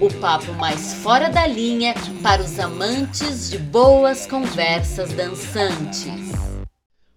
[0.00, 1.92] o papo mais fora da linha
[2.22, 6.06] para os amantes de boas conversas dançantes.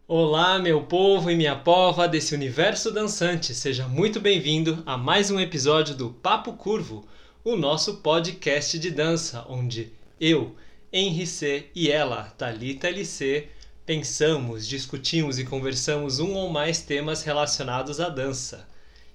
[0.07, 3.53] Olá, meu povo e minha pova desse universo dançante.
[3.53, 7.07] Seja muito bem-vindo a mais um episódio do Papo Curvo,
[7.43, 10.55] o nosso podcast de dança, onde eu,
[10.91, 13.47] Henri C e ela, Talita LC,
[13.85, 18.67] pensamos, discutimos e conversamos um ou mais temas relacionados à dança.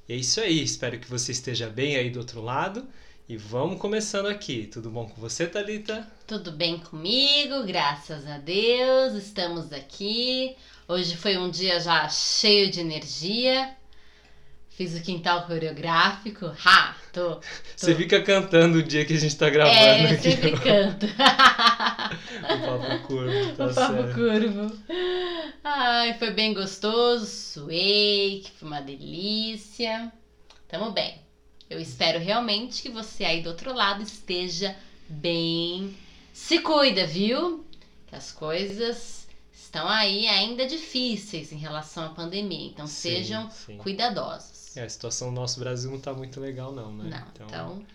[0.08, 2.86] E é isso aí, espero que você esteja bem aí do outro lado.
[3.28, 4.68] E vamos começando aqui.
[4.72, 6.06] Tudo bom com você, Talita?
[6.28, 9.14] Tudo bem comigo, graças a Deus.
[9.14, 10.54] Estamos aqui.
[10.86, 13.74] Hoje foi um dia já cheio de energia.
[14.68, 16.46] Fiz o quintal coreográfico.
[16.64, 16.94] Ha!
[17.12, 17.40] Tô, tô.
[17.76, 21.06] Você fica cantando o dia que a gente tá gravando É, eu sempre canto.
[22.46, 24.14] O papo curvo, tá o papo certo.
[24.14, 24.78] curvo.
[25.64, 27.26] Ai, foi bem gostoso.
[27.26, 30.12] Suei, que foi uma delícia.
[30.68, 31.25] Tamo bem.
[31.68, 34.76] Eu espero realmente que você aí do outro lado esteja
[35.08, 35.96] bem.
[36.32, 37.64] Se cuida, viu?
[38.06, 42.68] Que as coisas estão aí ainda difíceis em relação à pandemia.
[42.68, 43.78] Então Sim, sejam sim.
[43.78, 44.76] cuidadosos.
[44.76, 47.10] É, a situação do nosso Brasil não tá muito legal, não, né?
[47.10, 47.86] Não, então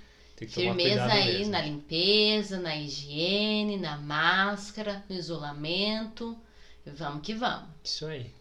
[0.48, 1.52] tomar Firmeza aí mesmo.
[1.52, 6.38] na limpeza, na higiene, na máscara, no isolamento.
[6.86, 7.70] Vamos que vamos.
[7.84, 8.32] Isso aí.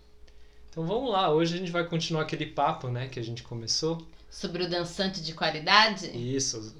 [0.70, 4.06] Então vamos lá, hoje a gente vai continuar aquele papo, né, que a gente começou.
[4.30, 6.72] Sobre o dançante de qualidade, Isso,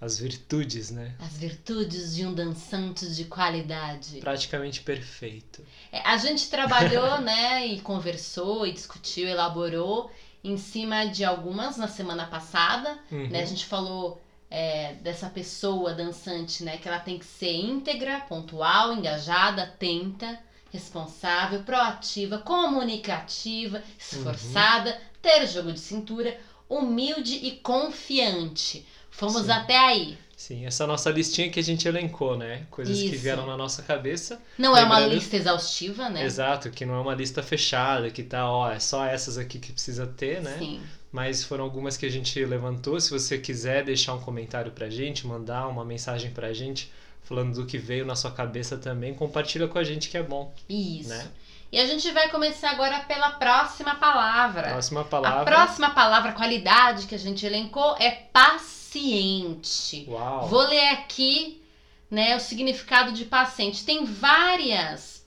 [0.00, 1.14] as- virtudes, né?
[1.18, 4.20] as virtudes de um dançante de qualidade.
[4.20, 5.64] Praticamente perfeito.
[5.90, 10.10] É, a gente trabalhou, né, e conversou, e discutiu, elaborou
[10.44, 12.96] em cima de algumas na semana passada.
[13.10, 13.28] Uhum.
[13.28, 13.42] né?
[13.42, 16.76] A gente falou é, dessa pessoa dançante, né?
[16.78, 20.38] Que ela tem que ser íntegra, pontual, engajada, atenta,
[20.72, 28.86] responsável, proativa, comunicativa, esforçada, ter jogo de cintura, humilde e confiante.
[29.10, 29.50] Fomos Sim.
[29.50, 30.18] até aí.
[30.36, 32.64] Sim, essa nossa listinha que a gente elencou, né?
[32.70, 33.18] Coisas que Isso.
[33.22, 34.40] vieram na nossa cabeça.
[34.56, 36.24] Não é uma Lembrando- lista exaustiva, né?
[36.24, 39.72] Exato, que não é uma lista fechada, que tá, ó, é só essas aqui que
[39.72, 40.56] precisa ter, né?
[40.58, 40.80] Sim.
[41.10, 43.00] Mas foram algumas que a gente levantou.
[43.00, 46.92] Se você quiser deixar um comentário pra gente, mandar uma mensagem pra gente
[47.22, 50.52] falando do que veio na sua cabeça também, compartilha com a gente que é bom,
[50.68, 51.08] Isso.
[51.08, 51.26] né?
[51.70, 54.70] E a gente vai começar agora pela próxima palavra.
[54.70, 55.44] Próxima A palavra.
[55.44, 60.06] próxima palavra, qualidade que a gente elencou é paciente.
[60.08, 60.48] Uau.
[60.48, 61.62] Vou ler aqui,
[62.10, 63.84] né, o significado de paciente.
[63.84, 65.18] Tem várias.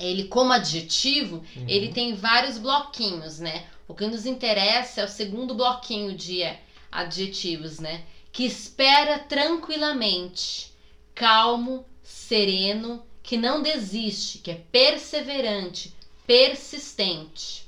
[0.00, 1.64] Ele como adjetivo, Uhum.
[1.68, 3.66] ele tem vários bloquinhos, né?
[3.86, 6.42] O que nos interessa é o segundo bloquinho de
[6.90, 8.02] adjetivos, né?
[8.32, 10.72] Que espera tranquilamente,
[11.14, 15.94] calmo, sereno, que não desiste, que é perseverante,
[16.26, 17.62] persistente,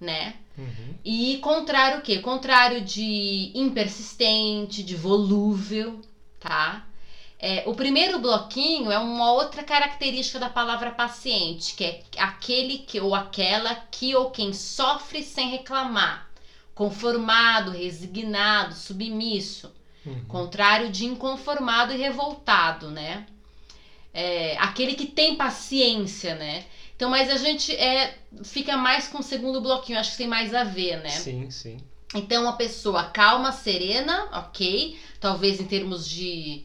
[0.00, 0.34] né?
[0.58, 0.98] Uhum.
[1.04, 2.18] E contrário o quê?
[2.18, 6.00] Contrário de impersistente, de volúvel,
[6.40, 6.82] tá?
[7.38, 12.98] É, o primeiro bloquinho é uma outra característica da palavra paciente, que é aquele que
[12.98, 16.28] ou aquela que ou quem sofre sem reclamar,
[16.74, 19.70] conformado, resignado, submisso,
[20.04, 20.24] Uhum.
[20.26, 23.24] contrário de inconformado e revoltado, né?
[24.14, 26.64] É, aquele que tem paciência, né?
[26.94, 30.54] Então, mas a gente é, fica mais com o segundo bloquinho, acho que tem mais
[30.54, 31.10] a ver, né?
[31.10, 31.78] Sim, sim.
[32.14, 34.96] Então, uma pessoa calma, serena, ok.
[35.18, 36.62] Talvez em termos de,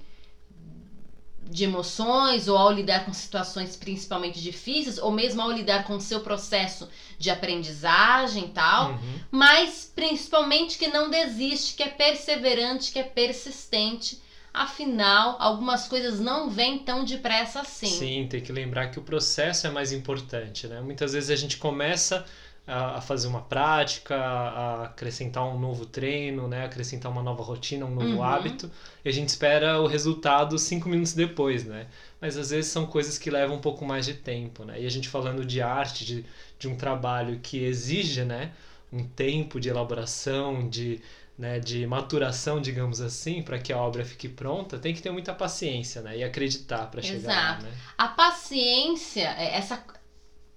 [1.50, 6.02] de emoções, ou ao lidar com situações principalmente difíceis, ou mesmo ao lidar com o
[6.02, 8.92] seu processo de aprendizagem e tal.
[8.92, 9.20] Uhum.
[9.32, 14.22] Mas principalmente que não desiste, que é perseverante, que é persistente.
[14.54, 17.88] Afinal, algumas coisas não vêm tão depressa assim.
[17.98, 20.82] Sim, tem que lembrar que o processo é mais importante, né?
[20.82, 22.26] Muitas vezes a gente começa
[22.68, 26.66] a fazer uma prática, a acrescentar um novo treino, né?
[26.66, 28.23] Acrescentar uma nova rotina, um novo Uhum.
[28.23, 28.70] hábito,
[29.03, 31.88] e a gente espera o resultado cinco minutos depois, né?
[32.22, 34.79] Mas às vezes são coisas que levam um pouco mais de tempo, né?
[34.82, 36.26] E a gente falando de arte, de,
[36.59, 38.52] de um trabalho que exige, né?
[38.91, 41.00] Um tempo de elaboração, de,
[41.40, 45.34] né, de maturação, digamos assim, para que a obra fique pronta, tem que ter muita
[45.34, 46.18] paciência, né?
[46.18, 47.64] E acreditar para chegar lá, Exato.
[47.64, 47.72] né?
[47.97, 49.82] A paciência, é essa.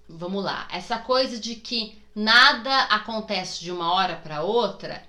[0.09, 5.01] Vamos lá, essa coisa de que nada acontece de uma hora para outra,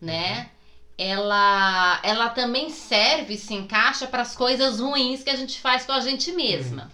[0.00, 0.50] né?
[0.98, 5.92] Ela, ela também serve, se encaixa para as coisas ruins que a gente faz com
[5.92, 6.90] a gente mesma.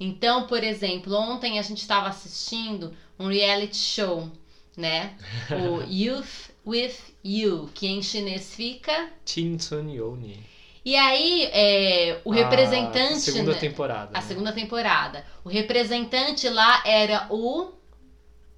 [0.00, 4.28] Então, por exemplo, ontem a gente estava assistindo um reality show,
[4.76, 5.16] né?
[5.48, 6.94] O Youth with
[7.24, 9.10] You, que em chinês fica.
[9.24, 10.38] Chin Yoni.
[10.84, 13.14] E aí, é, o representante.
[13.14, 13.58] A segunda né?
[13.58, 14.10] temporada.
[14.12, 14.26] A né?
[14.26, 15.24] segunda temporada.
[15.44, 17.72] O representante lá era o.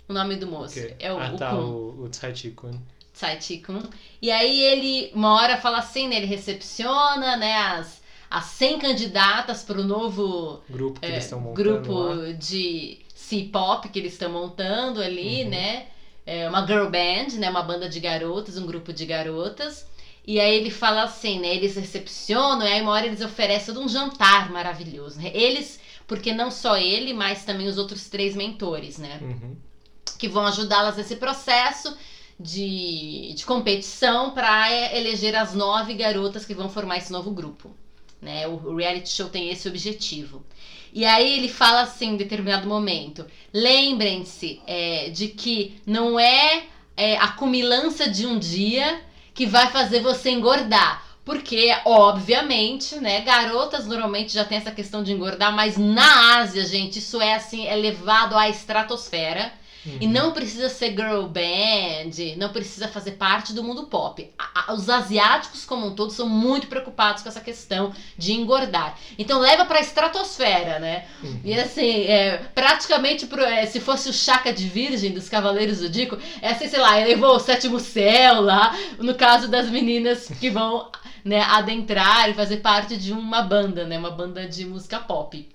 [0.08, 0.78] O nome do moço.
[0.78, 0.96] Okay.
[0.98, 1.56] É o, ah, o tá, Kun.
[1.56, 2.80] o, o Tsai Chi-kun.
[3.12, 3.80] Tsai Chi-kun.
[4.20, 6.16] E aí ele, uma hora fala assim, né?
[6.16, 7.54] Ele recepciona, né?
[7.54, 12.32] As, as 100 candidatas para o novo grupo, que é, eles estão montando grupo lá.
[12.32, 15.50] de C-pop que eles estão montando ali, uhum.
[15.50, 15.86] né?
[16.32, 17.50] É uma girl band, né?
[17.50, 19.84] Uma banda de garotas, um grupo de garotas.
[20.24, 21.48] E aí ele fala assim, né?
[21.48, 25.18] Eles recepcionam, e aí uma hora eles oferecem um jantar maravilhoso.
[25.18, 25.32] Né?
[25.34, 29.18] Eles, porque não só ele, mas também os outros três mentores, né?
[29.20, 29.56] Uhum.
[30.20, 31.96] Que vão ajudá-las nesse processo
[32.38, 37.74] de, de competição para eleger as nove garotas que vão formar esse novo grupo.
[38.22, 38.46] Né?
[38.46, 40.44] O, o reality show tem esse objetivo.
[40.92, 46.64] E aí ele fala assim em determinado momento: lembrem-se é, de que não é,
[46.96, 49.00] é a cumilança de um dia
[49.34, 51.08] que vai fazer você engordar.
[51.24, 56.98] Porque, obviamente, né, garotas normalmente já tem essa questão de engordar, mas na Ásia, gente,
[56.98, 59.52] isso é assim, é levado à estratosfera.
[59.84, 59.96] Uhum.
[60.00, 64.30] E não precisa ser girl band, não precisa fazer parte do mundo pop.
[64.38, 68.98] A, a, os asiáticos, como um todo, são muito preocupados com essa questão de engordar.
[69.18, 71.06] Então leva pra estratosfera, né?
[71.22, 71.40] Uhum.
[71.44, 75.88] E assim, é, praticamente pro, é, se fosse o Chaka de Virgem dos Cavaleiros do
[75.88, 80.50] Dico, é assim, sei lá, elevou o sétimo céu lá, no caso das meninas que
[80.50, 80.90] vão
[81.24, 83.98] né, adentrar e fazer parte de uma banda, né?
[83.98, 85.48] Uma banda de música pop.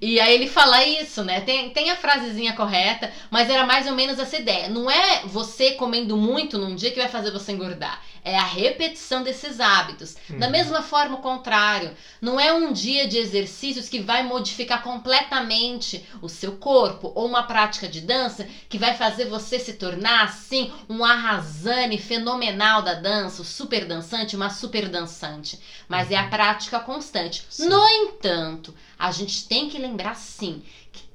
[0.00, 1.40] E aí ele fala isso, né?
[1.40, 4.68] Tem, tem a frasezinha correta, mas era mais ou menos essa ideia.
[4.68, 9.22] Não é você comendo muito num dia que vai fazer você engordar é a repetição
[9.22, 10.16] desses hábitos.
[10.30, 10.38] Uhum.
[10.38, 11.90] Da mesma forma, o contrário,
[12.20, 17.42] não é um dia de exercícios que vai modificar completamente o seu corpo ou uma
[17.42, 23.42] prática de dança que vai fazer você se tornar assim um arrasane fenomenal da dança,
[23.42, 25.58] o super dançante, uma super dançante.
[25.88, 26.14] Mas uhum.
[26.14, 26.30] é a uhum.
[26.30, 27.44] prática constante.
[27.50, 27.68] Sim.
[27.68, 30.62] No entanto, a gente tem que lembrar sim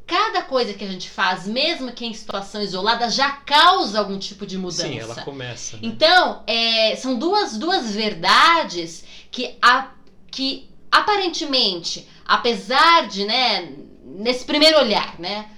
[0.08, 4.48] cada coisa que a gente faz, mesmo que em situação isolada, já causa algum tipo
[4.48, 4.88] de mudança.
[4.88, 5.76] Sim, ela começa.
[5.76, 5.82] Né?
[5.84, 9.92] Então, é, são duas, duas verdades que, a,
[10.32, 13.74] que aparentemente, apesar de, né,
[14.06, 15.50] nesse primeiro olhar, né,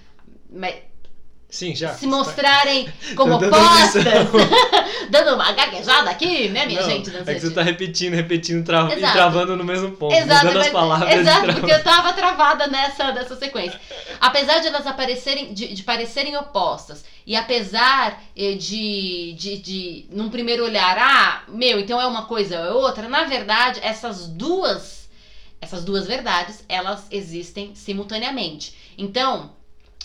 [1.49, 1.93] Sim, já.
[1.93, 4.03] Se mostrarem como opostas.
[5.09, 7.09] dando uma gaguejada aqui, né, minha não, gente?
[7.09, 10.13] É que você tá repetindo, repetindo tra e travando no mesmo ponto.
[10.13, 11.15] Exato, mudando as palavras.
[11.15, 13.79] Exato, porque eu tava travada nessa, nessa sequência.
[14.21, 20.29] Apesar de elas aparecerem, de, de parecerem opostas, e apesar eh, de, de, de, num
[20.29, 25.09] primeiro olhar, ah, meu, então é uma coisa ou é outra, na verdade, essas duas,
[25.59, 28.75] essas duas verdades, elas existem simultaneamente.
[28.97, 29.51] Então,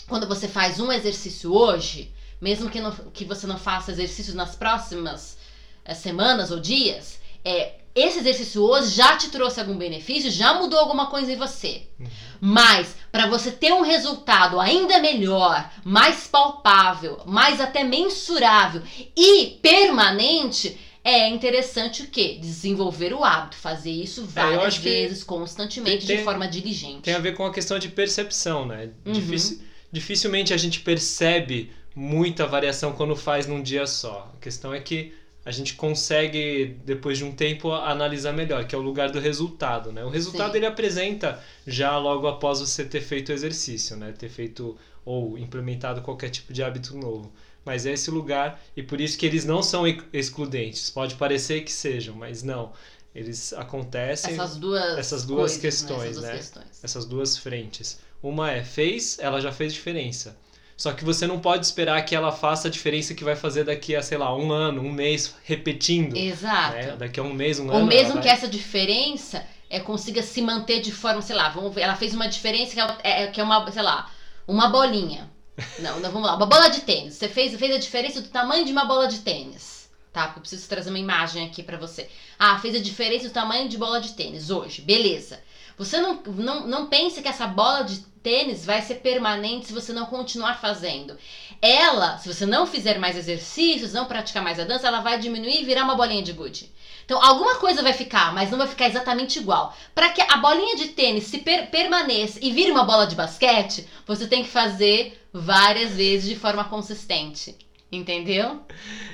[0.07, 4.55] quando você faz um exercício hoje, mesmo que, não, que você não faça exercícios nas
[4.55, 5.37] próximas
[5.83, 10.77] é, semanas ou dias, é, esse exercício hoje já te trouxe algum benefício, já mudou
[10.77, 11.83] alguma coisa em você.
[11.99, 12.07] Uhum.
[12.41, 18.81] Mas para você ter um resultado ainda melhor, mais palpável, mais até mensurável
[19.15, 22.37] e permanente, é interessante o quê?
[22.41, 27.03] Desenvolver o hábito, fazer isso é, várias é, vezes, constantemente, tem, de forma diligente.
[27.03, 28.89] Tem a ver com a questão de percepção, né?
[29.05, 29.13] Uhum.
[29.13, 29.61] Difícil
[29.95, 34.31] dificilmente a gente percebe muita variação quando faz num dia só.
[34.35, 35.13] A questão é que
[35.45, 39.91] a gente consegue, depois de um tempo, analisar melhor, que é o lugar do resultado,
[39.91, 40.03] né?
[40.03, 40.57] O resultado Sim.
[40.57, 44.11] ele apresenta já logo após você ter feito o exercício, né?
[44.11, 47.31] Ter feito ou implementado qualquer tipo de hábito novo.
[47.63, 50.89] Mas é esse lugar, e por isso que eles não são excludentes.
[50.89, 52.73] Pode parecer que sejam, mas não.
[53.13, 54.33] Eles acontecem...
[54.33, 56.03] Essas duas, essas duas coisas, questões, né?
[56.07, 56.37] Essas duas, né?
[56.37, 56.83] Questões.
[56.83, 57.99] essas duas frentes.
[58.27, 60.35] Uma é fez, ela já fez diferença.
[60.75, 63.95] Só que você não pode esperar que ela faça a diferença que vai fazer daqui
[63.95, 66.17] a, sei lá, um ano, um mês, repetindo.
[66.17, 66.73] Exato.
[66.73, 66.95] Né?
[66.97, 67.79] Daqui a um mês, um Ou ano.
[67.81, 68.33] Ou mesmo que vai...
[68.33, 72.27] essa diferença é, consiga se manter de forma, sei lá, vamos ver, ela fez uma
[72.27, 74.11] diferença que é, é, que é uma, sei lá,
[74.47, 75.29] uma bolinha.
[75.79, 77.13] Não, não, vamos lá, uma bola de tênis.
[77.13, 79.89] Você fez, fez a diferença do tamanho de uma bola de tênis.
[80.11, 80.23] Tá?
[80.25, 82.09] Porque eu preciso trazer uma imagem aqui para você.
[82.37, 84.81] Ah, fez a diferença do tamanho de bola de tênis hoje.
[84.81, 85.39] Beleza.
[85.77, 89.93] Você não, não, não pense que essa bola de tênis vai ser permanente se você
[89.93, 91.17] não continuar fazendo.
[91.61, 95.61] Ela, se você não fizer mais exercícios, não praticar mais a dança, ela vai diminuir
[95.61, 96.71] e virar uma bolinha de gude.
[97.05, 99.75] Então, alguma coisa vai ficar, mas não vai ficar exatamente igual.
[99.93, 103.87] Para que a bolinha de tênis se per permaneça e vire uma bola de basquete,
[104.07, 107.55] você tem que fazer várias vezes de forma consistente.
[107.95, 108.61] Entendeu?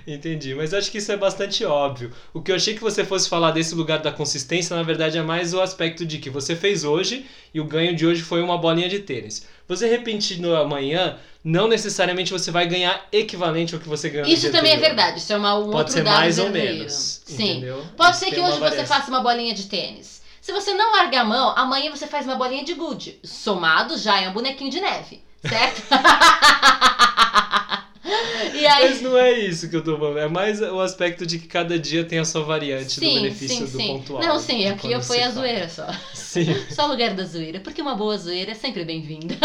[0.08, 2.12] Entendi, mas acho que isso é bastante óbvio.
[2.34, 5.22] O que eu achei que você fosse falar desse lugar da consistência, na verdade, é
[5.22, 8.58] mais o aspecto de que você fez hoje e o ganho de hoje foi uma
[8.58, 9.46] bolinha de tênis.
[9.68, 14.52] Você repetir no amanhã, não necessariamente você vai ganhar equivalente ao que você ganhou Isso
[14.52, 14.96] também é anterior.
[14.96, 17.22] verdade, isso é uma, um Pode ser mais ou menos.
[17.26, 17.52] Sim.
[17.58, 17.86] entendeu?
[17.96, 18.98] Pode ser tem que hoje você variação.
[18.98, 20.22] faça uma bolinha de tênis.
[20.42, 23.20] Se você não larga a mão, amanhã você faz uma bolinha de gude.
[23.24, 25.84] Somado já é um bonequinho de neve, certo?
[28.68, 31.48] aí, Mas não é isso que eu tô falando, é mais o aspecto de que
[31.48, 33.88] cada dia tem a sua variante do sim, benefício sim, do sim.
[33.88, 34.22] pontual.
[34.22, 35.88] Não, sim, aqui eu fui a zoeira só.
[36.14, 36.46] Sim.
[36.72, 39.36] Só lugar da zoeira, porque uma boa zoeira é sempre bem-vinda.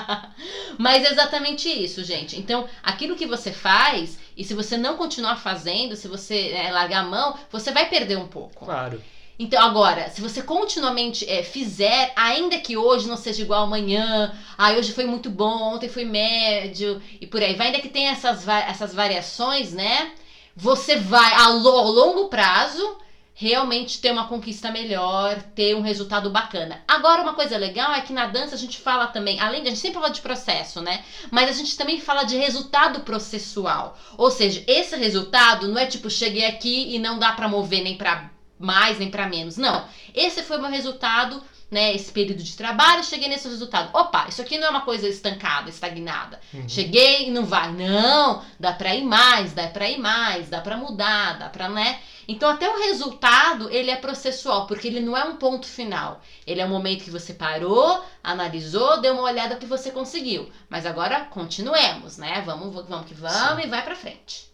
[0.78, 2.38] Mas é exatamente isso, gente.
[2.38, 7.00] Então, aquilo que você faz, e se você não continuar fazendo, se você é, largar
[7.00, 8.64] a mão, você vai perder um pouco.
[8.64, 9.00] Claro.
[9.42, 14.72] Então, agora, se você continuamente é, fizer, ainda que hoje não seja igual amanhã, ah,
[14.72, 18.46] hoje foi muito bom, ontem foi médio, e por aí vai, ainda que tenha essas,
[18.46, 20.12] essas variações, né?
[20.54, 22.98] Você vai, a longo prazo,
[23.32, 26.84] realmente ter uma conquista melhor, ter um resultado bacana.
[26.86, 29.70] Agora, uma coisa legal é que na dança a gente fala também, além de a
[29.70, 31.02] gente sempre fala de processo, né?
[31.30, 33.96] Mas a gente também fala de resultado processual.
[34.18, 37.96] Ou seja, esse resultado não é tipo, cheguei aqui e não dá pra mover nem
[37.96, 38.28] pra
[38.60, 39.56] mais nem pra menos.
[39.56, 39.88] Não.
[40.14, 41.94] Esse foi o meu resultado, né?
[41.94, 43.88] Esse período de trabalho, cheguei nesse resultado.
[43.96, 46.38] Opa, isso aqui não é uma coisa estancada, estagnada.
[46.52, 46.68] Uhum.
[46.68, 47.72] Cheguei e não vai.
[47.72, 52.00] Não, dá pra ir mais, dá pra ir mais, dá pra mudar, dá pra, né?
[52.28, 56.20] Então até o resultado, ele é processual, porque ele não é um ponto final.
[56.46, 60.50] Ele é um momento que você parou, analisou, deu uma olhada que você conseguiu.
[60.68, 62.42] Mas agora continuemos, né?
[62.44, 63.66] Vamos, vamos que vamos Sim.
[63.66, 64.50] e vai pra frente.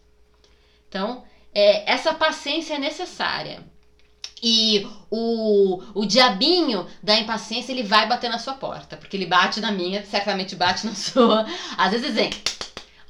[0.89, 3.65] Então, é, essa paciência é necessária.
[4.49, 8.97] E o, o diabinho da impaciência, ele vai bater na sua porta.
[8.97, 11.45] Porque ele bate na minha, certamente bate na sua.
[11.77, 12.31] Às vezes vem.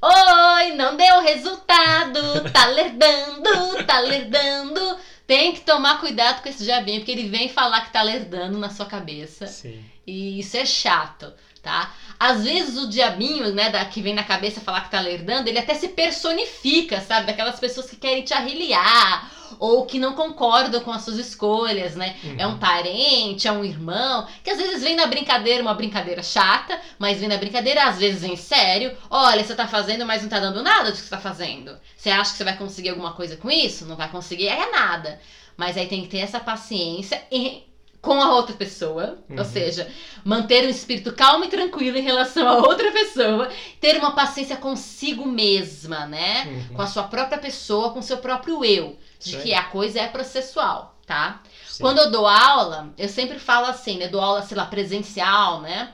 [0.01, 4.97] Oi, não deu resultado, tá lerdando, tá lerdando.
[5.27, 8.71] Tem que tomar cuidado com esse diabinho, porque ele vem falar que tá lerdando na
[8.71, 9.47] sua cabeça.
[9.47, 9.85] Sim.
[10.07, 11.31] E isso é chato,
[11.67, 11.93] tá?
[12.19, 15.59] Às vezes o diabinho, né, da, que vem na cabeça falar que tá lerdando, ele
[15.59, 17.27] até se personifica, sabe?
[17.27, 22.17] Daquelas pessoas que querem te arreliar ou que não concordam com as suas escolhas, né?
[22.23, 22.37] Uhum.
[22.39, 26.81] É um parente, é um irmão, que às vezes vem na brincadeira, uma brincadeira chata,
[26.99, 28.97] mas vem na brincadeira, às vezes em sério.
[29.11, 31.77] Olha, você tá fazendo, mas não tá dando nada do que você tá fazendo.
[31.97, 33.87] Você acha que você vai conseguir alguma coisa com isso?
[33.87, 35.21] Não vai conseguir, é nada.
[35.57, 37.63] Mas aí tem que ter essa paciência e-
[38.01, 39.39] com a outra pessoa, Uhum.
[39.39, 39.91] ou seja,
[40.25, 43.49] manter um espírito calmo e tranquilo em relação a outra pessoa,
[43.81, 46.45] ter uma paciência consigo mesma, né?
[46.47, 46.77] Uhum.
[46.77, 50.07] Com a sua própria pessoa, com o seu próprio eu, de que a coisa é
[50.07, 51.43] processual, tá?
[51.67, 51.83] Sim.
[51.83, 54.07] Quando eu dou aula, eu sempre falo assim, né?
[54.07, 55.93] Eu dou aula, sei lá, presencial, né?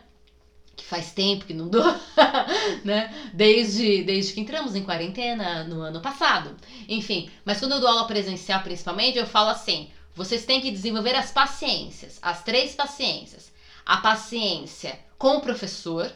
[0.77, 1.85] Que faz tempo que não dou,
[2.85, 3.15] né?
[3.33, 6.57] Desde, desde que entramos em quarentena no ano passado.
[6.89, 11.15] Enfim, mas quando eu dou aula presencial, principalmente, eu falo assim: vocês têm que desenvolver
[11.15, 13.51] as paciências, as três paciências.
[13.85, 16.13] A paciência com o professor,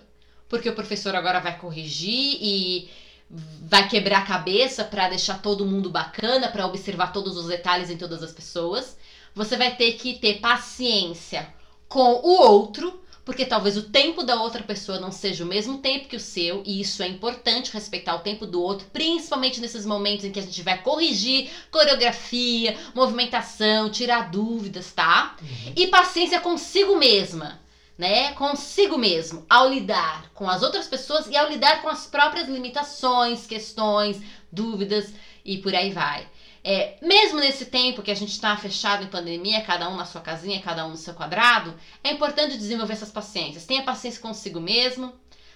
[0.48, 2.88] porque o professor agora vai corrigir e
[3.28, 7.96] vai quebrar a cabeça para deixar todo mundo bacana, para observar todos os detalhes em
[7.96, 8.96] todas as pessoas.
[9.34, 11.52] Você vai ter que ter paciência
[11.88, 16.06] com o outro, porque talvez o tempo da outra pessoa não seja o mesmo tempo
[16.06, 20.24] que o seu, e isso é importante respeitar o tempo do outro, principalmente nesses momentos
[20.24, 25.34] em que a gente vai corrigir coreografia, movimentação, tirar dúvidas, tá?
[25.42, 25.72] Uhum.
[25.74, 27.60] E paciência consigo mesma,
[27.98, 28.30] né?
[28.34, 33.44] Consigo mesmo, ao lidar com as outras pessoas e ao lidar com as próprias limitações,
[33.44, 35.12] questões, dúvidas
[35.44, 36.28] e por aí vai.
[36.68, 40.20] É, mesmo nesse tempo que a gente está fechado em pandemia, cada um na sua
[40.20, 43.64] casinha, cada um no seu quadrado, é importante desenvolver essas paciências.
[43.64, 45.12] Tenha paciência consigo mesmo,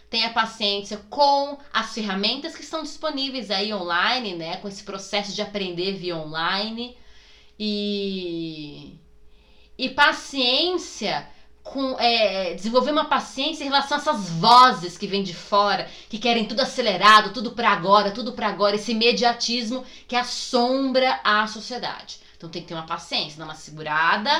[0.09, 4.59] tenha paciência com as ferramentas que estão disponíveis aí online, né?
[4.59, 6.97] Com esse processo de aprender via online.
[7.59, 8.97] E,
[9.77, 11.29] e paciência
[11.63, 16.19] com é, desenvolver uma paciência em relação a essas vozes que vêm de fora, que
[16.19, 22.19] querem tudo acelerado, tudo para agora, tudo para agora, esse imediatismo que assombra a sociedade.
[22.37, 24.31] Então tem que ter uma paciência, dar uma segurada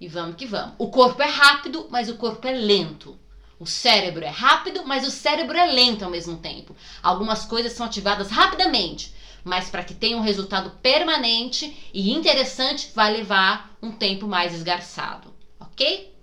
[0.00, 0.74] e vamos que vamos.
[0.76, 3.18] O corpo é rápido, mas o corpo é lento.
[3.58, 6.76] O cérebro é rápido, mas o cérebro é lento ao mesmo tempo.
[7.02, 9.14] Algumas coisas são ativadas rapidamente,
[9.44, 15.32] mas para que tenha um resultado permanente e interessante, vai levar um tempo mais esgarçado,
[15.60, 16.13] ok?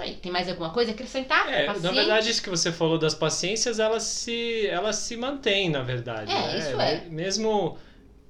[0.00, 0.16] Isso aí.
[0.16, 1.48] Tem mais alguma coisa a acrescentar?
[1.52, 5.82] É, na verdade, isso que você falou das paciências, elas se, elas se mantêm, na
[5.82, 6.32] verdade.
[6.32, 6.58] É, né?
[6.58, 7.04] isso é.
[7.08, 7.76] Mesmo,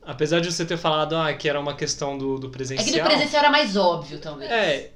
[0.03, 2.93] apesar de você ter falado ah, que era uma questão do, do É presencial.
[2.93, 4.50] que do presencial era mais óbvio, talvez.
[4.50, 4.91] É,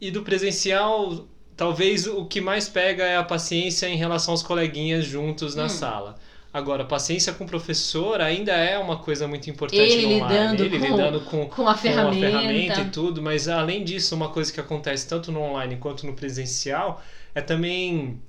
[0.00, 5.04] e do presencial, talvez o que mais pega é a paciência em relação aos coleguinhas
[5.04, 5.68] juntos na Hum.
[5.68, 6.16] sala.
[6.56, 10.56] Agora, paciência com o professor ainda é uma coisa muito importante Ele no online.
[10.56, 12.26] lidando Ele com- lidando com, Com a com ferramenta.
[12.28, 16.06] a ferramenta e tudo, mas além disso, uma coisa que acontece tanto no online quanto
[16.06, 17.02] no presencial
[17.34, 18.20] é também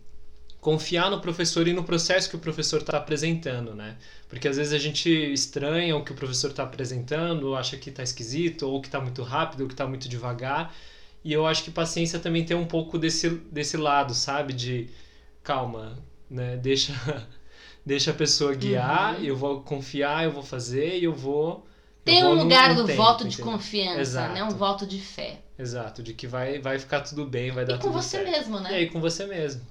[0.60, 3.96] confiar no professor e no processo que o professor está apresentando, né?
[4.28, 8.04] Porque às vezes a gente estranha o que o professor está apresentando, acha que está
[8.04, 10.74] esquisito, ou que está muito rápido, ou que está muito devagar.
[11.24, 14.54] E eu acho que paciência também tem um pouco desse, desse lado, sabe?
[14.54, 14.90] De
[15.44, 15.98] calma,
[16.30, 16.58] né?
[16.58, 16.94] Deixa,
[17.88, 19.24] deixa a pessoa guiar, Uhum.
[19.24, 21.66] eu vou confiar, eu vou fazer e eu vou.
[22.06, 23.52] eu Tem vou um lugar do tempo, voto de entendeu?
[23.54, 24.34] confiança, Exato.
[24.34, 24.44] né?
[24.44, 25.40] Um voto de fé.
[25.58, 28.30] Exato, de que vai, vai ficar tudo bem, vai dar E com tudo você certo.
[28.32, 28.70] mesmo, E né?
[28.76, 29.62] aí com você mesmo.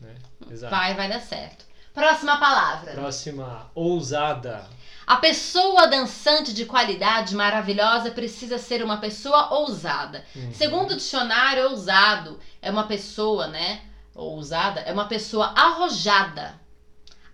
[0.00, 0.14] Né?
[0.50, 0.70] Exato.
[0.74, 1.64] Vai, vai dar certo.
[1.94, 2.92] Próxima palavra.
[2.92, 4.64] Próxima, ousada.
[5.06, 10.24] A pessoa dançante de qualidade maravilhosa precisa ser uma pessoa ousada.
[10.34, 10.52] Uhum.
[10.52, 13.80] Segundo o dicionário, ousado é uma pessoa, né?
[14.14, 16.54] Ousada é uma pessoa arrojada,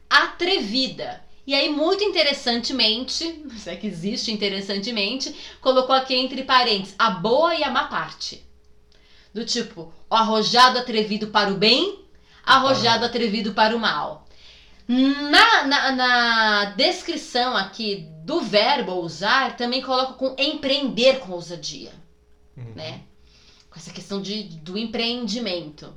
[0.09, 1.23] atrevida.
[1.47, 7.55] E aí, muito interessantemente, se é que existe interessantemente, colocou aqui entre parênteses a boa
[7.55, 8.45] e a má parte.
[9.33, 12.01] Do tipo, o arrojado atrevido para o bem,
[12.45, 14.27] arrojado atrevido para o mal.
[14.87, 21.93] Na, na, na descrição aqui do verbo ousar, também coloca com empreender com ousadia
[22.59, 22.73] Uhum.
[22.75, 23.03] né?
[23.71, 25.95] Com essa questão de, do empreendimento.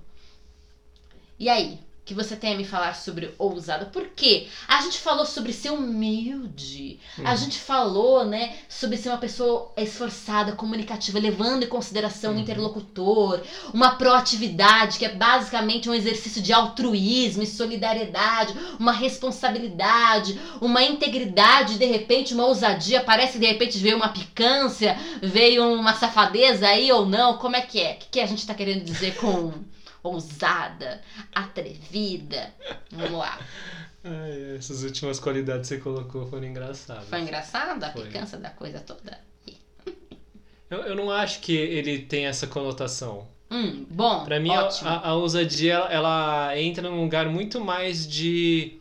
[1.40, 1.80] E aí,
[2.12, 3.86] que você tem a me falar sobre ousado?
[3.88, 4.48] Por quê?
[4.68, 7.00] A gente falou sobre ser humilde.
[7.24, 7.38] A Uhum.
[7.38, 12.42] gente falou, né, sobre ser uma pessoa esforçada, comunicativa, levando em consideração o Uhum.
[12.42, 13.42] interlocutor,
[13.74, 21.78] uma proatividade, que é basicamente um exercício de altruísmo e solidariedade, uma responsabilidade, uma integridade,
[21.78, 23.02] de repente, uma ousadia.
[23.02, 27.36] Parece que de repente veio uma picância, veio uma safadeza aí ou não.
[27.36, 27.92] Como é que é?
[27.94, 29.54] O que, que a gente tá querendo dizer com
[30.04, 31.02] ousada,
[31.34, 32.54] atrevida?
[32.92, 33.40] Vamos lá.
[34.04, 37.08] Ai, essas últimas qualidades que você colocou foram engraçadas.
[37.08, 38.06] Foi engraçado a Foi.
[38.06, 39.20] picância da coisa toda?
[40.70, 43.28] Eu, eu não acho que ele tem essa conotação.
[43.50, 44.90] Hum, bom, Pra mim, a, ótimo.
[44.90, 48.80] a, a ousadia ela entra num lugar muito mais de,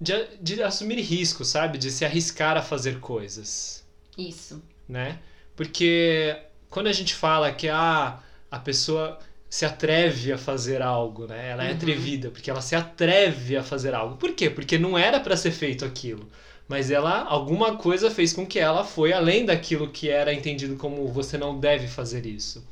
[0.00, 1.76] de, de assumir risco, sabe?
[1.76, 3.84] De se arriscar a fazer coisas.
[4.16, 4.62] Isso.
[4.88, 5.18] né?
[5.54, 6.34] Porque
[6.70, 8.18] quando a gente fala que ah,
[8.50, 9.18] a pessoa
[9.56, 11.48] se atreve a fazer algo, né?
[11.50, 11.76] Ela é Uhum.
[11.76, 14.16] atrevida porque ela se atreve a fazer algo.
[14.16, 14.50] Por quê?
[14.50, 16.28] Porque não era para ser feito aquilo,
[16.68, 21.08] mas ela alguma coisa fez com que ela foi além daquilo que era entendido como
[21.08, 22.62] você não deve fazer isso.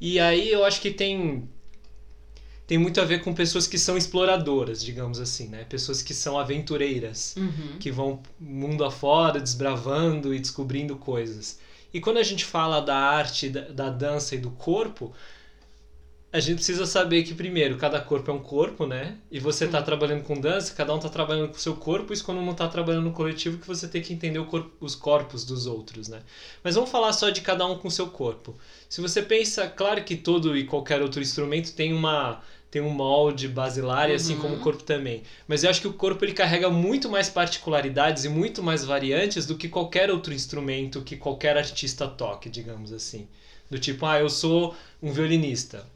[0.00, 1.48] E aí eu acho que tem
[2.66, 5.64] tem muito a ver com pessoas que são exploradoras, digamos assim, né?
[5.68, 7.76] Pessoas que são aventureiras Uhum.
[7.78, 11.58] que vão mundo afora, desbravando e descobrindo coisas.
[11.94, 15.12] E quando a gente fala da arte, da, da dança e do corpo,
[16.36, 19.16] a gente precisa saber que, primeiro, cada corpo é um corpo, né?
[19.30, 22.24] E você está trabalhando com dança, cada um está trabalhando com o seu corpo, isso
[22.24, 25.66] quando não está trabalhando no coletivo, que você tem que entender corpo, os corpos dos
[25.66, 26.20] outros, né?
[26.62, 28.54] Mas vamos falar só de cada um com o seu corpo.
[28.88, 33.48] Se você pensa, claro que todo e qualquer outro instrumento tem uma tem um molde
[33.48, 34.40] basilar, e assim Uhum.
[34.40, 35.22] como o corpo também.
[35.48, 39.46] Mas eu acho que o corpo ele carrega muito mais particularidades e muito mais variantes
[39.46, 43.28] do que qualquer outro instrumento que qualquer artista toque, digamos assim.
[43.70, 45.86] Do tipo, ah, eu sou um violinista.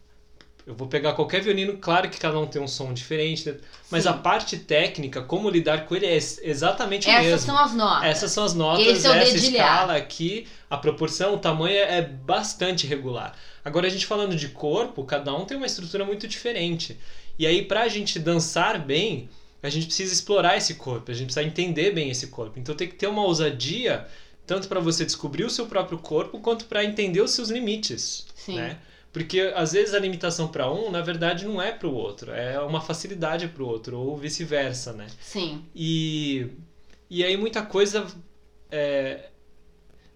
[0.66, 3.56] Eu vou pegar qualquer violino, claro que cada um tem um som diferente, né?
[3.90, 4.10] mas Sim.
[4.10, 7.46] a parte técnica, como lidar com ele é ex- exatamente o Essas mesmo.
[7.46, 8.04] são as notas.
[8.08, 9.72] Essas são as notas, Esse é o essa dedilhar.
[9.74, 13.34] escala aqui, a proporção, o tamanho é bastante regular.
[13.64, 16.96] Agora a gente falando de corpo, cada um tem uma estrutura muito diferente.
[17.38, 19.28] E aí pra gente dançar bem,
[19.62, 22.58] a gente precisa explorar esse corpo, a gente precisa entender bem esse corpo.
[22.58, 24.06] Então tem que ter uma ousadia
[24.46, 28.56] tanto para você descobrir o seu próprio corpo quanto para entender os seus limites, Sim.
[28.56, 28.78] né?
[29.12, 32.60] Porque às vezes a limitação para um, na verdade, não é para o outro, é
[32.60, 35.08] uma facilidade para o outro ou vice-versa, né?
[35.20, 35.64] Sim.
[35.74, 36.46] E,
[37.08, 38.06] e aí muita coisa
[38.70, 39.30] é,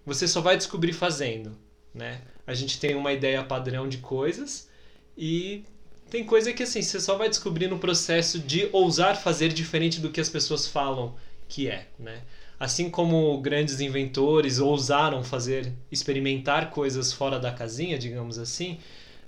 [0.05, 1.57] você só vai descobrir fazendo,
[1.93, 2.21] né?
[2.47, 4.69] A gente tem uma ideia padrão de coisas
[5.17, 5.65] e
[6.09, 10.11] tem coisa que assim, você só vai descobrir no processo de ousar fazer diferente do
[10.11, 11.15] que as pessoas falam
[11.49, 12.21] que é, né?
[12.59, 18.79] Assim como grandes inventores ousaram fazer, experimentar coisas fora da casinha, digamos assim,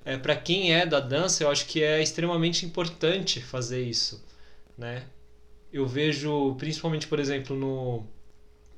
[0.06, 4.24] é, para quem é da dança, eu acho que é extremamente importante fazer isso,
[4.78, 5.04] né?
[5.72, 8.06] eu vejo, principalmente, por exemplo, no,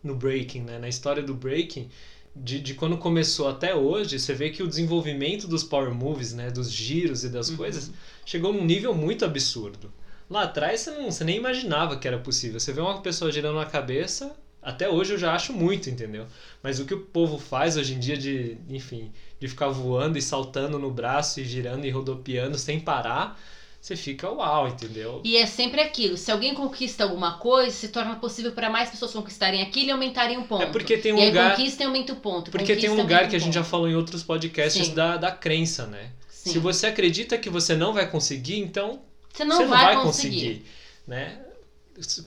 [0.03, 0.79] no breaking, né?
[0.79, 1.89] na história do breaking,
[2.35, 6.49] de, de quando começou até hoje, você vê que o desenvolvimento dos power moves, né?
[6.49, 7.57] dos giros e das Uhum.
[7.57, 7.91] coisas,
[8.25, 9.91] chegou num nível muito absurdo.
[10.29, 12.59] Lá atrás você, não, você nem imaginava que era possível.
[12.59, 16.27] Você vê uma pessoa girando a cabeça, até hoje eu já acho muito, entendeu?
[16.61, 20.21] Mas o que o povo faz hoje em dia de, enfim, de ficar voando e
[20.21, 23.39] saltando no braço e girando e rodopiando sem parar,
[23.81, 25.21] você fica uau, entendeu?
[25.23, 29.13] E é sempre aquilo, se alguém conquista alguma coisa, se torna possível para mais pessoas
[29.13, 30.63] conquistarem aquilo e aumentarem um ponto.
[30.63, 31.55] É porque tem um e lugar.
[31.55, 32.51] Conquista e aumenta o ponto.
[32.51, 34.93] Porque tem um lugar que a o gente já falou em outros podcasts Sim.
[34.93, 36.11] da, da crença, né?
[36.27, 36.51] Sim.
[36.51, 39.01] Se você acredita que você não vai conseguir, então
[39.39, 40.35] Você não, você não vai, vai conseguir.
[40.35, 40.65] conseguir,
[41.07, 41.39] né?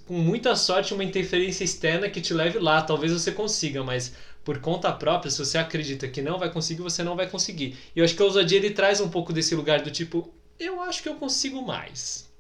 [0.07, 4.61] Com muita sorte, uma interferência externa que te leve lá, talvez você consiga, mas por
[4.61, 7.77] conta própria, se você acredita que não vai conseguir, você não vai conseguir.
[7.95, 10.81] E eu acho que a ousadia ele traz um pouco desse lugar do tipo, eu
[10.81, 12.31] acho que eu consigo mais.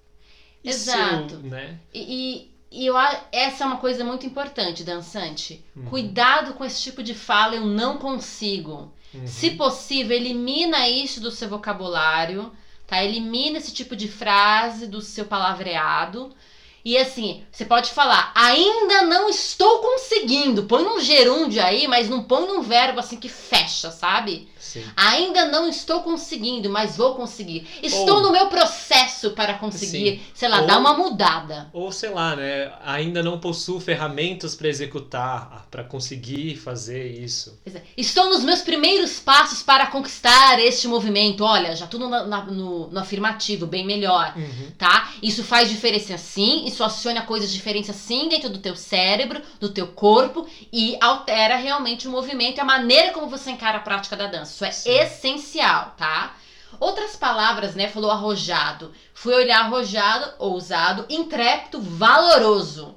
[0.64, 1.36] E eu, Exato.
[1.38, 1.78] né?
[1.92, 2.94] E, e, e eu,
[3.30, 5.62] essa é uma coisa muito importante, dançante.
[5.76, 5.84] Uhum.
[5.84, 8.90] Cuidado com esse tipo de fala, eu não consigo.
[9.12, 9.26] Uhum.
[9.26, 12.50] Se possível, elimina isso do seu vocabulário,
[12.86, 13.02] tá?
[13.02, 16.34] Elimina esse tipo de frase do seu palavreado.
[16.84, 20.64] E assim, você pode falar, ainda não estou conseguindo.
[20.64, 24.48] Põe num gerúndio aí, mas não põe num verbo assim que fecha, sabe?
[24.58, 24.84] Sim.
[24.96, 27.66] Ainda não estou conseguindo, mas vou conseguir.
[27.82, 31.68] Estou Ou- no meu processo para conseguir, sei lá, Ou- dar uma mudada.
[31.72, 32.72] Ou sei lá, né?
[32.84, 37.58] Ainda não possuo ferramentas para executar, para conseguir fazer isso.
[37.64, 41.44] Dizer, Estou nos meus primeiros passos para conquistar este movimento.
[41.44, 44.32] Olha, já tudo na- na- no, no afirmativo, bem melhor.
[44.36, 44.70] Uhum.
[44.78, 45.12] tá?
[45.22, 49.88] Isso faz diferença sim, isso aciona coisas diferentes sim dentro do teu cérebro, do teu
[49.88, 54.26] corpo e altera realmente o movimento e a maneira como você encara a prática da
[54.26, 54.52] dança.
[54.52, 54.90] Isso é Sim.
[54.98, 56.34] essencial, tá?
[56.80, 57.86] Outras palavras, né?
[57.88, 58.92] Falou arrojado.
[59.14, 62.96] Fui olhar arrojado, ousado, intrépido, valoroso.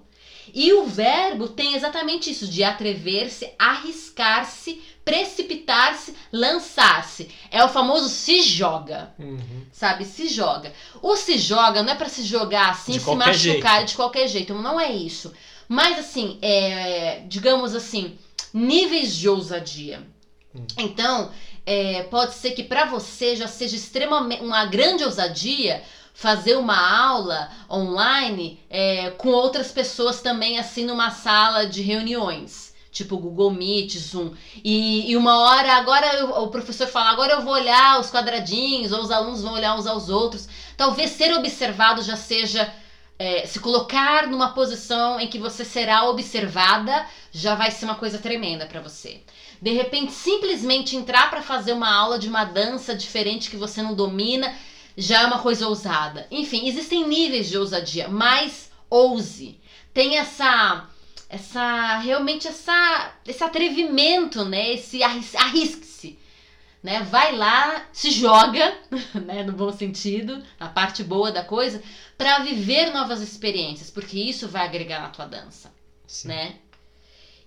[0.54, 7.30] E o verbo tem exatamente isso, de atrever-se, arriscar-se, precipitar-se, lançar-se.
[7.52, 9.64] É o famoso se joga Uhum.
[9.72, 10.04] sabe?
[10.04, 10.74] Se joga.
[11.02, 13.34] O se joga não é pra se jogar assim, De se machucar
[13.78, 13.86] jeito.
[13.90, 14.54] de qualquer jeito.
[14.56, 15.32] Não é isso.
[15.70, 18.18] Mas assim, é, digamos assim,
[18.54, 20.06] níveis de ousadia.
[20.56, 20.66] Hum.
[20.78, 21.32] Então,
[21.66, 25.82] é, pode ser que pra você já seja extremamente uma grande ousadia
[26.14, 32.74] fazer uma aula online é, com outras pessoas também assim numa sala de reuniões.
[32.96, 34.32] Tipo Google Meet, Zoom.
[34.64, 38.94] E, e uma hora, agora eu- o professor fala, agora eu vou olhar os quadradinhos,
[38.94, 40.48] ou os alunos vão olhar uns aos outros.
[40.78, 42.72] Talvez ser observado já seja.
[43.18, 48.20] é, se colocar numa posição em que você será observada já vai ser uma coisa
[48.20, 49.22] tremenda pra você.
[49.62, 53.96] De repente, simplesmente entrar pra fazer uma aula de uma dança diferente que você não
[53.96, 54.54] domina
[54.98, 56.28] já é uma coisa ousada.
[56.30, 59.62] Enfim, existem níveis de ousadia, mas ouse.
[59.94, 60.86] Tem essa
[61.30, 64.74] essa realmente essa esse atrevimento, né?
[64.74, 66.18] Esse arris- arrisque-se,
[66.84, 67.02] né?
[67.04, 68.78] Vai lá, se joga,
[69.26, 71.82] né, no bom sentido, na parte boa da coisa,
[72.18, 75.74] para viver novas experiências, porque isso vai agregar na tua dança,
[76.08, 76.28] Sim.
[76.30, 76.56] né?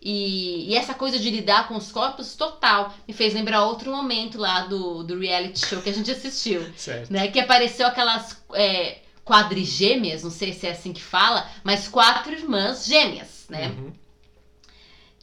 [0.01, 4.39] E, e essa coisa de lidar com os corpos total me fez lembrar outro momento
[4.39, 7.13] lá do, do reality show que a gente assistiu Certo.
[7.13, 7.27] né?
[7.29, 12.87] Que apareceu aquelas é, quadrigêmeas, não sei se é assim que fala, mas quatro irmãs
[12.87, 13.69] gêmeas, né?
[13.69, 13.93] Uhum.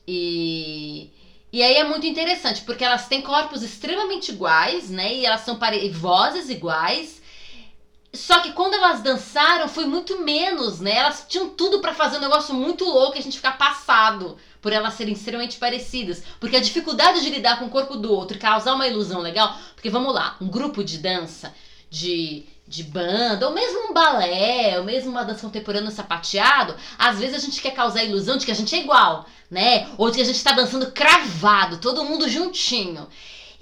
[0.08, 1.12] E,
[1.52, 5.14] e aí é muito interessante, porque elas têm corpos extremamente iguais, né?
[5.14, 5.90] E elas são pare...
[5.90, 7.22] vozes iguais.
[8.14, 10.98] Só que quando elas dançaram foi muito menos, né?
[10.98, 14.72] Elas tinham tudo pra fazer um negócio muito louco e a gente ficar passado por
[14.72, 16.24] elas serem extremamente parecidas.
[16.40, 19.58] Porque a dificuldade de lidar com o corpo do outro e causar uma ilusão legal.
[19.76, 21.54] Porque vamos lá, um grupo de dança,
[21.90, 27.36] de, de banda, ou mesmo um balé, ou mesmo uma dança contemporânea sapateado, às vezes
[27.36, 29.88] a gente quer causar a ilusão de que a gente é igual, né?
[29.98, 33.08] Ou de que a gente tá dançando cravado, todo mundo juntinho.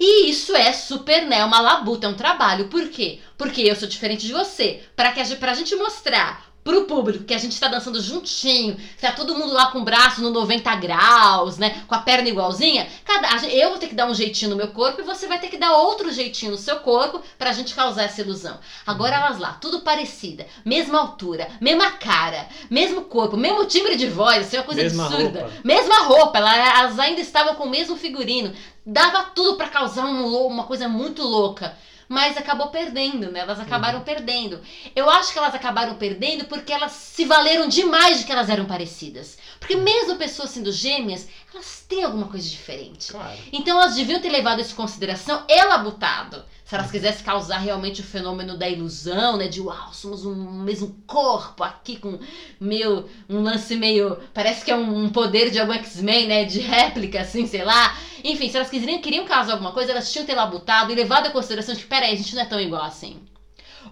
[0.00, 1.44] E isso é super, né?
[1.44, 2.68] Uma labuta, é um trabalho.
[2.68, 3.20] Por quê?
[3.36, 4.82] Porque eu sou diferente de você.
[4.96, 8.76] Pra, que a, gente- pra gente mostrar pro público que a gente tá dançando juntinho,
[8.98, 11.82] tá todo mundo lá com o braço no 90 graus, né?
[11.86, 12.88] Com a perna igualzinha.
[13.04, 15.48] Cada, eu vou ter que dar um jeitinho no meu corpo e você vai ter
[15.48, 18.58] que dar outro jeitinho no seu corpo pra gente causar essa ilusão.
[18.86, 24.46] Agora elas lá, tudo parecida, mesma altura, mesma cara, mesmo corpo, mesmo timbre de voz,
[24.46, 25.40] assim, uma coisa Mesma absurda.
[25.40, 25.54] roupa.
[25.62, 28.54] Mesma roupa, ela- elas ainda estavam com o mesmo figurino.
[28.86, 31.76] Dava tudo pra causar um uma coisa muito louca.
[32.08, 33.40] Mas acabou perdendo, né?
[33.40, 34.60] Elas acabaram perdendo.
[34.94, 38.66] Eu acho que elas acabaram perdendo porque elas se valeram demais de que elas eram
[38.66, 39.38] parecidas.
[39.58, 43.12] Porque mesmo pessoas sendo gêmeas, elas têm alguma coisa diferente.
[43.12, 43.38] Claro.
[43.52, 46.44] Então elas deviam ter levado isso em consideração e labutado.
[46.74, 49.46] Se elas quisessem causar realmente o fenômeno da ilusão, né?
[49.46, 52.18] De uau, somos um mesmo corpo aqui com
[52.58, 53.08] meio.
[53.30, 54.18] um lance meio.
[54.34, 56.44] Parece que é um, poder de algum X-Men, né?
[56.44, 57.96] De réplica, assim, sei lá.
[58.24, 61.28] Enfim, se elas quiseriam, queriam causar alguma coisa, elas tinham que ter labutado e levado
[61.28, 63.22] em consideração de que, peraí, a gente não é tão igual assim.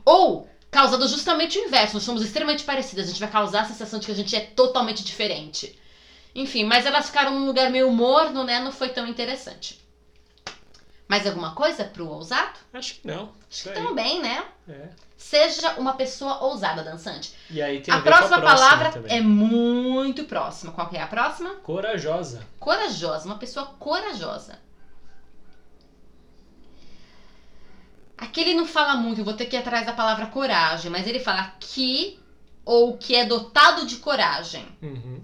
[0.05, 4.01] Ou causado justamente o inverso, nós somos extremamente parecidas, a gente vai causar a sensação
[4.01, 5.79] de que a gente é totalmente diferente.
[6.35, 8.59] Enfim, mas elas ficaram num lugar meio morno, né?
[8.59, 9.82] Não foi tão interessante.
[11.13, 12.59] Mais alguma coisa pro ousado?
[12.73, 13.33] Acho que não.
[13.51, 13.75] Acho que aí.
[13.75, 14.47] estamos bem, né?
[14.67, 14.89] É.
[15.15, 17.35] Seja uma pessoa ousada, dançante.
[17.51, 19.19] E aí tem a, A ver com próxima palavra também.
[19.19, 20.73] é muito próxima.
[20.73, 21.51] Qual que é a próxima?
[21.57, 22.47] Corajosa.
[22.59, 24.59] Corajosa, uma pessoa corajosa.
[28.17, 31.07] Aqui ele não fala muito, eu vou ter que ir atrás da palavra coragem, mas
[31.07, 32.19] ele fala que
[32.65, 35.21] ou que é dotado de coragem, Uhum.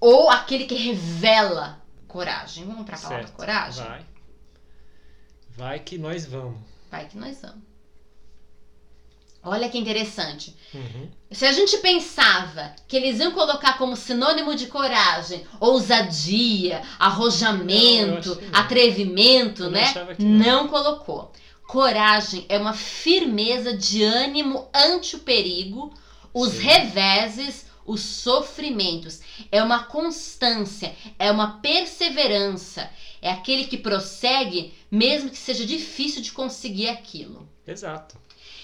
[0.00, 2.64] ou aquele que revela coragem.
[2.64, 3.84] Vamos para a palavra coragem?
[3.84, 4.07] Vai.
[5.58, 6.60] Vai que nós vamos.
[6.88, 7.66] Vai que nós vamos.
[9.42, 10.54] Olha que interessante.
[10.72, 11.08] Uhum.
[11.32, 18.60] Se a gente pensava que eles iam colocar como sinônimo de coragem, ousadia, arrojamento, não.
[18.60, 19.84] atrevimento, Eu né?
[20.16, 20.28] não.
[20.38, 21.32] Não colocou.
[21.66, 25.92] Coragem é uma firmeza de ânimo ante o perigo,
[26.32, 26.62] os Sim.
[26.62, 29.20] reveses, os sofrimentos.
[29.50, 32.88] É uma constância, é uma perseverança.
[33.20, 37.48] É aquele que prossegue, mesmo que seja difícil de conseguir aquilo.
[37.66, 38.16] Exato.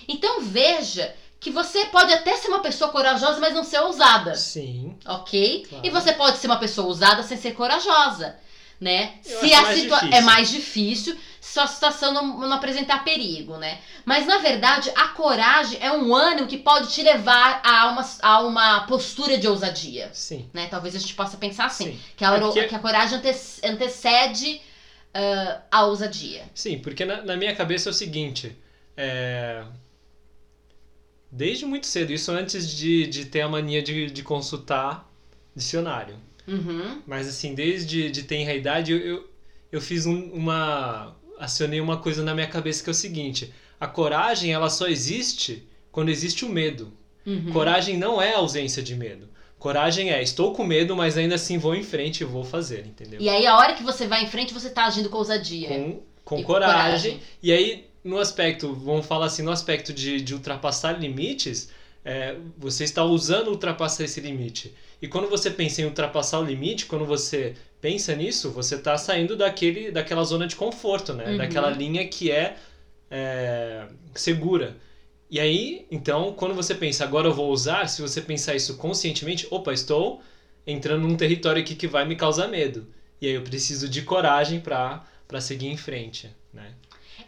[0.08, 4.96] Então veja que você pode até ser uma pessoa corajosa, mas não ser ousada, Sim.
[5.04, 5.66] ok?
[5.68, 5.86] Claro.
[5.86, 8.36] E você pode ser uma pessoa ousada sem ser corajosa,
[8.80, 9.14] né?
[9.24, 13.78] Eu se a situação é mais difícil, se a situação não, não apresentar perigo, né?
[14.04, 18.40] Mas na verdade, a coragem é um ânimo que pode te levar a uma, a
[18.42, 20.10] uma postura de ousadia.
[20.12, 20.48] Sim.
[20.52, 20.66] Né?
[20.66, 22.00] Talvez a gente possa pensar assim, Sim.
[22.16, 24.60] que, a, É porque- que a coragem ante- antecede
[25.14, 26.42] ah, a ousadia.
[26.54, 28.56] Sim, porque na, na minha cabeça é o seguinte.
[28.96, 29.64] é,
[31.30, 35.08] Desde muito cedo, isso antes de, de ter a mania de, de consultar
[35.54, 36.16] dicionário.
[36.46, 37.02] Uhum.
[37.07, 39.28] Mas assim, desde de ter a idade, eu, eu,
[39.72, 41.16] eu fiz um- uma.
[41.38, 45.66] acionei uma coisa na minha cabeça que é o seguinte: a coragem ela só existe
[45.90, 46.92] quando existe o medo.
[47.26, 47.52] Uhum.
[47.52, 49.28] Coragem não é ausência de medo.
[49.59, 53.18] Coragem é estou com medo, mas ainda assim vou em frente e vou fazer, entendeu?
[53.18, 55.68] E aí, a hora que você vai em frente, você tá agindo com ousadia.
[55.68, 57.12] Com, com E com coragem.
[57.12, 57.20] coragem.
[57.42, 61.70] E aí, no aspecto, vamos falar assim, no aspecto de, de ultrapassar limites,
[62.04, 64.74] é, você está usando ultrapassar esse limite.
[65.00, 69.36] E quando você pensa em ultrapassar o limite, quando você pensa nisso, você está saindo
[69.36, 71.30] daquele, daquela zona de conforto, né?
[71.30, 71.36] Uhum.
[71.38, 72.56] Daquela linha que é,
[73.10, 74.76] é, segura.
[75.30, 79.46] E aí, então, quando você pensa, agora eu vou usar, se você pensar isso conscientemente,
[79.50, 80.22] opa, estou
[80.66, 82.86] entrando num território aqui que vai me causar medo.
[83.20, 85.02] E aí eu preciso de coragem para
[85.40, 86.72] seguir em frente, né?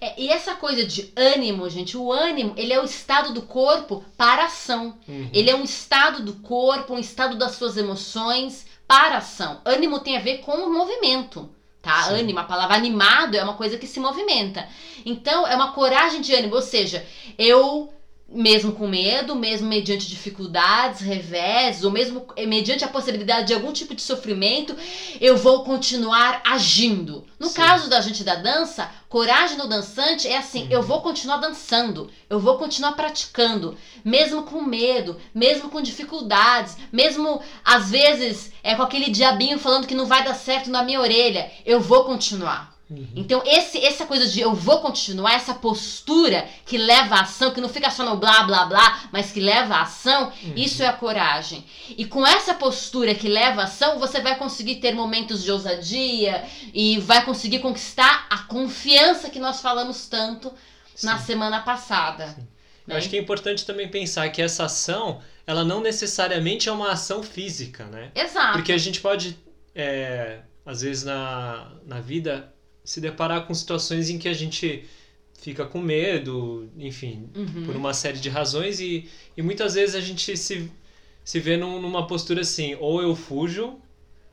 [0.01, 4.05] É, e essa coisa de ânimo, gente, o ânimo, ele é o estado do corpo
[4.17, 4.99] para a ação.
[5.09, 5.31] Uhum.
[5.33, 9.61] Ele é um estado do corpo, um estado das suas emoções para a ação.
[9.65, 11.49] Ânimo tem a ver com o movimento,
[11.83, 12.05] tá?
[12.05, 12.15] Sim.
[12.15, 14.69] Ânimo, a palavra animado é uma coisa que se movimenta.
[15.05, 17.07] Então, é uma coragem de ânimo, ou seja,
[17.39, 17.93] eu
[18.29, 23.95] mesmo com medo, mesmo mediante dificuldades, revés, ou mesmo mediante a possibilidade de algum tipo
[23.95, 24.77] de sofrimento,
[25.21, 27.25] eu vou continuar agindo.
[27.39, 27.55] No Sim.
[27.55, 30.71] caso da gente da dança, coragem no dançante é assim: Uhum.
[30.71, 37.41] eu vou continuar dançando, eu vou continuar praticando, mesmo com medo, mesmo com dificuldades, mesmo
[37.65, 41.51] às vezes é com aquele diabinho falando que não vai dar certo na minha orelha,
[41.65, 42.76] eu vou continuar.
[42.89, 43.05] Uhum.
[43.17, 47.61] Então, esse, essa coisa de eu vou continuar, essa postura que leva à ação, que
[47.61, 50.53] não fica só no blá blá blá, mas que leva à ação, Uhum.
[50.55, 51.65] isso é a coragem.
[51.99, 56.45] E com essa postura que leva à ação, você vai conseguir ter momentos de ousadia
[56.73, 60.53] e vai conseguir conquistar a confiança que nós falamos tanto
[61.03, 61.25] na Sim.
[61.27, 62.29] semana passada.
[62.29, 62.47] Sim.
[62.87, 62.95] né?
[62.95, 66.93] Eu acho que é importante também pensar que essa ação, ela não necessariamente é uma
[66.93, 68.13] ação física, né?
[68.15, 68.53] Exato.
[68.53, 69.37] Porque a gente pode,
[69.75, 72.53] é, às vezes na, na vida,
[72.87, 74.87] se deparar com situações em que a gente
[75.41, 77.65] fica com medo, enfim, Uhum.
[77.67, 80.71] por uma série de razões e, e muitas vezes a gente se,
[81.25, 83.77] se vê num- numa postura assim, ou eu fujo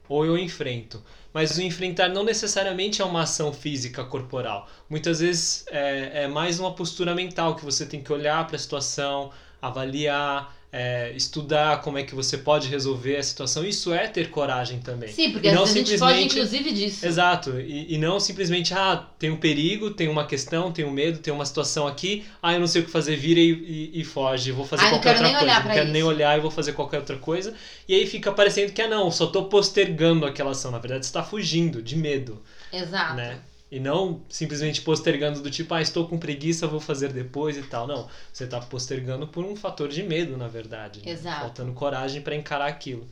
[0.09, 1.03] ou eu enfrento.
[1.33, 4.69] Mas o enfrentar não necessariamente é uma ação física corporal.
[4.89, 8.59] Muitas vezes é, é mais uma postura mental que você tem que olhar para a
[8.59, 13.63] situação, avaliar, é, estudar como é que você pode resolver a situação.
[13.63, 15.09] Isso é ter coragem também.
[15.09, 17.05] Sim, porque não a gente foge simplesmente- inclusive disso.
[17.05, 21.19] Exato, e, e não simplesmente, ah, tem um perigo, tem uma questão, tem um medo,
[21.19, 23.51] tem uma situação aqui, ah, eu não sei o que fazer, vira e,
[23.93, 26.09] e, e foge, vou fazer Ah, qualquer outra nem coisa, olhar não quero nem isso.
[26.09, 27.53] olhar e vou fazer qualquer outra coisa,
[27.87, 31.09] e aí fica parecendo que, ah, não, só tô postergando aquela ação, na verdade você
[31.09, 33.13] está fugindo de medo, Exato.
[33.13, 33.39] né?
[33.73, 37.87] E não simplesmente postergando do tipo, ah, estou com preguiça, vou fazer depois e tal.
[37.87, 41.01] Não, você está postergando por um fator de medo, na verdade.
[41.03, 41.11] né?
[41.11, 41.41] Exato.
[41.41, 43.07] Faltando coragem para encarar aquilo.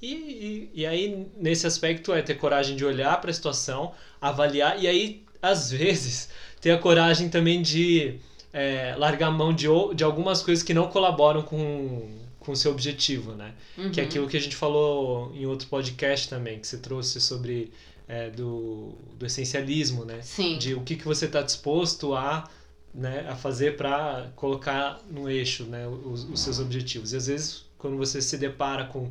[0.00, 4.80] E, e, e aí, nesse aspecto, é ter coragem de olhar para a situação, avaliar,
[4.80, 6.28] e aí, às vezes,
[6.60, 8.20] ter a coragem também de
[8.52, 13.32] é, largar mão de, de algumas coisas que não colaboram com com o seu objetivo,
[13.32, 13.54] né?
[13.76, 13.90] Uhum.
[13.90, 17.72] Que é aquilo que a gente falou em outro podcast também, que você trouxe sobre
[18.08, 20.20] é, do, do essencialismo, né?
[20.22, 20.58] Sim.
[20.58, 22.48] De o que, que você está disposto a,
[22.94, 27.12] né, a fazer para colocar no eixo né, os, os seus objetivos.
[27.12, 29.10] E às vezes, quando você se depara com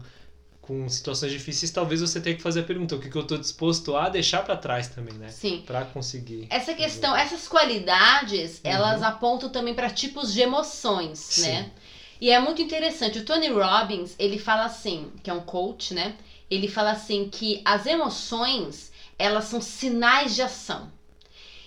[0.66, 3.38] com situações difíceis, talvez você tenha que fazer a pergunta: o que, que eu estou
[3.38, 5.30] disposto a deixar para trás também, né?
[5.30, 5.64] Sim.
[5.66, 6.48] Para conseguir.
[6.50, 8.72] Essa questão, essas qualidades, Uhum.
[8.72, 11.42] elas apontam também para tipos de emoções, Sim.
[11.50, 11.72] né?
[12.20, 13.20] E é muito interessante.
[13.20, 16.16] O Tony Robbins, ele fala assim, que é um coach, né?
[16.50, 20.92] Ele fala assim que as emoções, elas são sinais de ação.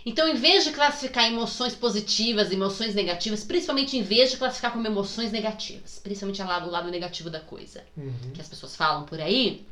[0.07, 4.87] Então, em vez de classificar emoções positivas, emoções negativas, principalmente em vez de classificar como
[4.87, 8.33] emoções negativas, principalmente lá do lado negativo da coisa, Uhum.
[8.33, 9.67] que as pessoas falam por aí,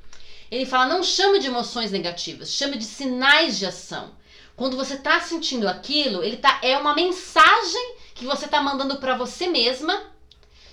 [0.50, 4.12] ele fala: não chame de emoções negativas, chame de sinais de ação.
[4.54, 9.14] Quando você tá sentindo aquilo, ele tá é uma mensagem que você tá mandando para
[9.14, 10.02] você mesma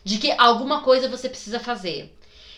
[0.03, 2.13] de que alguma coisa você precisa fazer.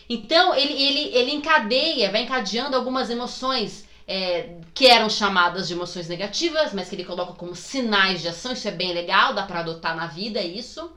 [0.08, 6.08] Então ele, ele, ele encadeia, vai encadeando algumas emoções é, que eram chamadas de emoções
[6.08, 8.52] negativas, mas que ele coloca como sinais de ação.
[8.52, 10.90] Isso é bem legal, dá para adotar na vida isso.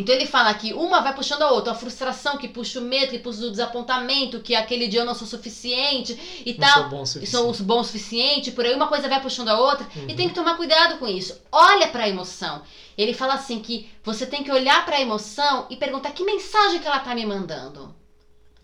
[0.00, 3.10] Então ele fala que uma vai puxando a outra, a frustração que puxa o medo,
[3.10, 6.80] que puxa o desapontamento, que aquele dia eu não sou suficiente e Não tal.
[6.80, 7.62] sou bom E suficiente.
[7.62, 10.06] bons o suficiente, por aí uma coisa vai puxando a outra Uhum.
[10.08, 11.40] e tem que tomar cuidado com isso.
[11.52, 12.62] Olha para a emoção.
[12.96, 16.80] Ele fala assim que você tem que olhar para a emoção e perguntar que mensagem
[16.80, 17.94] que ela tá me mandando.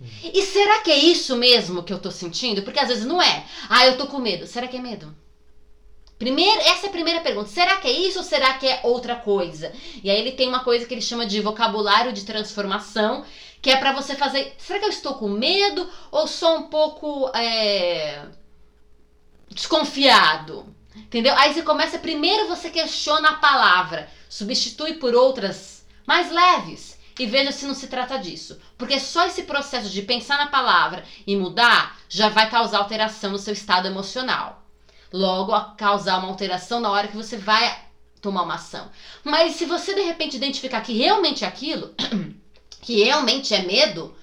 [0.00, 0.08] Uhum.
[0.34, 2.62] E será que é isso mesmo que eu tô sentindo?
[2.62, 3.44] Porque às vezes não é.
[3.68, 4.46] Ah, eu tô com medo.
[4.46, 5.14] Será que é medo?
[6.18, 7.48] Primeiro, essa é a primeira pergunta.
[7.48, 9.72] Será que é isso ou será que é outra coisa?
[10.02, 13.24] E aí ele tem uma coisa que ele chama de vocabulário de transformação,
[13.60, 14.54] que é pra você fazer.
[14.58, 18.24] Será que eu estou com medo ou sou um pouco é,
[19.50, 20.74] desconfiado?
[20.94, 21.34] Entendeu?
[21.36, 27.52] Aí você começa primeiro você questiona a palavra, substitui por outras mais leves e veja
[27.52, 28.58] se não se trata disso.
[28.78, 33.38] Porque só esse processo de pensar na palavra e mudar já vai causar alteração no
[33.38, 34.65] seu estado emocional.
[35.12, 37.84] Logo, a causar uma alteração na hora que você vai
[38.20, 38.90] tomar uma ação.
[39.22, 41.94] Mas se você de repente identificar que realmente é aquilo,
[42.82, 44.14] que realmente é medo,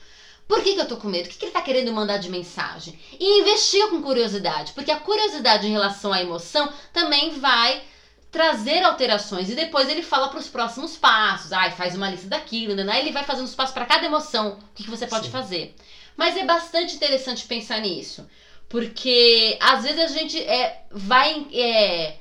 [0.47, 1.25] por que, que eu tô com medo?
[1.25, 2.93] O que, que ele tá querendo mandar de mensagem?
[3.19, 7.81] E investiga com curiosidade, porque a curiosidade em relação à emoção também vai
[8.29, 11.51] trazer alterações e depois ele fala para os próximos passos.
[11.51, 12.83] Ai, faz uma lista daquilo, né?
[12.91, 15.31] Aí ele vai fazendo os passos para cada emoção, o que, que você pode Sim.
[15.31, 15.75] fazer.
[16.17, 18.25] Mas é bastante interessante pensar nisso,
[18.73, 22.15] porque às vezes a gente é, vai é,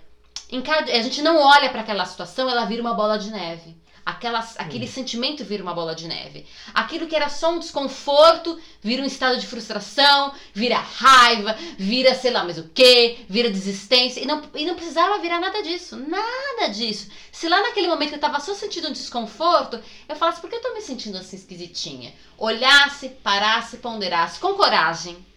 [0.53, 3.75] a gente não olha para aquela situação, ela vira uma bola de neve.
[4.05, 6.45] Aquela, aquele sentimento vira uma bola de neve.
[6.75, 12.33] Aquilo que era só um desconforto vira um estado de frustração, vira raiva, vira sei
[12.33, 14.21] lá mais o que, vira desistência.
[14.21, 17.09] E não, e não precisava virar nada disso, nada disso.
[17.31, 20.63] Se lá naquele momento eu tava só sentindo um desconforto, eu falasse, por que eu
[20.63, 22.13] tô me sentindo assim esquisitinha?
[22.37, 25.32] Olhasse, parasse, ponderasse com coragem.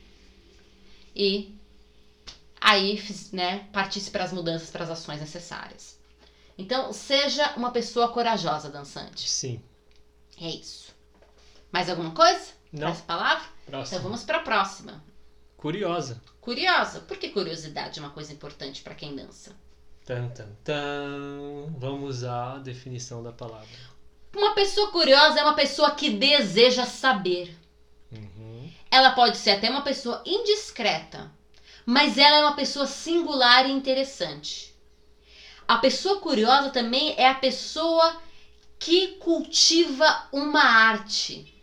[1.15, 1.55] E
[2.59, 3.01] aí,
[3.31, 5.97] né, partisse para as mudanças, para as ações necessárias.
[6.57, 9.29] Então, seja uma pessoa corajosa, dançante.
[9.29, 9.61] Sim.
[10.39, 10.93] É isso.
[11.71, 12.51] Mais alguma coisa?
[12.71, 12.89] Não.
[12.89, 13.45] Essa palavra?
[13.65, 13.97] Próximo.
[13.97, 15.03] Então vamos para a próxima.
[15.57, 16.21] Curiosa.
[16.39, 16.99] Curiosa.
[17.01, 19.51] Por que curiosidade é uma coisa importante para quem dança?
[20.05, 21.73] Tan, tan, tan.
[21.77, 23.67] Vamos à definição da palavra.
[24.35, 27.57] Uma pessoa curiosa é uma pessoa que deseja saber.
[28.89, 31.31] Ela pode ser até uma pessoa indiscreta,
[31.85, 34.73] mas ela é uma pessoa singular e interessante.
[35.67, 38.17] A pessoa curiosa também é a pessoa
[38.77, 41.53] que cultiva uma arte,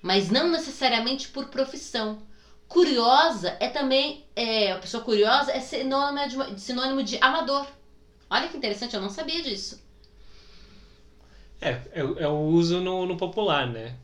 [0.00, 2.18] mas não necessariamente por profissão.
[2.66, 7.66] Curiosa é também é, a pessoa curiosa é sinônimo de, sinônimo de amador.
[8.28, 9.78] Olha que interessante, eu não sabia disso.
[11.60, 13.94] É, é, é o uso no, no popular, né?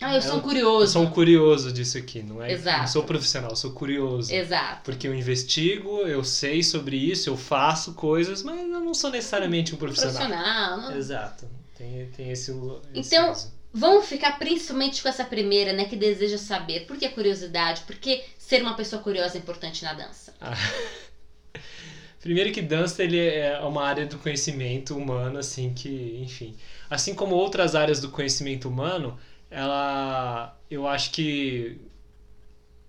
[0.00, 0.84] Ah, eu sou curioso.
[0.84, 2.52] Eu sou um curioso disso aqui, não é?
[2.52, 2.78] Exato.
[2.80, 4.32] Não sou profissional, sou curioso.
[4.32, 4.80] Exato.
[4.84, 9.74] Porque eu investigo, eu sei sobre isso, eu faço coisas, mas eu não sou necessariamente
[9.74, 10.14] um profissional.
[10.14, 10.76] Profissional.
[10.80, 11.46] não- Exato.
[11.76, 12.50] Tem, tem esse,
[12.94, 13.52] esse Então, uso.
[13.72, 15.84] Vamos ficar principalmente com essa primeira, né?
[15.84, 16.86] Que deseja saber.
[16.86, 17.82] Por que a curiosidade?
[17.82, 20.34] Por que ser uma pessoa curiosa é importante na dança?
[22.20, 26.54] Primeiro que dança ele é uma área do conhecimento humano, assim que, enfim,
[26.90, 29.18] assim como outras áreas do conhecimento humano,
[29.50, 31.80] ela, eu acho que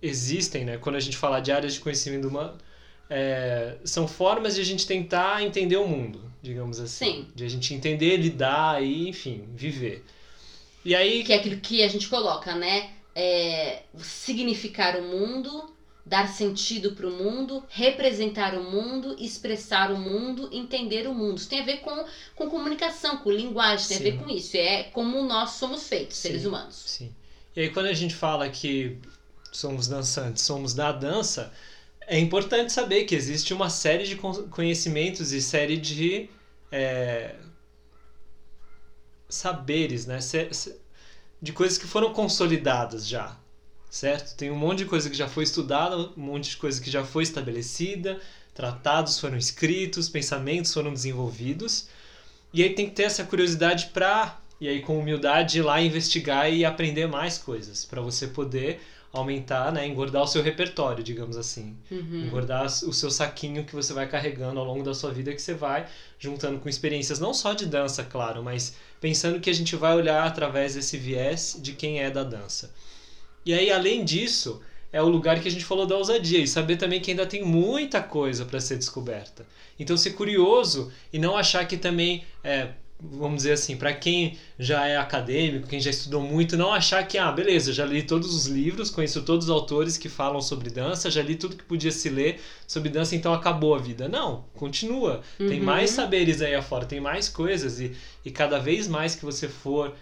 [0.02, 0.78] existem, né?
[0.78, 2.58] Quando a gente fala de áreas de conhecimento humano,
[3.10, 7.28] é, são formas de a gente tentar entender o mundo, digamos assim, Sim.
[7.36, 10.04] de a gente entender, lidar e, enfim, viver.
[10.84, 12.92] E aí, Que é aquilo que a gente coloca, né?
[13.14, 15.76] É, significar o mundo,
[16.06, 21.38] dar sentido para o mundo, representar o mundo, expressar o mundo, entender o mundo.
[21.38, 24.08] Isso tem a ver com, com comunicação, com linguagem, tem Sim.
[24.08, 24.58] a ver com isso.
[24.58, 26.48] É como nós somos feitos, seres Sim.
[26.48, 26.76] humanos.
[26.76, 27.16] Sim.
[27.56, 28.98] E aí quando a gente fala que
[29.52, 31.52] somos dançantes, somos da dança,
[32.08, 36.30] é importante saber que existe uma série de conhecimentos e série de
[36.72, 37.36] é,
[39.30, 40.20] saberes, né?
[41.42, 43.38] De coisas que foram consolidadas já,
[43.92, 44.36] certo?
[44.38, 47.04] Tem um monte de coisa que já foi estudada, um monte de coisa que já
[47.04, 48.20] foi estabelecida,
[48.56, 51.88] tratados foram escritos, pensamentos foram desenvolvidos,
[52.54, 56.52] e aí tem que ter essa curiosidade para e aí com humildade ir lá investigar
[56.52, 58.80] e aprender mais coisas para você poder
[59.12, 61.76] aumentar, né, engordar o seu repertório, digamos assim.
[61.90, 62.28] Uhum.
[62.28, 65.54] Engordar o seu saquinho que você vai carregando ao longo da sua vida, que você
[65.54, 65.88] vai
[66.18, 70.26] juntando com experiências não só de dança, claro, mas pensando que a gente vai olhar
[70.26, 72.72] através desse viés de quem é da dança.
[73.46, 74.62] E aí, além disso,
[74.92, 77.44] é o lugar que a gente falou da ousadia e saber também que ainda tem
[77.44, 79.46] muita coisa para ser descoberta.
[79.80, 82.70] Então, ser curioso e não achar que também é,
[83.02, 87.18] vamos dizer assim, para quem já é acadêmico, quem já estudou muito, não achar que,
[87.18, 91.10] ah, beleza, já li todos os livros, conheço todos os autores que falam sobre dança,
[91.10, 94.08] já li tudo que podia se ler sobre dança, então acabou a vida.
[94.08, 95.22] Não, continua.
[95.40, 95.48] Uhum.
[95.48, 99.48] Tem mais saberes aí afora, tem mais coisas, e, e cada vez mais que você
[99.48, 99.96] for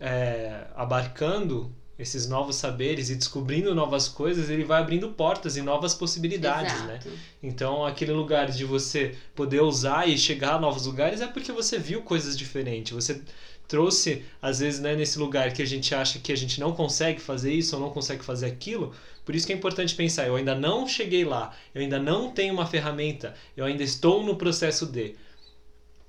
[0.00, 5.94] é, abarcando esses novos saberes e descobrindo novas coisas, ele vai abrindo portas e novas
[5.94, 6.94] possibilidades, né?
[6.94, 7.08] Exato.
[7.08, 7.18] né?
[7.42, 11.78] Então, aquele lugar de você poder usar e chegar a novos lugares é porque você
[11.78, 12.92] viu coisas diferentes.
[12.92, 13.20] Você
[13.66, 17.20] trouxe, às vezes, né, nesse lugar que a gente acha que a gente não consegue
[17.20, 18.94] fazer isso ou não consegue fazer aquilo.
[19.24, 22.54] Por isso que é importante pensar, eu ainda não cheguei lá, eu ainda não tenho
[22.54, 25.14] uma ferramenta, eu ainda estou no processo de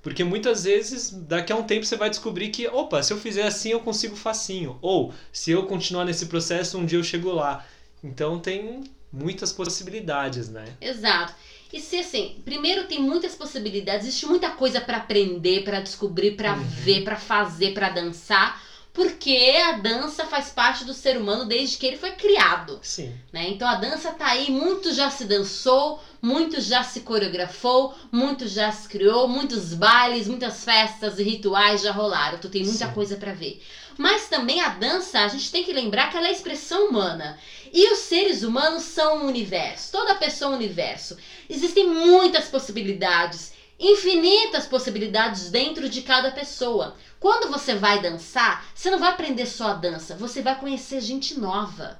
[0.01, 3.43] porque muitas vezes, daqui a um tempo, você vai descobrir que, opa, se eu fizer
[3.43, 4.77] assim, eu consigo facinho.
[4.81, 7.65] Ou, se eu continuar nesse processo, um dia eu chego lá.
[8.03, 10.65] Então, tem muitas possibilidades, né?
[10.79, 11.33] Exato.
[11.71, 16.53] E se assim, primeiro tem muitas possibilidades, existe muita coisa para aprender, para descobrir, para
[16.53, 16.63] uhum.
[16.63, 21.85] ver, para fazer, para dançar porque a dança faz parte do ser humano desde que
[21.85, 22.79] ele foi criado.
[22.81, 23.13] Sim.
[23.31, 23.49] Né?
[23.49, 28.71] Então a dança tá aí, muito já se dançou, muito já se coreografou, muito já
[28.71, 32.37] se criou, muitos bailes, muitas festas e rituais já rolaram.
[32.37, 32.93] Então tem muita Sim.
[32.93, 33.61] coisa para ver.
[33.97, 37.37] Mas também a dança, a gente tem que lembrar que ela é expressão humana.
[37.71, 39.91] E os seres humanos são um universo.
[39.91, 41.17] Toda pessoa é um universo.
[41.49, 46.95] Existem muitas possibilidades infinitas possibilidades dentro de cada pessoa.
[47.19, 51.39] Quando você vai dançar, você não vai aprender só a dança, você vai conhecer gente
[51.39, 51.99] nova,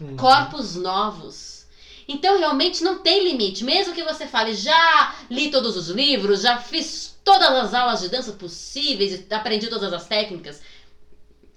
[0.00, 0.16] uhum.
[0.16, 1.66] corpos novos.
[2.06, 3.64] Então realmente não tem limite.
[3.64, 8.08] Mesmo que você fale, já li todos os livros, já fiz todas as aulas de
[8.08, 10.60] dança possíveis, aprendi todas as técnicas,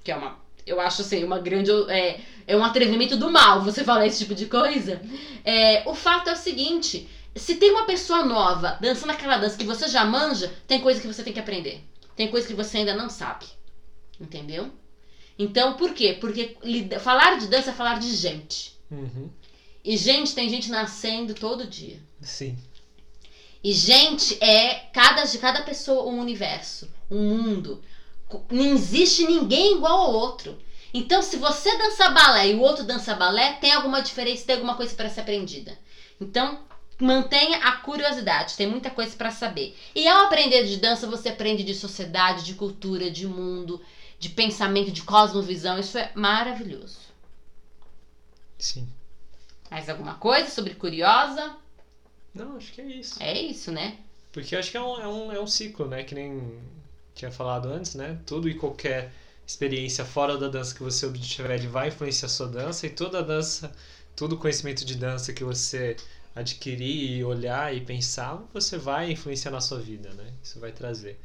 [0.04, 3.84] que é uma, eu acho assim, uma grande é, é um atrevimento do mal você
[3.84, 5.02] falar esse tipo de coisa.
[5.44, 9.64] É, o fato é o seguinte se tem uma pessoa nova dançando aquela dança que
[9.64, 11.84] você já manja, tem coisa que você tem que aprender.
[12.20, 13.46] Tem coisa que você ainda não sabe.
[14.20, 14.70] Entendeu?
[15.38, 16.18] Então, por quê?
[16.20, 16.58] Porque
[17.00, 18.78] falar de dança é falar de gente.
[18.92, 19.30] Uhum.
[19.86, 21.98] E gente, tem gente nascendo todo dia.
[22.22, 22.58] Sim.
[23.64, 27.82] E gente é cada de cada pessoa um universo, um mundo.
[28.52, 30.60] Não existe ninguém igual ao outro.
[30.94, 34.76] Então, se você dança balé e o outro dança balé, tem alguma diferença, tem alguma
[34.76, 35.80] coisa para ser aprendida.
[36.20, 36.68] Então,
[37.00, 39.76] mantenha a curiosidade, tem muita coisa para saber.
[39.96, 43.82] E ao aprender de dança, você aprende de sociedade, de cultura, de mundo,
[44.20, 45.80] de pensamento, de cosmovisão.
[45.80, 47.00] Isso é maravilhoso.
[48.58, 48.88] Sim.
[49.72, 51.56] Mais alguma coisa sobre curiosa?
[52.34, 53.24] Não, acho que é isso.
[53.24, 53.98] É isso, né?
[54.32, 56.04] Porque acho que é um, é um, é um ciclo, né?
[56.04, 56.60] Que nem
[57.16, 58.20] tinha falado antes, né?
[58.26, 59.12] Tudo e qualquer
[59.48, 63.22] experiência fora da dança que você obtiver vai influenciar a sua dança e toda a
[63.22, 63.72] dança,
[64.16, 65.96] todo conhecimento de dança que você
[66.40, 70.34] adquirir e olhar e pensar, você vai influenciar na sua vida, né?
[70.44, 71.20] Isso vai trazer.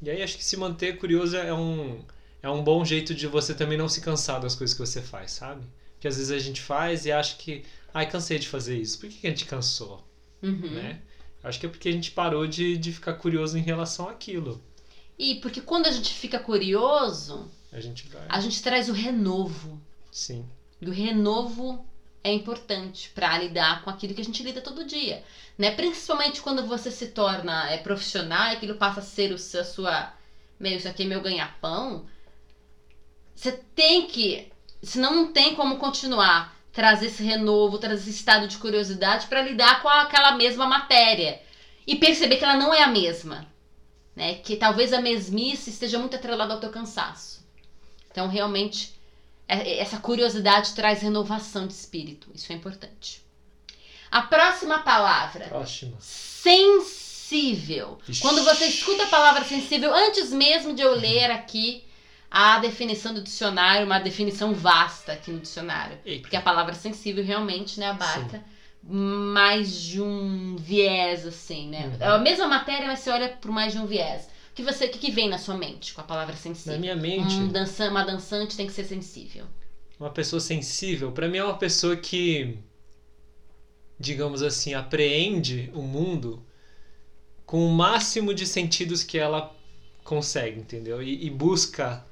[0.00, 2.02] E aí acho que se manter curioso é um,
[2.42, 5.30] é um bom jeito de você também não se cansar das coisas que você faz,
[5.30, 5.64] sabe?
[6.00, 8.98] Que às vezes a gente faz e acha que, ai, cansei de fazer isso.
[8.98, 10.04] Por que a gente cansou?
[10.42, 10.70] Uhum.
[10.70, 11.00] Né?
[11.44, 14.60] Acho que é porque a gente parou de, de ficar curioso em relação àquilo.
[15.16, 18.26] E porque quando a gente fica curioso, a gente vai.
[18.28, 19.80] A gente traz o renovo.
[20.10, 20.44] Sim.
[20.80, 21.86] E o renovo
[22.24, 25.24] é importante para lidar com aquilo que a gente lida todo dia,
[25.58, 25.72] né?
[25.72, 30.12] Principalmente quando você se torna é, profissional, aquilo passa a ser o, a sua,
[30.58, 32.06] meio isso aqui é meu ganha-pão.
[33.34, 34.52] Você tem que,
[34.82, 39.82] senão não tem como continuar trazer esse renovo, trazer esse estado de curiosidade para lidar
[39.82, 41.42] com aquela mesma matéria
[41.86, 43.46] e perceber que ela não é a mesma,
[44.14, 44.34] né?
[44.36, 47.44] Que talvez a mesmice esteja muito atrelada ao teu cansaço.
[48.10, 48.94] Então, realmente
[49.52, 52.28] essa curiosidade traz renovação de espírito.
[52.34, 53.22] Isso é importante.
[54.10, 55.46] A próxima palavra.
[55.46, 55.96] Próxima.
[56.00, 57.98] Sensível.
[58.08, 58.20] Ixi.
[58.20, 61.84] Quando você escuta a palavra sensível, antes mesmo de eu ler aqui
[62.30, 65.98] a definição do dicionário, uma definição vasta aqui no dicionário.
[66.04, 66.22] Eita.
[66.22, 68.42] Porque a palavra sensível realmente né, abarca
[68.82, 71.86] mais de um viés, assim, né?
[71.86, 71.96] Uhum.
[72.00, 74.28] É a mesma matéria, mas você olha por mais de um viés.
[74.52, 76.78] O que, você, que, que vem na sua mente com a palavra Na sensível?
[76.78, 79.46] minha mente, Um dança, uma dançante tem que ser sensível.
[79.98, 82.58] uma pessoa sensível, pra mim é uma pessoa que,
[83.98, 86.42] digamos assim, apreende o mundo
[87.46, 89.54] com o máximo de sentidos que ela
[90.04, 91.02] consegue, entendeu?
[91.02, 92.04] E, e busca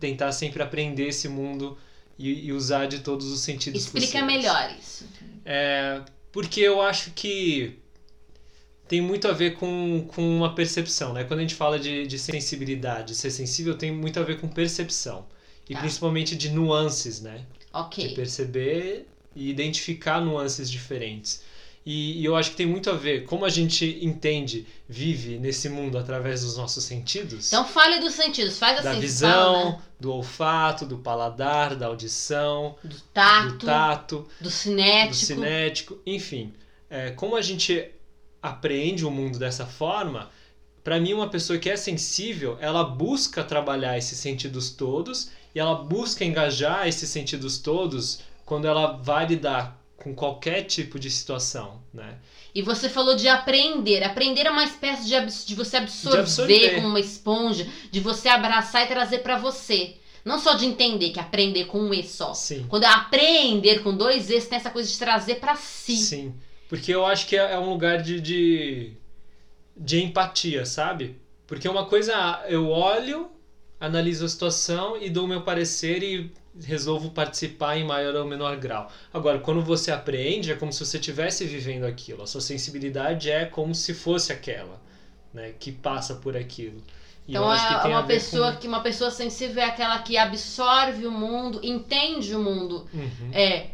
[0.00, 1.76] tentar sempre aprender esse mundo
[2.18, 4.36] e, e usar de todos os sentidos Explica possíveis.
[4.38, 5.06] melhor isso.
[5.44, 7.78] É, porque eu acho que
[8.88, 11.24] tem muito a ver com, com uma percepção, né?
[11.24, 15.26] Quando a gente fala de, de sensibilidade, ser sensível tem muito a ver com percepção.
[15.68, 15.80] E Tá.
[15.80, 17.38] principalmente de nuances, né?
[17.38, 18.14] De Ok.
[18.14, 21.42] perceber e identificar nuances diferentes.
[21.86, 25.68] E, e eu acho que tem muito a ver como a gente entende, vive nesse
[25.68, 27.48] mundo através dos nossos sentidos.
[27.48, 28.88] Então fale dos sentidos, faz assim.
[28.88, 29.78] da visão, né?
[30.00, 35.10] do olfato, do paladar, da audição, Do tato, do tato, do cinético.
[35.10, 36.54] do cinético, enfim.
[36.88, 37.90] É, como a gente
[38.48, 40.30] aprende o mundo dessa forma,
[40.82, 45.74] para mim uma pessoa que é sensível, ela busca trabalhar esses sentidos todos e ela
[45.76, 52.18] busca engajar esses sentidos todos quando ela vai lidar com qualquer tipo de situação, né?
[52.54, 54.02] E você falou de aprender.
[54.04, 56.74] Aprender é uma espécie de, abs- de você absorver, absorver.
[56.74, 59.96] como uma esponja, de você abraçar e trazer pra você.
[60.24, 62.34] Não só de entender, que aprender com um E só.
[62.34, 62.66] Sim.
[62.68, 65.96] Quando é aprender com dois E's, tem essa coisa de trazer pra si.
[65.96, 66.34] Sim.
[66.68, 68.96] Porque eu acho que é é um lugar de, de,
[69.76, 71.20] de empatia, sabe?
[71.46, 73.30] Porque uma coisa, eu olho,
[73.80, 78.90] analiso a situação e dou meu parecer e resolvo participar em maior ou menor grau.
[79.12, 82.22] Agora, quando você apreende, é como se você estivesse vivendo aquilo.
[82.22, 84.80] A sua sensibilidade é como se fosse aquela,
[85.32, 85.52] né?
[85.58, 86.82] Que passa por aquilo.
[87.26, 88.58] E Então eu acho que é uma pessoa com...
[88.60, 93.30] que uma pessoa sensível é aquela que absorve o mundo, entende o mundo, Uhum.
[93.32, 93.70] é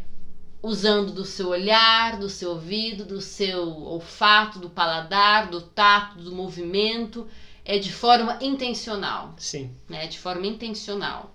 [0.62, 6.32] usando do seu olhar, do seu ouvido, do seu olfato, do paladar, do tato, do
[6.32, 7.26] movimento,
[7.64, 9.70] é de forma intencional, Sim.
[9.88, 10.06] né?
[10.06, 11.34] De forma intencional.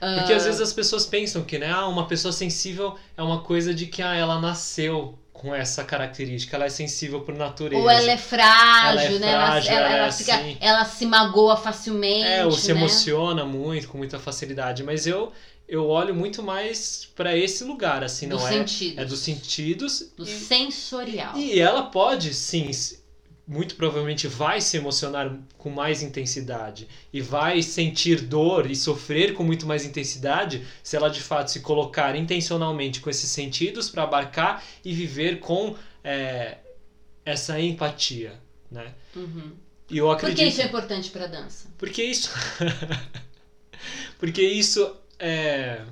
[0.00, 3.74] Porque às vezes as pessoas pensam que, né, ah, uma pessoa sensível é uma coisa
[3.74, 7.82] de que ah, ela nasceu com essa característica, ela é sensível por natureza.
[7.82, 9.30] Ou ela é frágil, Ela é né?
[9.32, 10.56] Ela- frágil, ela, ela é fica, assim.
[10.60, 12.78] ela se magoa facilmente, É, ou se né?
[12.80, 14.82] emociona muito, com muita facilidade.
[14.82, 15.32] Mas eu,
[15.70, 18.52] eu olho muito mais pra esse lugar, assim, Dos não é?
[18.52, 18.98] sentidos.
[18.98, 20.12] É dos sentidos.
[20.16, 21.36] Do e, sensorial.
[21.36, 22.68] e ela pode, sim,
[23.46, 29.44] muito provavelmente vai se emocionar com mais intensidade e vai sentir dor e sofrer com
[29.44, 34.64] muito mais intensidade se ela de fato se colocar intencionalmente com esses sentidos para abarcar
[34.84, 36.58] e viver com é,
[37.24, 38.34] essa empatia,
[38.68, 38.92] né?
[39.14, 39.52] Uhum.
[39.88, 40.38] E eu Por acredito.
[40.38, 41.68] que isso é importante pra dança?
[41.78, 42.30] Porque isso.
[44.18, 45.82] Porque isso é.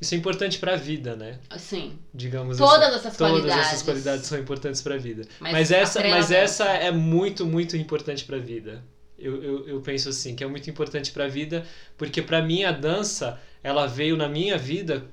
[0.00, 1.38] Isso é importante para a vida, né?
[1.50, 2.96] Assim, Digamos todas assim.
[2.96, 3.66] essas Todas qualidades.
[3.66, 5.26] essas qualidades são importantes para a vida.
[5.38, 8.82] Mas Mas, essa, mas essa é muito, muito importante para a vida.
[9.18, 11.66] Eu, eu, eu penso assim, que é muito importante para a vida,
[11.98, 15.04] porque para mim a dança, ela veio na minha vida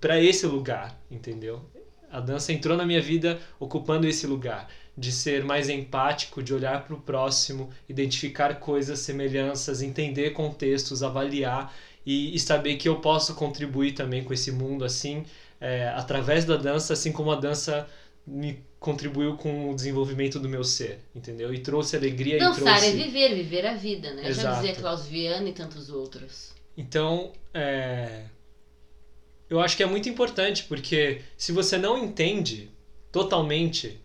[0.00, 1.64] para esse lugar, entendeu?
[2.10, 4.68] A dança entrou na minha vida ocupando esse lugar
[4.98, 11.72] de ser mais empático, de olhar para o próximo, identificar coisas, semelhanças, entender contextos, avaliar
[12.04, 15.24] e, e saber que eu posso contribuir também com esse mundo assim,
[15.60, 17.88] é, através da dança, assim como a dança
[18.26, 21.54] me contribuiu com o desenvolvimento do meu ser, entendeu?
[21.54, 22.86] E trouxe alegria e dançar trouxe...
[22.86, 24.24] é viver, viver a vida, né?
[24.24, 24.60] Já Exato.
[24.60, 26.52] dizia Klaus Viana e tantos outros.
[26.76, 28.24] Então, é,
[29.48, 32.70] eu acho que é muito importante, porque se você não entende
[33.12, 34.00] totalmente,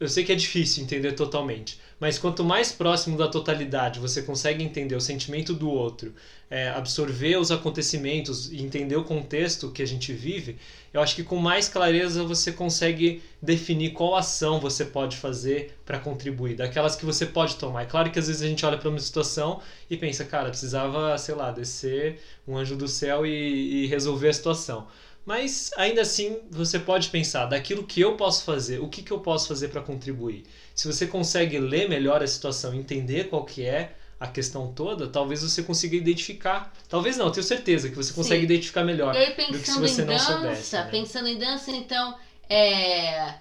[0.00, 4.64] eu sei que é difícil entender totalmente, mas quanto mais próximo da totalidade você consegue
[4.64, 6.14] entender o sentimento do outro,
[6.50, 10.56] é, absorver os acontecimentos e entender o contexto que a gente vive,
[10.90, 15.98] eu acho que com mais clareza você consegue definir qual ação você pode fazer para
[15.98, 17.82] contribuir, daquelas que você pode tomar.
[17.82, 21.16] É claro que às vezes a gente olha para uma situação e pensa, cara, precisava,
[21.18, 24.88] sei lá, descer um anjo do céu e, e resolver a situação.
[25.30, 29.20] Mas ainda assim, você pode pensar daquilo que eu posso fazer, o que, que eu
[29.20, 30.42] posso fazer para contribuir.
[30.74, 35.44] Se você consegue ler melhor a situação, entender qual que é a questão toda, talvez
[35.44, 36.74] você consiga identificar.
[36.88, 38.44] Talvez não, tenho certeza que você consegue Sim.
[38.46, 40.74] identificar melhor E aí, do que se pensando você em não dança, soubesse.
[40.74, 40.88] né?
[40.90, 42.18] pensando em dança, então,
[42.48, 43.34] é,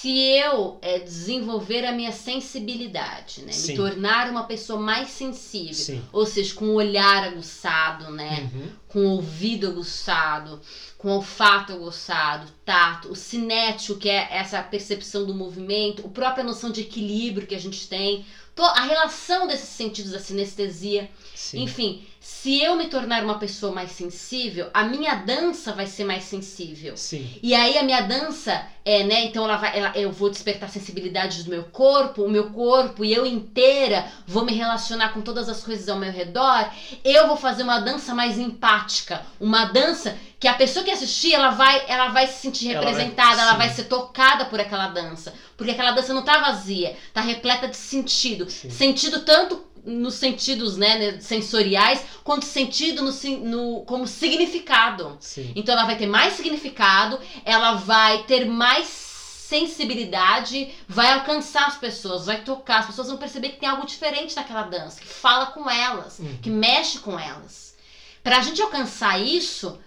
[0.00, 3.52] se eu é, desenvolver a minha sensibilidade, né?
[3.52, 3.72] Sim.
[3.72, 6.02] Me tornar uma pessoa mais sensível, Sim.
[6.10, 8.48] ou seja, com o olhar aguçado, né?
[8.54, 8.68] Uhum.
[8.88, 10.60] com o ouvido aguçado,
[10.96, 16.42] com o olfato aguçado, tato, o cinético, que é essa percepção do movimento, a própria
[16.42, 18.24] noção de equilíbrio que a gente tem,
[18.56, 21.62] a relação desses sentidos, a sinestesia, Sim.
[21.62, 26.24] enfim, se eu me tornar uma pessoa mais sensível, a minha dança vai ser mais
[26.24, 26.94] sensível.
[26.94, 27.26] Sim.
[27.42, 29.24] E aí a minha dança é, né?
[29.24, 33.04] Então ela vai, ela, eu vou despertar a sensibilidade do meu corpo, o meu corpo
[33.04, 36.70] e eu inteira vou me relacionar com todas as coisas ao meu redor.
[37.02, 41.50] Eu vou fazer uma dança mais empática, uma dança que a pessoa que assistir, ela
[41.50, 45.34] vai, ela vai se sentir Ela vai- representada, ela vai ser tocada por aquela dança,
[45.56, 48.48] porque aquela dança não tá vazia, tá repleta de sentido.
[48.50, 48.70] Sim.
[48.70, 53.10] Sentido tanto nos sentidos né, né, sensoriais, quanto sentido no,
[53.40, 55.16] no, como significado.
[55.20, 55.52] Sim.
[55.56, 62.26] Então ela vai ter mais significado, ela vai ter mais sensibilidade, vai alcançar as pessoas,
[62.26, 65.68] vai tocar, as pessoas vão perceber que tem algo diferente naquela dança, que fala com
[65.68, 66.38] elas, Uhum.
[66.40, 67.74] que mexe com elas.
[68.22, 69.78] Pra gente alcançar isso,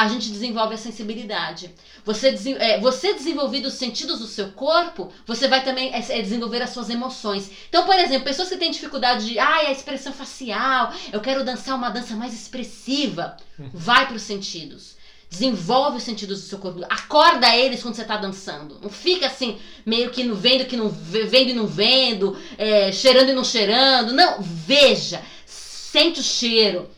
[0.00, 1.74] a gente desenvolve a sensibilidade.
[2.04, 2.28] Você,
[2.58, 6.70] é, você desenvolvendo os sentidos do seu corpo, você vai também é, é, desenvolver as
[6.70, 7.50] suas emoções.
[7.68, 11.74] Então, por exemplo, pessoas que têm dificuldade de, ai, a expressão facial, eu quero dançar
[11.76, 13.70] uma dança mais expressiva, Uhum.
[13.74, 14.96] vai para os sentidos.
[15.28, 16.80] Desenvolve os sentidos do seu corpo.
[16.88, 18.78] Acorda eles quando você tá dançando.
[18.80, 22.90] Não fica assim, meio que não vendo, que não ve- vendo e não vendo, é,
[22.92, 24.12] cheirando e não cheirando.
[24.12, 26.88] Não, veja, sente o cheiro,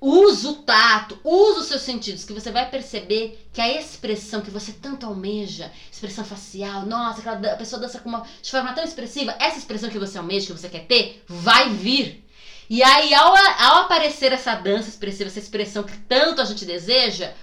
[0.00, 4.50] usa o tato, usa os seus sentidos, que você vai perceber que a expressão que
[4.50, 9.36] você tanto almeja, expressão facial, nossa, aquela pessoa dança com uma, de forma tão expressiva,
[9.38, 12.24] essa expressão que você almeja, que você quer ter, vai vir.
[12.70, 17.34] E aí, ao, ao aparecer essa dança expressiva, essa expressão que tanto a gente deseja,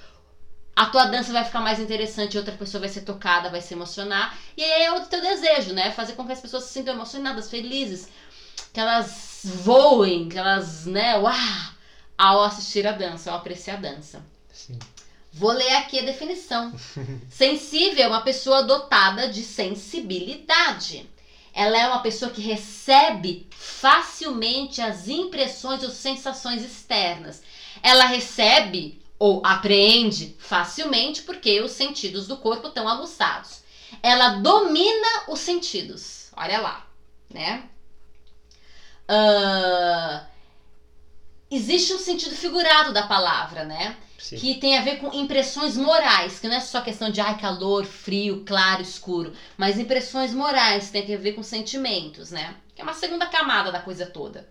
[0.76, 4.38] a tua dança vai ficar mais interessante, outra pessoa vai ser tocada, vai se emocionar.
[4.56, 5.92] E aí é o teu desejo, né?
[5.92, 8.08] Fazer com que as pessoas se sintam emocionadas, felizes,
[8.72, 11.34] que elas voem, que elas, né, uau,
[12.18, 14.26] ao assistir a dança, ao apreciar a dança.
[14.52, 14.80] Sim.
[15.32, 16.74] Vou ler aqui a definição.
[17.30, 21.08] Sensível é uma pessoa dotada de sensibilidade.
[21.54, 27.42] Ela é uma pessoa que recebe facilmente as impressões ou sensações externas.
[27.84, 33.62] Ela recebe ou apreende facilmente porque os sentidos do corpo estão aguçados.
[34.02, 36.30] Ela domina os sentidos.
[36.36, 36.88] Olha lá,
[37.30, 37.64] né?
[39.08, 40.28] Ah,
[41.50, 43.98] existe um sentido figurado da palavra, né?
[44.18, 44.36] Sim.
[44.36, 47.86] que tem a ver com impressões morais, que não é só questão de ai, calor,
[47.86, 52.56] frio, claro, escuro, mas impressões morais, que tem a ver com sentimentos, né?
[52.76, 54.50] Que é uma segunda camada da coisa toda.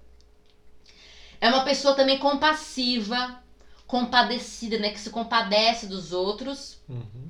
[1.40, 3.42] É uma pessoa também compassiva,
[3.86, 4.90] compadecida, né?
[4.90, 6.78] Que se compadece dos outros.
[6.88, 7.28] Uhum.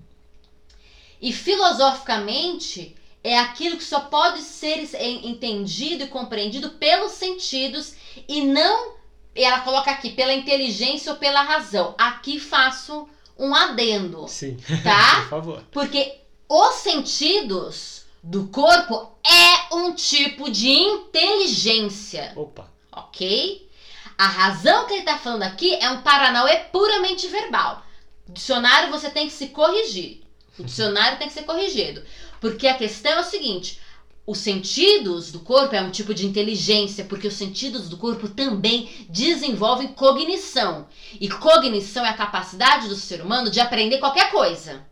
[1.21, 2.95] E filosoficamente
[3.25, 7.95] é aquilo que só pode ser en- entendido e compreendido pelos sentidos
[8.29, 8.93] e não,
[9.37, 11.95] e ela coloca aqui, pela inteligência ou pela razão.
[11.99, 13.09] Aqui faço
[13.39, 14.57] um adendo, Sim.
[14.83, 15.21] tá?
[15.29, 15.63] Por favor.
[15.71, 22.71] Porque os sentidos do corpo é um tipo de inteligência, Opa.
[22.91, 23.69] ok?
[24.17, 27.85] A razão que ele tá falando aqui é um paranauê puramente verbal.
[28.29, 30.23] Dicionário você tem que se corrigir.
[30.59, 32.03] O dicionário tem que ser corrigido.
[32.41, 33.81] Porque a questão é o seguinte:
[34.27, 39.07] os sentidos do corpo é um tipo de inteligência, porque os sentidos do corpo também
[39.09, 40.89] desenvolvem cognição.
[41.21, 44.85] E cognição é a capacidade do ser humano de aprender qualquer coisa.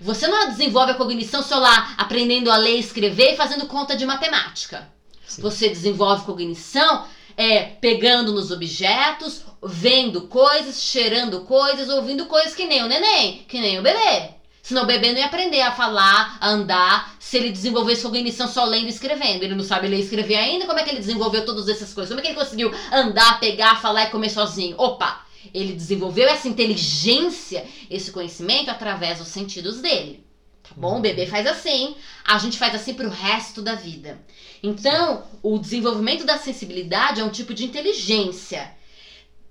[0.00, 4.04] Você não desenvolve a cognição só lá aprendendo a ler, escrever e fazendo conta de
[4.04, 4.92] matemática.
[5.26, 5.40] Sim.
[5.40, 7.06] Você desenvolve cognição
[7.36, 13.58] é, pegando nos objetos, vendo coisas, cheirando coisas, ouvindo coisas que nem o neném, que
[13.58, 14.39] nem o bebê.
[14.62, 18.64] Senão o bebê não ia aprender a falar, a andar, se ele desenvolvesse cognição só
[18.64, 19.42] lendo e escrevendo.
[19.42, 22.10] Ele não sabe ler e escrever ainda, como é que ele desenvolveu todas essas coisas?
[22.10, 24.76] Como é que ele conseguiu andar, pegar, falar e comer sozinho?
[24.78, 25.24] Opa!
[25.54, 30.24] Ele desenvolveu essa inteligência, esse conhecimento através dos sentidos dele.
[30.62, 30.98] Tá bom?
[30.98, 34.20] O bebê faz assim, a gente faz assim pro resto da vida.
[34.62, 38.70] Então, o desenvolvimento da sensibilidade é um tipo de inteligência,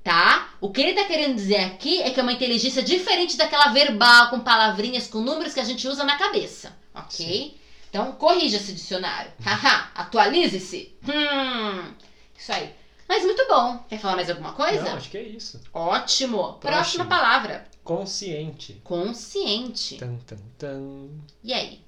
[0.04, 0.54] tá?
[0.62, 4.30] O que ele tá querendo dizer aqui é que é uma inteligência diferente daquela verbal,
[4.30, 7.58] com palavrinhas, com números que a gente usa na cabeça, ok?
[7.90, 9.32] Então, corrija esse dicionário.
[9.44, 10.96] Haha, atualize-se.
[11.04, 11.94] Hum,
[12.38, 12.74] isso aí.
[13.08, 13.80] Mas muito bom.
[13.90, 14.84] Quer falar mais alguma coisa?
[14.84, 15.60] Não, acho que é isso.
[15.74, 16.38] Ótimo.
[16.38, 16.60] Próximo.
[16.60, 17.68] Próxima palavra.
[17.84, 18.80] Consciente.
[18.84, 19.98] Consciente.
[19.98, 21.08] Tan, tan, tan.
[21.44, 21.82] E aí?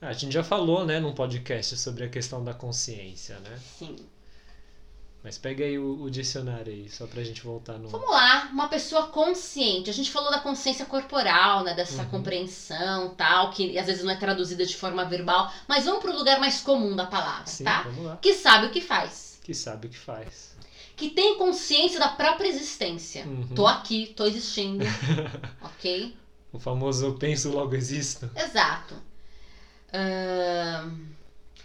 [0.00, 3.58] Ah, A gente já falou, né, num podcast sobre a questão da consciência, né?
[3.78, 3.96] Sim.
[5.22, 7.88] Mas pega aí o, o dicionário aí, só pra gente voltar no.
[7.88, 9.90] Vamos lá, uma pessoa consciente.
[9.90, 11.74] A gente falou da consciência corporal, né?
[11.74, 12.08] Dessa Uhum.
[12.08, 15.52] compreensão tal, que às vezes não é traduzida de forma verbal.
[15.68, 17.82] Mas vamos pro lugar mais comum da palavra, Sim, tá?
[17.82, 18.16] vamos lá.
[18.16, 19.38] Que sabe o que faz.
[19.44, 20.56] Que sabe o que faz.
[20.96, 23.26] Que tem consciência da própria existência.
[23.26, 23.48] Uhum.
[23.54, 24.84] Tô aqui, tô existindo.
[25.60, 26.16] ok?
[26.52, 28.30] O famoso penso logo existo.
[28.34, 28.94] Exato.
[29.92, 30.96] Ahn,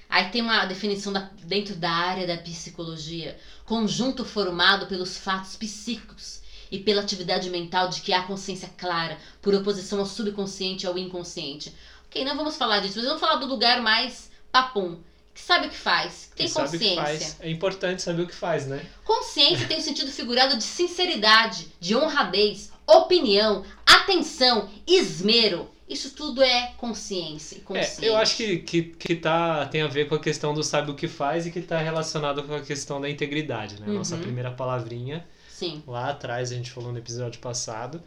[0.10, 6.40] Aí tem uma definição da- dentro da área da psicologia: conjunto formado pelos fatos psíquicos
[6.72, 10.98] e pela atividade mental de que há consciência clara, por oposição ao subconsciente e ao
[10.98, 11.74] inconsciente.
[12.08, 15.00] Ok, não vamos falar disso, mas vamos falar do lugar mais papum,
[15.34, 17.04] que sabe o que faz, que tem Quem sabe o que consciência.
[17.04, 17.38] faz.
[17.42, 18.86] É importante saber o que faz, né?
[19.04, 25.70] Consciência tem o sentido figurado de sinceridade, de honradez, opinião, atenção, esmero.
[25.88, 27.58] Isso tudo é consciência.
[27.58, 28.06] É, consciente.
[28.06, 30.96] eu acho que, que, que tá, tem a ver com a questão do sabe o
[30.96, 33.88] que faz e que está relacionado com a questão da integridade, né?
[33.88, 34.22] Nossa Uhum.
[34.22, 35.84] primeira palavrinha, Sim.
[35.88, 38.02] lá atrás, a gente falou no episódio passado.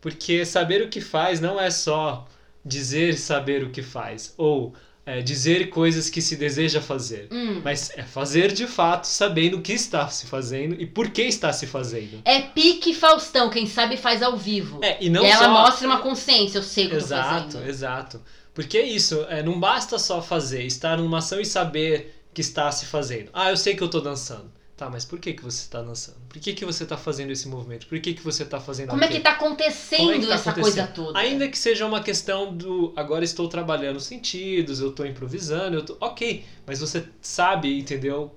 [0.00, 2.26] Porque saber o que faz não é só
[2.64, 4.74] dizer saber o que faz, ou
[5.08, 7.28] é, dizer coisas que se deseja fazer.
[7.30, 7.62] Hum.
[7.64, 11.50] Mas é fazer de fato, sabendo o que está se fazendo e por que está
[11.50, 12.20] se fazendo.
[12.26, 14.80] É pique Faustão, quem sabe faz ao vivo.
[14.82, 15.50] É, e não Ela só...
[15.50, 17.68] mostra uma consciência, eu sei o que Exato, fazendo.
[17.70, 18.22] exato.
[18.52, 22.70] Porque é isso, é, não basta só fazer, estar numa ação e saber que está
[22.70, 23.30] se fazendo.
[23.32, 24.52] Ah, eu sei que eu tô dançando.
[24.78, 26.18] Tá, mas por que, que você está dançando?
[26.28, 27.88] Por que, que você está fazendo esse movimento?
[27.88, 29.24] Por que, que você está fazendo Como é que aquilo?
[29.24, 30.86] tá acontecendo é que tá essa acontecendo?
[30.86, 31.18] coisa toda?
[31.18, 35.96] Ainda que seja uma questão do agora estou trabalhando sentidos, eu estou improvisando, eu tô.
[36.00, 38.36] Ok, mas você sabe, entendeu?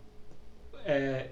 [0.84, 1.28] É,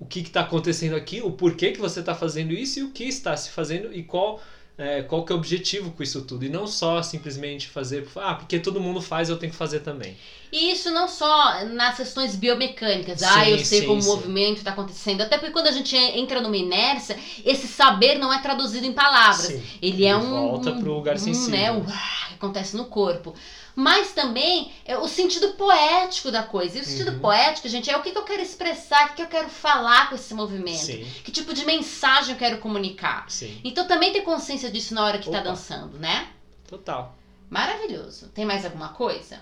[0.00, 3.04] o que está acontecendo aqui, o porquê que você está fazendo isso e o que
[3.04, 4.40] está se fazendo e qual,
[4.78, 6.44] é, qual que é o objetivo com isso tudo.
[6.44, 10.16] E não só simplesmente fazer, ah, porque todo mundo faz, eu tenho que fazer também.
[10.52, 13.18] E isso não só nas questões biomecânicas.
[13.18, 14.08] Sim, ah, eu sei sim, como sim.
[14.08, 15.20] o movimento está acontecendo.
[15.20, 19.48] Até porque quando a gente entra numa inércia, esse saber não é traduzido em palavras.
[19.48, 19.62] Sim.
[19.82, 20.30] Ele é Ele um.
[20.30, 21.50] volta pro lugar um, sensível.
[21.50, 23.34] Né, um, ah, acontece no corpo.
[23.80, 26.78] Mas também é o sentido poético da coisa.
[26.78, 27.20] E o sentido Uhum.
[27.20, 30.08] poético, gente, é o que, que eu quero expressar, o que, que eu quero falar
[30.08, 30.78] com esse movimento.
[30.78, 33.30] Sim, Que tipo de mensagem eu quero comunicar.
[33.30, 33.60] sim.
[33.62, 35.50] Então também ter consciência disso na hora que tá Opa.
[35.50, 36.26] dançando, né?
[36.66, 37.16] Total.
[37.48, 38.26] Maravilhoso.
[38.34, 39.38] Tem mais alguma coisa?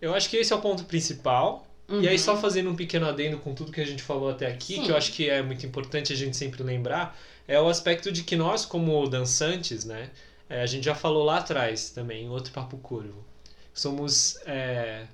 [0.00, 1.66] Eu acho que esse é o ponto principal.
[1.88, 2.00] Uhum.
[2.00, 4.76] E aí, só fazendo um pequeno adendo com tudo que a gente falou até aqui,
[4.76, 4.84] Sim.
[4.84, 8.22] que eu acho que é muito importante a gente sempre lembrar, é o aspecto de
[8.22, 10.10] que nós, como dançantes, né,
[10.48, 13.24] é, a gente já falou lá atrás também, em outro Papo Curvo,
[13.72, 14.38] somos.
[14.46, 15.06] é,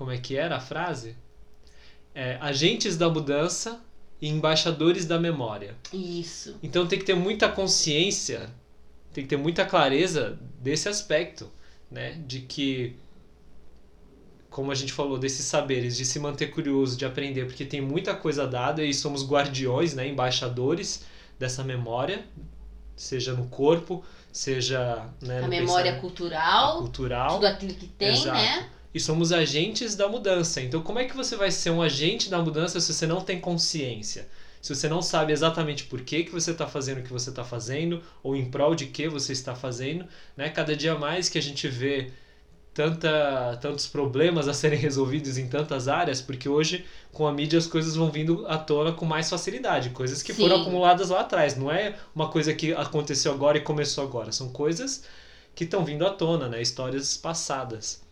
[0.00, 1.14] como é que era a frase?
[2.14, 3.82] É, agentes da mudança
[4.18, 5.76] e embaixadores da memória.
[5.92, 6.58] Isso.
[6.62, 8.50] Então tem que ter muita consciência,
[9.12, 11.50] tem que ter muita clareza desse aspecto,
[11.90, 12.12] né?
[12.26, 12.96] De que,
[14.48, 18.14] como a gente falou, desses saberes, de se manter curioso, de aprender, porque tem muita
[18.14, 20.08] coisa dada e somos guardiões, né?
[20.08, 21.04] Embaixadores
[21.38, 22.24] dessa memória,
[23.00, 27.34] seja no corpo, seja né, A no memória cultural, cultural.
[27.34, 28.36] tudo aquilo que tem, Exato.
[28.36, 28.68] né?
[28.92, 30.60] E somos agentes da mudança.
[30.60, 33.40] Então, como é que você vai ser um agente da mudança se você não tem
[33.40, 34.28] consciência?
[34.60, 37.42] Se você não sabe exatamente por que, que você está fazendo o que você está
[37.44, 40.04] fazendo, ou em prol de que você está fazendo,
[40.36, 40.50] né?
[40.50, 42.10] Cada dia mais que a gente vê
[42.72, 47.66] tanta, tantos problemas a serem resolvidos em tantas áreas, porque hoje com a mídia as
[47.66, 50.42] coisas vão vindo à tona com mais facilidade, coisas que Sim.
[50.42, 51.56] foram acumuladas lá atrás.
[51.56, 55.04] Não é uma coisa que aconteceu agora e começou agora, são coisas
[55.54, 56.62] que estão vindo à tona, né?
[56.62, 58.02] Histórias passadas.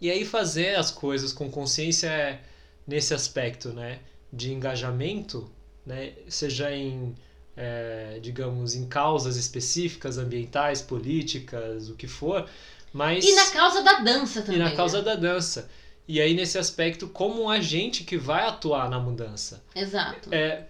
[0.00, 2.40] E aí fazer as coisas com consciência é
[2.86, 4.00] nesse aspecto, né?
[4.32, 5.50] De engajamento,
[5.84, 6.12] né?
[6.28, 7.14] Seja em,
[7.56, 12.48] é, digamos, em causas específicas, ambientais, políticas, o que for,
[12.92, 14.60] mas E na causa da dança e também.
[14.60, 15.04] na causa né?
[15.04, 15.68] da dança.
[16.08, 19.62] E aí nesse aspecto como um agente que vai atuar na mudança.
[19.74, 20.32] Exato.
[20.32, 20.64] É,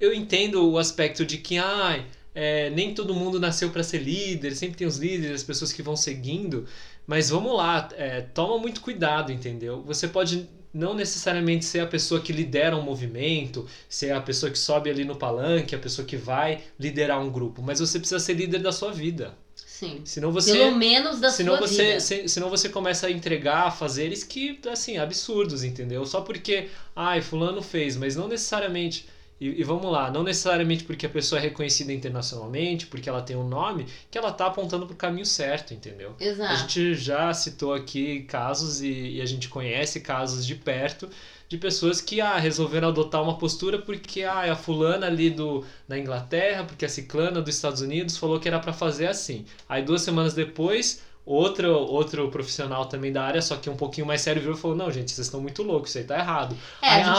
[0.00, 4.54] eu entendo o aspecto de que ai, é, nem todo mundo nasceu para ser líder,
[4.54, 6.66] sempre tem os líderes, as pessoas que vão seguindo,
[7.06, 9.82] mas vamos lá, é, toma muito cuidado, entendeu?
[9.82, 14.58] Você pode não necessariamente ser a pessoa que lidera um movimento, ser a pessoa que
[14.58, 18.34] sobe ali no palanque, a pessoa que vai liderar um grupo, mas você precisa ser
[18.34, 19.36] líder da sua vida.
[19.78, 20.02] Sim.
[20.04, 22.00] Senão você Pelo menos da senão sua você, vida.
[22.00, 26.04] se- senão você começa a entregar fazeres que, assim, absurdos, entendeu?
[26.06, 29.06] Só porque, ai, fulano fez, mas não necessariamente.
[29.40, 33.34] E, e vamos lá, não necessariamente porque a pessoa é reconhecida internacionalmente, porque ela tem
[33.36, 36.14] um nome, que ela tá apontando pro caminho certo, entendeu?
[36.20, 36.56] A Exato.
[36.60, 41.08] gente já citou aqui casos e, e a gente conhece casos de perto
[41.54, 45.96] de pessoas que ah, resolveram adotar uma postura porque ah, a fulana ali do, da
[45.96, 49.46] Inglaterra, porque a ciclana dos Estados Unidos falou que era para fazer assim.
[49.68, 54.20] Aí duas semanas depois, outro, outro profissional também da área, só que um pouquinho mais
[54.20, 56.56] sério, virou e falou: Não, gente, vocês estão muito loucos, isso aí tá errado.
[56.82, 57.12] É, aí, ah,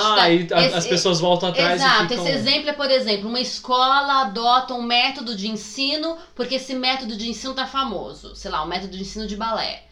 [0.50, 2.28] tá- aí esse- as pessoas voltam atrás Exato, ficam.
[2.28, 7.16] esse exemplo é, por exemplo, uma escola adota um método de ensino porque esse método
[7.16, 9.84] de ensino tá famoso, sei lá, o método de ensino de balé.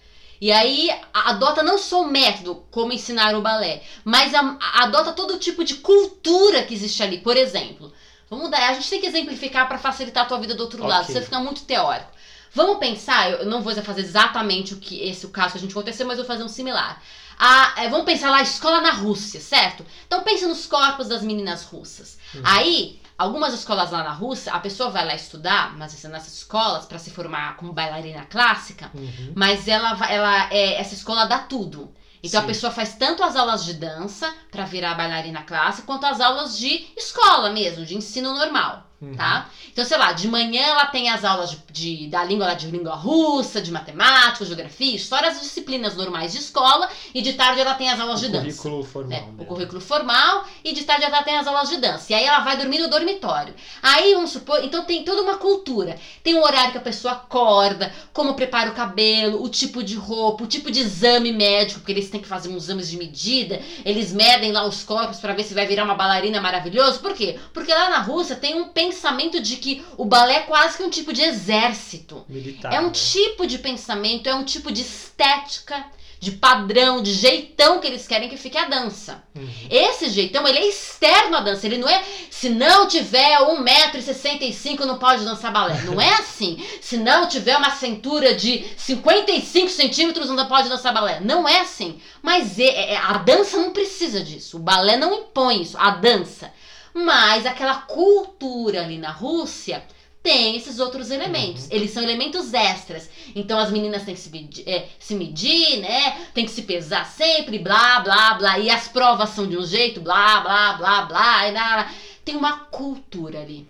[0.42, 5.14] E aí adota não só o método, como ensinar o balé, mas a- a- adota
[5.14, 7.20] todo tipo de cultura que existe ali.
[7.20, 7.92] Por exemplo,
[8.30, 11.04] vamos dar, a gente tem que exemplificar para facilitar a tua vida do outro lado,
[11.04, 11.14] Ok.
[11.14, 12.12] você fica muito teórico.
[12.56, 15.72] Vamos pensar, eu não vou fazer exatamente o que esse o caso que a gente
[15.72, 17.02] aconteceu, mas vou fazer um similar.
[17.38, 19.86] A, é, vamos pensar lá, escola na Rússia, certo?
[20.06, 22.18] Então pense nos corpos das meninas russas.
[22.34, 22.42] Uhum.
[22.44, 27.00] Aí, algumas escolas lá na Rússia, a pessoa vai lá estudar, mas nessas escolas, para
[27.00, 29.34] se formar como bailarina clássica, uhum.
[29.36, 31.94] mas ela, ela é, essa escola dá tudo.
[32.24, 32.46] Então Sim.
[32.46, 36.58] a pessoa faz tanto as aulas de dança para virar bailarina clássica, quanto as aulas
[36.58, 39.16] de escola mesmo, de ensino normal uhum.
[39.16, 39.50] tá?
[39.72, 42.96] Então, sei lá, de manhã ela tem as aulas de, de, da língua de língua
[42.96, 47.90] russa, de matemática, geografia, história, as disciplinas normais de escola, e de tarde ela tem
[47.90, 48.46] as aulas o de dança.
[48.46, 49.10] Currículo formal.
[49.10, 49.28] Né?
[49.40, 52.12] O currículo formal, e de tarde ela tem as aulas de dança.
[52.12, 53.54] E aí ela vai dormir no dormitório.
[53.82, 55.98] Aí, vamos supor, então tem toda uma cultura.
[56.22, 60.44] Tem o horário que a pessoa acorda, como prepara o cabelo, o tipo de roupa,
[60.44, 64.14] o tipo de exame médico, porque eles têm que fazer uns exames de medida, eles
[64.14, 67.00] medem lá os corpos para ver se vai virar uma bailarina maravilhosa.
[67.00, 67.40] Por quê?
[67.52, 70.84] Porque lá na Rússia tem um pensamento pensamento de que o balé é quase que
[70.84, 72.24] um tipo de exército.
[72.30, 72.92] Militar, é um né?
[72.92, 75.84] tipo de pensamento, é um tipo de estética,
[76.20, 79.22] de padrão, de jeitão que eles querem que fique a dança.
[79.36, 79.46] Uhum.
[79.70, 81.66] Esse jeitão, ele é externo à dança.
[81.66, 85.82] Ele não é, se não tiver 1,65m não pode dançar balé.
[85.82, 86.64] Não é assim.
[86.80, 91.20] Se não tiver uma cintura de 55 centímetros não pode dançar balé.
[91.20, 92.00] Não é assim.
[92.22, 94.56] Mas é, é, a dança não precisa disso.
[94.56, 95.78] O balé não impõe isso.
[95.78, 96.54] A dança.
[96.94, 99.84] Mas aquela cultura ali na Rússia
[100.22, 101.64] tem esses outros elementos.
[101.64, 101.70] Uhum.
[101.72, 103.10] Eles são elementos extras.
[103.36, 106.28] Então as meninas têm que se medir, é, se medir, né?
[106.34, 108.60] Tem que se pesar sempre, blá, blá, blá.
[108.60, 111.48] E as provas são de um jeito, blá, blá, blá, blá.
[111.48, 111.94] E blá.
[112.24, 113.68] Tem uma cultura ali.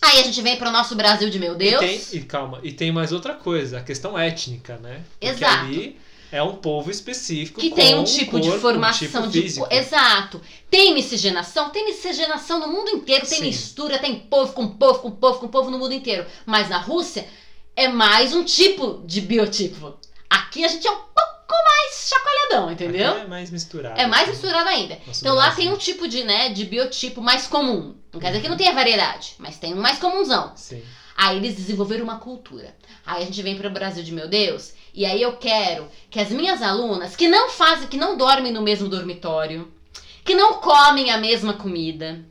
[0.00, 1.82] Aí a gente vem para o nosso Brasil de meu Deus.
[1.82, 5.02] E, tem, e calma, e tem mais outra coisa, a questão étnica, né?
[5.18, 5.64] Porque Exato.
[5.64, 6.00] ali
[6.32, 10.40] é um povo específico que tem um tipo corpo, de formação um tipo de exato.
[10.70, 13.46] Tem miscigenação tem miscigenação no mundo inteiro tem Sim.
[13.46, 16.26] mistura tem povo com povo com povo com povo no mundo inteiro.
[16.46, 17.26] Mas na Rússia
[17.74, 19.98] é mais um tipo de biotipo.
[20.28, 23.10] Aqui a gente é um pouco mais chacoalhadão entendeu?
[23.10, 24.98] Aqui é mais misturado é mais misturado ainda.
[25.06, 27.94] Nosso então lá tem um tipo de né de biotipo mais comum.
[28.12, 30.52] Não quer dizer que não tenha variedade mas tem um mais comunzão.
[30.54, 30.82] Sim.
[31.16, 32.74] Aí eles desenvolveram uma cultura.
[33.04, 36.20] Aí a gente vem para o Brasil de meu Deus, e aí eu quero que
[36.20, 39.70] as minhas alunas que não fazem, que não dormem no mesmo dormitório,
[40.24, 42.24] que não comem a mesma comida,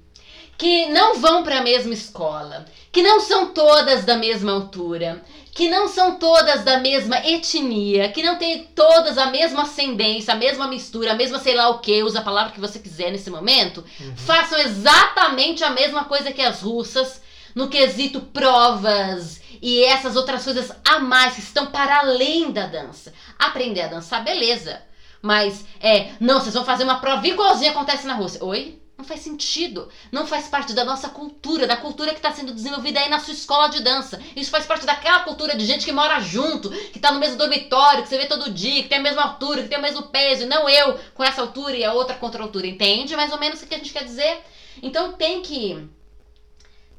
[0.58, 5.70] que não vão para a mesma escola, que não são todas da mesma altura, que
[5.70, 10.68] não são todas da mesma etnia, que não têm todas a mesma ascendência, a mesma
[10.68, 13.84] mistura, a mesma sei lá o que, usa a palavra que você quiser nesse momento,
[14.00, 14.16] uhum.
[14.18, 17.22] façam exatamente a mesma coisa que as russas
[17.56, 23.14] no quesito provas e essas outras coisas a mais que estão para além da dança.
[23.38, 24.82] Aprender a dançar, beleza.
[25.22, 28.44] Mas é, não, vocês vão fazer uma prova igualzinha acontece na Rússia.
[28.44, 28.80] Oi?
[28.98, 29.90] Não faz sentido.
[30.12, 33.34] Não faz parte da nossa cultura, da cultura que está sendo desenvolvida aí na sua
[33.34, 34.22] escola de dança.
[34.36, 38.04] Isso faz parte daquela cultura de gente que mora junto, que está no mesmo dormitório,
[38.04, 40.44] que você vê todo dia, que tem a mesma altura, que tem o mesmo peso.
[40.44, 42.68] E não eu com essa altura e a outra contra a altura.
[42.68, 44.42] Entende mais ou menos o que a gente quer dizer?
[44.82, 45.90] Então tem que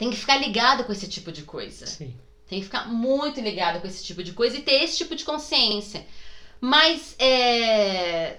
[0.01, 1.85] tem que ficar ligado com esse tipo de coisa.
[1.85, 2.17] Sim.
[2.49, 5.27] Tem que ficar muito ligado com esse tipo de coisa e ter esse tipo de
[5.27, 6.07] consciência.
[6.59, 8.39] Mas é.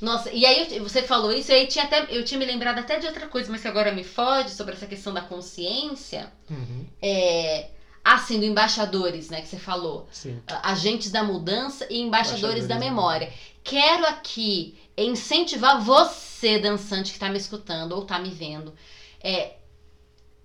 [0.00, 2.98] Nossa, e aí você falou isso, e aí tinha até, eu tinha me lembrado até
[2.98, 6.32] de outra coisa, mas que agora me foge sobre essa questão da consciência.
[6.50, 6.84] Uhum.
[7.00, 7.68] É,
[8.04, 10.08] assim, do embaixadores, né, que você falou.
[10.10, 10.42] Sim.
[10.64, 13.32] Agentes da mudança e embaixadores, embaixadores da memória.
[13.62, 18.74] Quero aqui incentivar você, dançante, que está me escutando ou está me vendo,
[19.22, 19.61] é,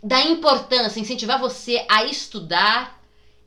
[0.02, 3.02] da importância, incentivar você a estudar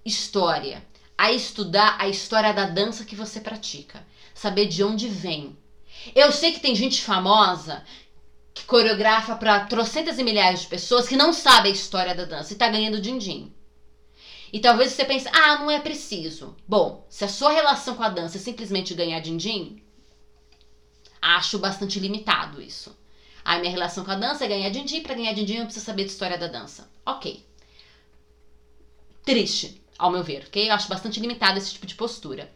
[0.04, 0.84] história,
[1.16, 5.56] a estudar a história da dança que você pratica, saber de onde vem.
[6.14, 7.84] Eu sei que tem gente famosa
[8.52, 12.52] que coreografa para trocentas e milhares de pessoas que não sabe a história da dança
[12.52, 13.54] e tá ganhando din-din.
[14.52, 16.56] E talvez você pense, ah, não é preciso.
[16.66, 19.80] Bom, se a sua relação com a dança é simplesmente ganhar din-din,
[21.22, 22.96] acho bastante limitado isso.
[23.50, 25.02] A minha relação com a dança é ganhar din-din.
[25.02, 26.88] Para ganhar din-din, eu preciso saber de história da dança.
[27.04, 27.44] Ok.
[29.24, 30.70] Triste, ao meu ver, ok?
[30.70, 32.48] Eu acho bastante limitado esse tipo de postura.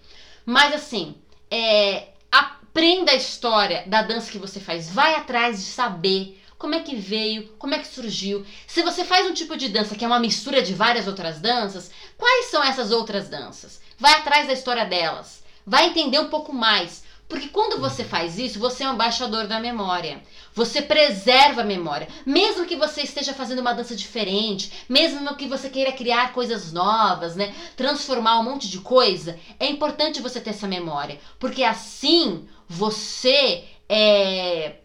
[0.47, 1.17] Mas assim,
[1.51, 4.89] é, aprenda a história da dança que você faz.
[4.89, 8.47] Vai atrás de saber como é que veio, como é que surgiu.
[8.65, 11.91] Se você faz um tipo de dança que é uma mistura de várias outras danças,
[12.17, 13.81] quais são essas outras danças?
[13.99, 15.43] Vai atrás da história delas.
[15.67, 17.03] Vai entender um pouco mais.
[17.35, 20.23] Porque quando você faz isso, você é um embaixador da memória.
[20.55, 22.07] Você preserva a memória.
[22.25, 27.35] Mesmo que você esteja fazendo uma dança diferente, mesmo que você queira criar coisas novas,
[27.35, 27.53] né?
[27.77, 31.19] Transformar um monte de coisa, é importante você ter essa memória.
[31.41, 34.77] Porque assim você é,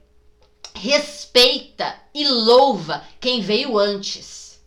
[0.73, 4.59] respeita e louva quem veio antes.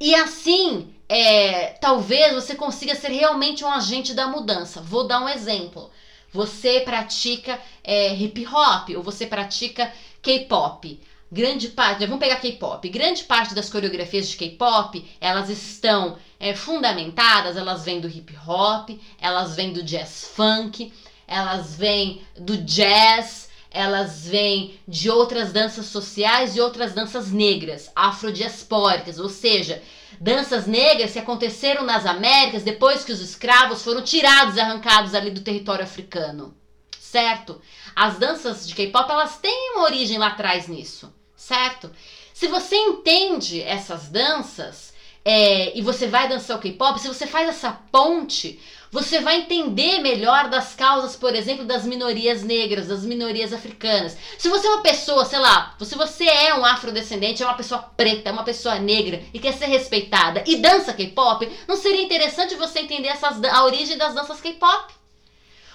[0.00, 4.80] E assim é, talvez você consiga ser realmente um agente da mudança.
[4.80, 5.88] Vou dar um exemplo.
[6.34, 11.00] Você pratica é, hip hop ou você pratica K-pop.
[11.30, 12.88] Grande parte, vamos pegar K-pop.
[12.88, 18.90] Grande parte das coreografias de K-pop elas estão é, fundamentadas, elas vêm do hip hop,
[19.20, 20.92] elas vêm do jazz funk,
[21.28, 29.20] elas vêm do jazz, elas vêm de outras danças sociais e outras danças negras, afrodiaspóricas,
[29.20, 29.80] ou seja,
[30.24, 35.30] danças negras que aconteceram nas Américas depois que os escravos foram tirados e arrancados ali
[35.30, 36.56] do território africano.
[36.98, 37.60] Certo?
[37.94, 41.90] As danças de K-pop, elas têm uma origem lá atrás nisso, certo?
[42.32, 47.50] Se você entende essas danças é, e você vai dançar o K-pop, se você faz
[47.50, 48.58] essa ponte,
[48.94, 54.16] você vai entender melhor das causas, por exemplo, das minorias negras, das minorias africanas.
[54.38, 57.82] Se você é uma pessoa, sei lá, se você é um afrodescendente, é uma pessoa
[57.96, 62.54] preta, é uma pessoa negra e quer ser respeitada e dança K-pop, não seria interessante
[62.54, 64.94] você entender essas, a origem das danças K-pop?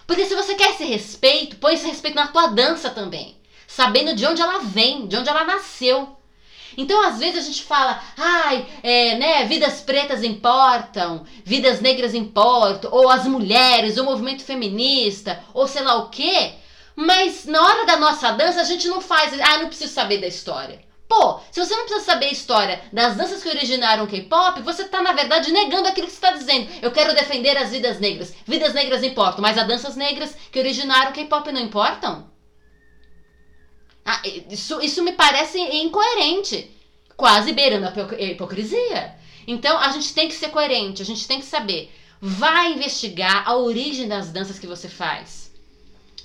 [0.08, 3.36] Porque se você quer esse respeito, põe esse respeito na tua dança também.
[3.68, 6.16] Sabendo de onde ela vem, de onde ela nasceu.
[6.80, 12.90] Então, às vezes a gente fala, ai, é, né, vidas pretas importam, vidas negras importam,
[12.94, 16.54] ou as mulheres, o movimento feminista, ou sei lá o quê.
[16.96, 20.28] Mas na hora da nossa dança a gente não faz, ah, não preciso saber da
[20.28, 20.80] história.
[21.06, 24.86] Pô, se você não precisa saber a história das danças que originaram o K-pop, você
[24.86, 26.70] tá, na verdade, negando aquilo que você está dizendo.
[26.82, 28.34] Eu quero defender as vidas negras.
[28.46, 32.30] Vidas negras importam, mas as danças negras que originaram o K-pop não importam?
[34.12, 36.76] Ah, isso, isso me parece incoerente,
[37.16, 39.14] quase beirando a hipocrisia.
[39.46, 41.94] Então a gente tem que ser coerente, a gente tem que saber.
[42.20, 45.52] Vai investigar a origem das danças que você faz.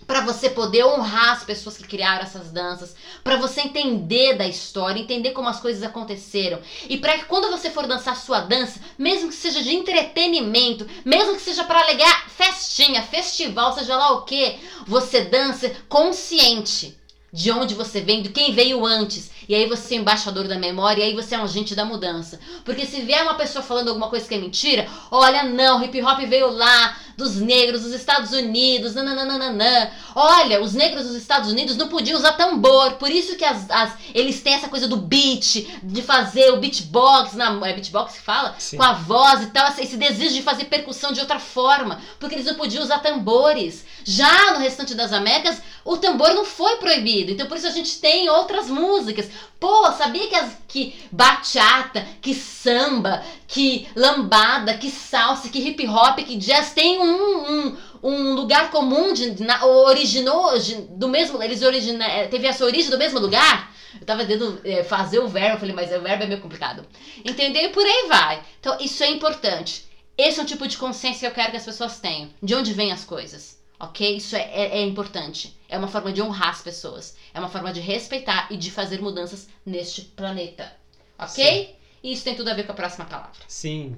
[0.06, 4.98] Para você poder honrar as pessoas que criaram essas danças, para você entender da história,
[4.98, 6.62] entender como as coisas aconteceram.
[6.88, 11.34] E para que quando você for dançar sua dança, mesmo que seja de entretenimento, mesmo
[11.34, 17.03] que seja para alegar festinha, festival, seja lá o que, você dance consciente
[17.34, 19.28] de onde você vem, de quem veio antes.
[19.48, 22.40] E aí você é embaixador da memória, e aí você é um agente da mudança.
[22.64, 26.20] Porque se vier uma pessoa falando alguma coisa que é mentira, olha, não, hip hop
[26.20, 29.90] veio lá dos negros dos Estados Unidos, nananana.
[30.14, 33.92] Olha, os negros dos Estados Unidos não podiam usar tambor, por isso que as, as,
[34.14, 38.54] eles têm essa coisa do beat, de fazer o beatbox, na, é beatbox que fala?
[38.58, 38.76] Sim.
[38.76, 42.46] Com a voz e tal, esse desejo de fazer percussão de outra forma, porque eles
[42.46, 43.84] não podiam usar tambores.
[44.04, 47.98] Já no restante das Américas, o tambor não foi proibido, então por isso a gente
[47.98, 49.28] tem outras músicas.
[49.58, 56.18] Pô, sabia que, as, que bachata, que samba, que lambada, que salsa, que hip hop,
[56.18, 61.62] que jazz tem um, um, um lugar comum de na, originou de, do mesmo, eles
[61.62, 63.72] origina, é, teve essa origem do mesmo lugar.
[64.00, 66.84] Eu tava tentando é, fazer o verbo, eu falei, mas o verbo é meio complicado.
[67.24, 67.62] Entendeu?
[67.62, 68.42] E por aí vai.
[68.60, 69.86] Então, isso é importante.
[70.18, 72.30] Esse é o tipo de consciência que eu quero que as pessoas tenham.
[72.42, 73.53] De onde vêm as coisas.
[73.78, 74.16] Ok?
[74.16, 75.56] Isso é, é, é importante.
[75.68, 77.16] É uma forma de honrar as pessoas.
[77.32, 80.72] É uma forma de respeitar e de fazer mudanças neste planeta.
[81.18, 81.44] Ok?
[81.44, 81.74] Sim.
[82.02, 83.40] E isso tem tudo a ver com a próxima palavra.
[83.48, 83.96] Sim.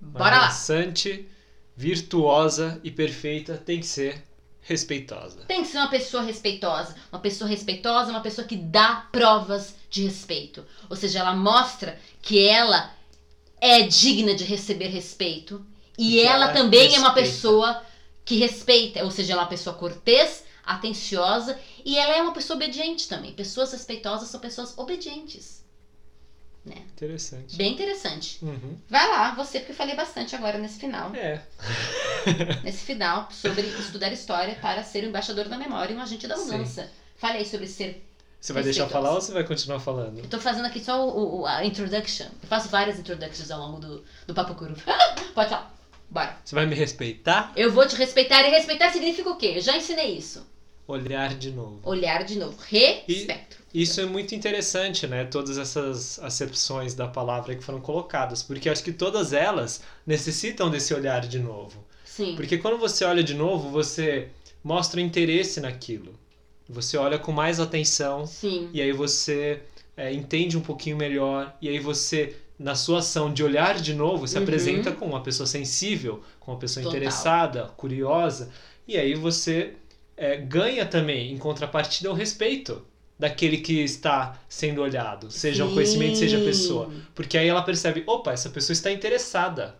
[0.00, 0.50] Bora lá.
[1.76, 4.24] Virtuosa e perfeita tem que ser
[4.62, 5.44] respeitosa.
[5.46, 6.96] Tem que ser uma pessoa respeitosa.
[7.12, 10.64] Uma pessoa respeitosa é uma pessoa que dá provas de respeito.
[10.88, 12.92] Ou seja, ela mostra que ela
[13.60, 15.64] é digna de receber respeito.
[15.98, 16.96] E, ela, ela, também respeita.
[16.96, 17.82] é uma pessoa
[18.26, 19.02] que respeita.
[19.04, 23.32] Ou seja, ela é uma pessoa cortês, atenciosa e ela é uma pessoa obediente também.
[23.32, 25.64] Pessoas respeitosas são pessoas obedientes.
[26.64, 26.82] Né?
[26.92, 27.54] Interessante.
[27.54, 28.44] Bem interessante.
[28.44, 28.76] Uhum.
[28.90, 31.14] Vai lá, você, porque eu falei bastante agora nesse final.
[31.14, 31.40] É.
[32.64, 36.36] nesse final, sobre estudar história para ser o embaixador da memória e um agente da
[36.36, 36.82] mudança.
[36.82, 36.90] Sim.
[37.14, 38.04] Falei sobre ser.
[38.40, 40.18] Você vai deixar eu falar ou você vai continuar falando?
[40.18, 42.26] Eu tô fazendo aqui só o, o, a introduction.
[42.42, 44.82] Eu faço várias introductions ao longo do, do Papo Curvo.
[45.34, 45.75] Pode falar.
[46.08, 46.36] Bora.
[46.44, 47.52] Você vai me respeitar?
[47.56, 48.42] Eu vou te respeitar.
[48.42, 49.54] E respeitar significa o quê?
[49.56, 50.46] Eu já ensinei isso.
[50.88, 51.80] Olhar de novo.
[51.82, 52.56] Olhar de novo.
[52.68, 53.58] Respeito.
[53.74, 55.24] E isso é muito interessante, né?
[55.24, 60.94] Todas essas acepções da palavra que foram colocadas, porque acho que todas elas necessitam desse
[60.94, 61.84] olhar de novo.
[62.04, 62.36] Sim.
[62.36, 64.28] Porque quando você olha de novo, você
[64.62, 66.14] mostra interesse naquilo.
[66.68, 68.26] Você olha com mais atenção.
[68.26, 68.70] Sim.
[68.72, 69.60] E aí você
[69.96, 71.54] é, entende um pouquinho melhor.
[71.60, 74.42] E aí você, na sua ação de olhar de novo, se uhum.
[74.42, 76.96] apresenta como uma pessoa sensível, como uma pessoa Total.
[76.96, 78.50] interessada, curiosa.
[78.88, 79.74] E aí você
[80.16, 82.82] é, ganha também, em contrapartida, o respeito
[83.18, 85.70] daquele que está sendo olhado, seja Sim.
[85.70, 86.90] o conhecimento, seja a pessoa.
[87.14, 89.74] Porque aí ela percebe, opa, essa pessoa está interessada.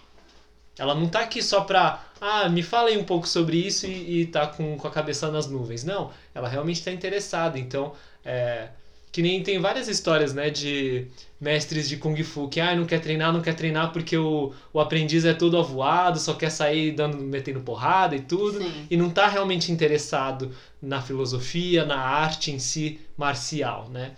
[0.78, 4.22] Ela não está aqui só para, ah, me fala aí um pouco sobre isso e,
[4.22, 5.84] está com, com a cabeça nas nuvens.
[5.84, 7.58] Não, ela realmente está interessada.
[7.58, 8.68] Então, é,
[9.16, 11.06] Que nem tem várias histórias, né, de
[11.40, 14.78] mestres de Kung Fu que ah, não quer treinar, não quer treinar porque o, o
[14.78, 18.86] aprendiz é todo avoado, só quer sair dando, metendo porrada e tudo, Sim.
[18.90, 24.12] e não tá realmente interessado na filosofia, na arte em si marcial, né?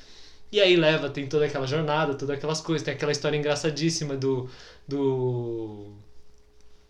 [0.50, 4.50] E aí leva, tem toda aquela jornada, todas aquelas coisas, tem aquela história engraçadíssima do.
[4.88, 5.92] do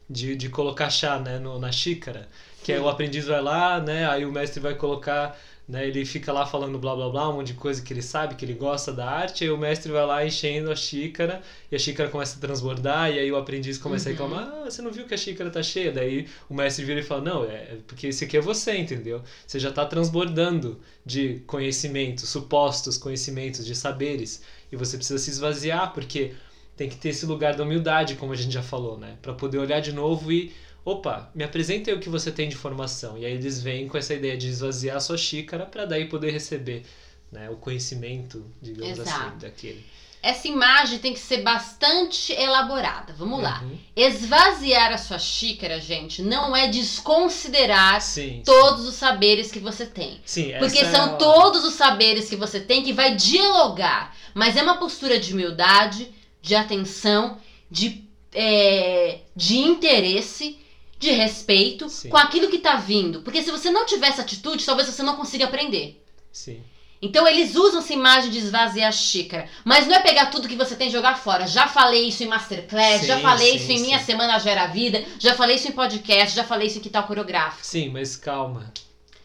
[0.09, 2.27] de, de colocar chá né, no, na xícara.
[2.65, 4.09] Que é o aprendiz vai lá, né?
[4.09, 5.39] Aí o mestre vai colocar,
[5.69, 5.87] né?
[5.87, 8.45] Ele fica lá falando blá blá blá, um monte de coisa que ele sabe, que
[8.45, 12.09] ele gosta da arte, aí o mestre vai lá enchendo a xícara, e a xícara
[12.09, 14.14] começa a transbordar, e aí o aprendiz começa Uhum.
[14.14, 15.93] a reclamar, ah, você não viu que a xícara tá cheia?
[15.93, 19.23] Daí o mestre vira e fala, não, é porque esse aqui é você, entendeu?
[19.47, 24.41] Você já tá transbordando de conhecimentos, supostos conhecimentos, de saberes,
[24.73, 26.33] e você precisa se esvaziar, porque
[26.77, 29.16] tem que ter esse lugar da humildade, como a gente já falou, né?
[29.21, 30.53] Para poder olhar de novo e
[30.89, 33.18] opa, me apresenta aí o que você tem de informação.
[33.18, 36.30] E aí eles vêm com essa ideia de esvaziar a sua xícara para daí poder
[36.30, 36.84] receber
[37.30, 39.36] né, o conhecimento, digamos assim, Exato.
[39.36, 39.84] daquele.
[40.20, 43.12] Essa imagem tem que ser bastante elaborada.
[43.12, 43.62] Vamos lá.
[43.62, 43.78] Uhum.
[43.95, 48.43] Esvaziar a sua xícara, gente, não é desconsiderar Sim.
[48.45, 50.20] todos os saberes que você tem.
[50.24, 54.16] Sim, Porque essa são é todos os saberes que você tem que vai dialogar.
[54.34, 56.12] Mas é uma postura de humildade,
[56.43, 57.39] de atenção,
[57.70, 60.59] de, é, de interesse,
[60.99, 62.09] de respeito Sim.
[62.09, 63.23] com aquilo que tá vindo.
[63.23, 66.03] Porque se você não tiver essa atitude, talvez você não consiga aprender.
[66.33, 66.63] Sim.
[67.01, 69.49] Então eles usam essa imagem de esvaziar a xícara.
[69.65, 71.47] Mas não é pegar tudo que você tem e jogar fora.
[71.47, 73.83] Já falei isso em Masterclass, já Sim, falei sim, isso em sim.
[73.85, 77.05] Minha Semana Gera Vida, já falei isso em podcast, já falei isso em Que Tal
[77.05, 77.65] Coreográfico.
[77.65, 78.73] Sim, mas calma.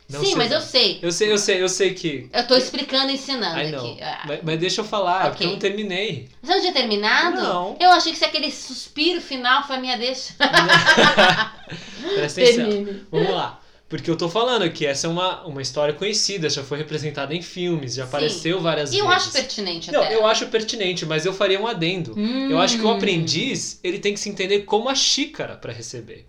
[0.09, 0.99] Não Sim, se mas eu sei.
[1.01, 2.29] Eu sei, eu sei, eu sei que.
[2.33, 3.79] Eu tô explicando e ensinando Ai, não.
[3.91, 4.01] aqui.
[4.03, 6.27] Ah, Mas, mas deixa eu falar, é porque eu não terminei.
[6.41, 7.41] Você não tinha terminado?
[7.41, 7.77] Não.
[7.79, 10.33] Eu achei que se aquele suspiro final foi a minha deixa.
[12.15, 12.69] Presta atenção.
[12.69, 13.05] Termine.
[13.11, 13.59] Vamos lá.
[13.89, 17.41] Porque eu tô falando que essa é uma, uma história conhecida, já foi representada em
[17.43, 18.07] filmes, já Sim.
[18.09, 19.23] apareceu várias E eu vezes.
[19.23, 20.15] acho pertinente Não, até.
[20.15, 22.15] eu acho pertinente, mas eu faria um adendo.
[22.49, 22.95] Eu acho que o Hum.
[22.95, 26.25] aprendiz, ele tem que se entender como a xícara para receber.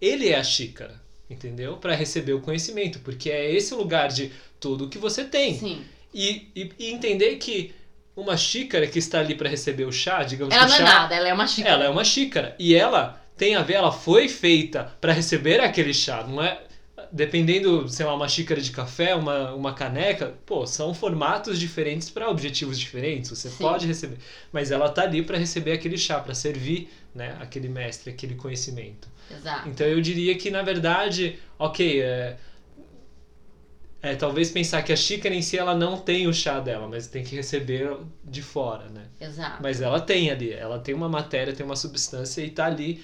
[0.00, 1.76] Ele é a xícara, entendeu?
[1.76, 5.58] Para receber o conhecimento, porque é esse lugar de tudo que você tem.
[5.58, 5.84] Sim.
[6.12, 7.74] E, e, e entender que
[8.16, 10.84] uma xícara que está ali para receber o chá, digamos Ela que não o é
[10.84, 11.74] chá, nada, ela é uma xícara.
[11.74, 15.92] ela é uma xícara e ela tem a ver, ela foi feita para receber aquele
[15.92, 16.60] chá, não é?
[17.10, 22.28] Dependendo, sei lá, uma xícara de café, uma, uma caneca, pô, são formatos diferentes para
[22.28, 23.30] objetivos diferentes.
[23.30, 23.56] Você Sim.
[23.58, 24.18] pode receber,
[24.52, 29.08] mas ela tá ali para receber aquele chá, para servir, né, aquele mestre, aquele conhecimento.
[29.30, 29.68] Exato.
[29.68, 32.36] Então eu diria que na verdade, ok, é,
[34.02, 37.06] é talvez pensar que a xícara em si ela não tem o chá dela, mas
[37.06, 39.04] tem que receber de fora, né?
[39.20, 39.62] Exato.
[39.62, 43.02] Mas ela tem ali, ela tem uma matéria, tem uma substância e tá ali,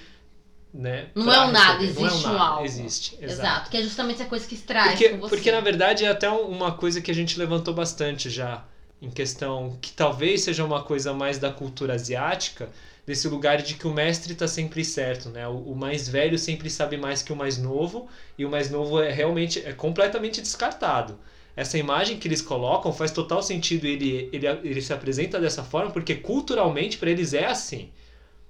[0.74, 1.08] né?
[1.14, 2.00] Não é um nada, receber.
[2.00, 2.64] Não existe é um nada, algo.
[2.66, 3.32] Existe, exato.
[3.32, 3.70] Exato.
[3.70, 5.36] Que é justamente a coisa que traz Porque, com você.
[5.36, 8.64] porque na verdade é até um- uma coisa que a gente levantou bastante já
[9.00, 12.68] em questão que talvez seja uma coisa mais da cultura asiática,
[13.10, 15.48] desse lugar de que o mestre está sempre certo, né?
[15.48, 18.08] O, o mais velho sempre sabe mais que o mais novo
[18.38, 21.18] e o mais novo é realmente é completamente descartado.
[21.56, 25.90] Essa imagem que eles colocam faz total sentido ele, ele, ele se apresenta dessa forma
[25.90, 27.90] porque culturalmente para eles é assim.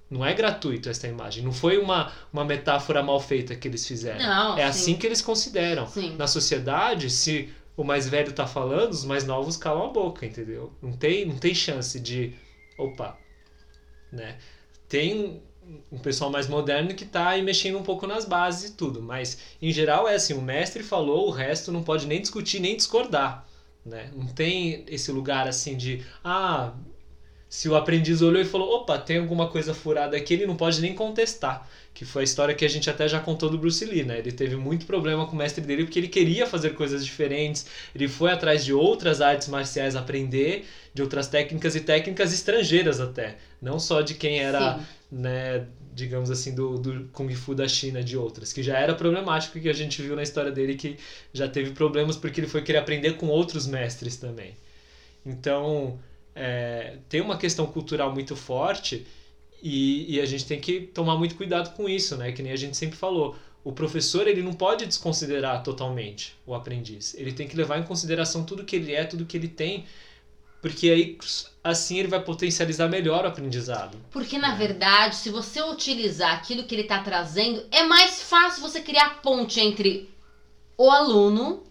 [0.07, 1.43] Não é gratuito essa imagem.
[1.43, 4.19] Não foi uma, uma metáfora mal feita que eles fizeram.
[4.19, 4.67] Não, é sim.
[4.69, 5.87] assim que eles consideram.
[5.87, 6.15] Sim.
[6.17, 10.71] Na sociedade, se o mais velho tá falando, os mais novos calam a boca, entendeu?
[10.83, 12.35] Não tem, não tem chance de.
[12.77, 13.17] Opa!
[14.11, 14.37] Né?
[14.89, 15.41] Tem
[15.91, 19.37] um pessoal mais moderno que tá aí mexendo um pouco nas bases e tudo, mas
[19.61, 23.47] em geral é assim: o mestre falou, o resto não pode nem discutir nem discordar.
[23.85, 24.11] Né?
[24.15, 26.05] Não tem esse lugar assim de.
[26.23, 26.73] Ah,
[27.51, 30.79] se o aprendiz olhou e falou: opa, tem alguma coisa furada aqui, ele não pode
[30.79, 31.67] nem contestar.
[31.93, 34.19] Que foi a história que a gente até já contou do Bruce Lee, né?
[34.19, 38.07] Ele teve muito problema com o mestre dele porque ele queria fazer coisas diferentes, ele
[38.07, 43.35] foi atrás de outras artes marciais aprender, de outras técnicas e técnicas estrangeiras até.
[43.61, 44.85] Não só de quem era, Sim.
[45.11, 49.59] né, digamos assim, do, do Kung Fu da China, de outras, que já era problemático
[49.59, 50.95] que a gente viu na história dele que
[51.33, 54.55] já teve problemas porque ele foi querer aprender com outros mestres também.
[55.25, 55.99] Então,
[56.35, 59.05] é, tem uma questão cultural muito forte
[59.61, 62.31] e, e a gente tem que tomar muito cuidado com isso, né?
[62.31, 63.35] Que nem a gente sempre falou.
[63.63, 67.13] O professor ele não pode desconsiderar totalmente o aprendiz.
[67.13, 69.85] Ele tem que levar em consideração tudo que ele é, tudo que ele tem,
[70.61, 71.17] porque aí
[71.63, 73.97] assim ele vai potencializar melhor o aprendizado.
[74.09, 74.39] Porque, É.
[74.39, 79.21] na verdade, se você utilizar aquilo que ele está trazendo, é mais fácil você criar
[79.21, 80.09] ponte entre
[80.77, 81.63] o aluno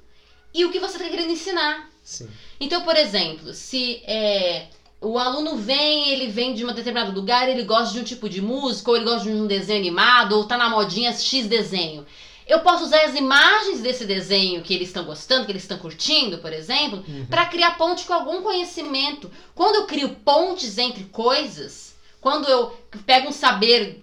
[0.55, 1.90] e o que você está querendo ensinar.
[2.11, 2.29] Sim.
[2.59, 4.67] Então, por exemplo, se é,
[5.01, 8.43] o aluno vem, ele vem de um determinado lugar, ele gosta de um tipo de
[8.43, 12.05] música, ou ele gosta de um desenho animado, ou tá na modinha X desenho.
[12.49, 16.39] Eu posso usar as imagens desse desenho que eles estão gostando, que eles estão curtindo,
[16.39, 17.27] por exemplo, Uhum.
[17.31, 19.31] para criar ponte com algum conhecimento.
[19.55, 22.77] Quando eu crio pontes entre coisas, quando eu
[23.07, 24.03] pego um saber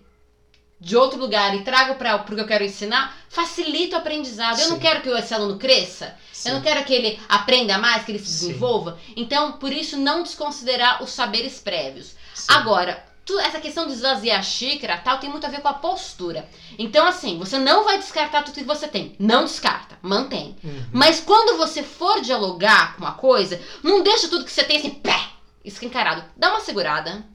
[0.80, 4.60] de outro lugar e trago para o que eu quero ensinar, facilita o aprendizado.
[4.60, 4.82] Eu não Sim.
[4.82, 6.49] quero que esse aluno cresça, Sim.
[6.49, 8.48] eu não quero que ele aprenda mais, que ele se Sim.
[8.48, 8.99] desenvolva.
[9.16, 12.16] Então, por isso, não desconsiderar os saberes prévios.
[12.36, 12.45] Sim.
[12.54, 15.74] Agora, tu- essa questão de esvaziar a xícara tal tem muito a ver com a
[15.74, 16.48] postura.
[16.78, 19.16] Então, assim, você não vai descartar tudo que você tem.
[19.20, 20.56] Não descarta, mantém.
[20.64, 20.86] Uhum.
[20.94, 24.91] Mas quando você for dialogar com uma coisa, não deixa tudo que você tem assim,
[24.91, 25.20] pé,
[25.66, 26.24] escancarado.
[26.38, 27.26] Dá uma segurada,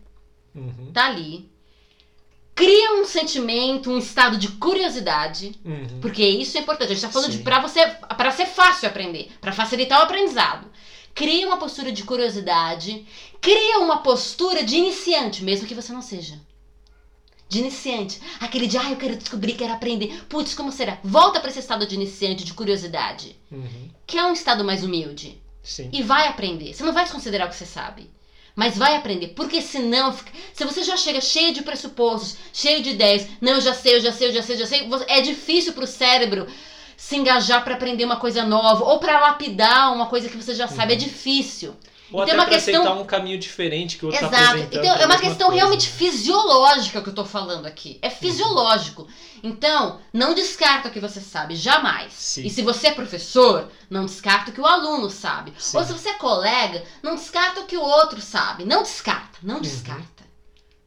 [0.54, 0.90] Uhum.
[0.94, 1.50] tá ali.
[2.54, 6.00] Cria um sentimento, um estado de curiosidade, Uhum.
[6.00, 6.90] porque isso é importante.
[6.92, 7.42] A gente tá falando de Sim.
[7.44, 10.66] para você, para ser fácil aprender, para facilitar o aprendizado.
[11.14, 13.06] Cria uma postura de curiosidade,
[13.40, 16.38] cria uma postura de iniciante, mesmo que você não seja.
[17.48, 18.18] De iniciante.
[18.40, 20.24] Aquele de, ah, eu quero descobrir, quero aprender.
[20.28, 20.98] Putz, como será?
[21.04, 23.90] Volta para esse estado de iniciante, de curiosidade, Uhum.
[24.06, 25.40] que é um estado mais humilde.
[25.62, 25.90] Sim.
[25.92, 26.72] E vai aprender.
[26.74, 28.10] Você não vai desconsiderar o que você sabe.
[28.54, 29.28] Mas vai aprender.
[29.28, 30.14] Porque senão,
[30.52, 34.00] se você já chega cheio de pressupostos, cheio de ideias, não, eu já sei, eu
[34.00, 36.46] já sei, eu já sei, eu já sei, é difícil pro cérebro
[36.96, 40.68] se engajar pra aprender uma coisa nova ou pra lapidar uma coisa que você já
[40.68, 40.92] sabe.
[40.92, 41.74] É difícil.
[42.12, 44.44] Ou Então até é uma questão- aceitar um caminho diferente que o outro tá Exato.
[44.50, 44.78] apresentando.
[44.84, 45.54] Então, é uma questão coisa.
[45.62, 47.98] realmente fisiológica que eu tô falando aqui.
[48.02, 49.06] É fisiológico.
[49.42, 52.12] Então, não descarta o que você sabe, jamais.
[52.12, 52.44] Sim.
[52.46, 55.52] E se você é professor, não descarta o que o aluno sabe.
[55.58, 55.78] Sim.
[55.78, 58.64] Ou se você é colega, não descarta o que o outro sabe.
[58.64, 59.60] Não descarta, não Uhum.
[59.62, 60.22] descarta.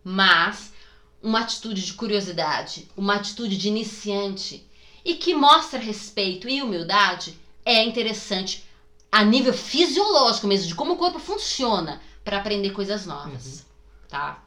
[0.03, 0.71] Mas
[1.21, 4.65] uma atitude de curiosidade, uma atitude de iniciante
[5.03, 8.63] e que mostra respeito e humildade é interessante
[9.11, 13.61] a nível fisiológico mesmo, de como o corpo funciona para aprender coisas novas, Uhum.
[14.09, 14.41] tá?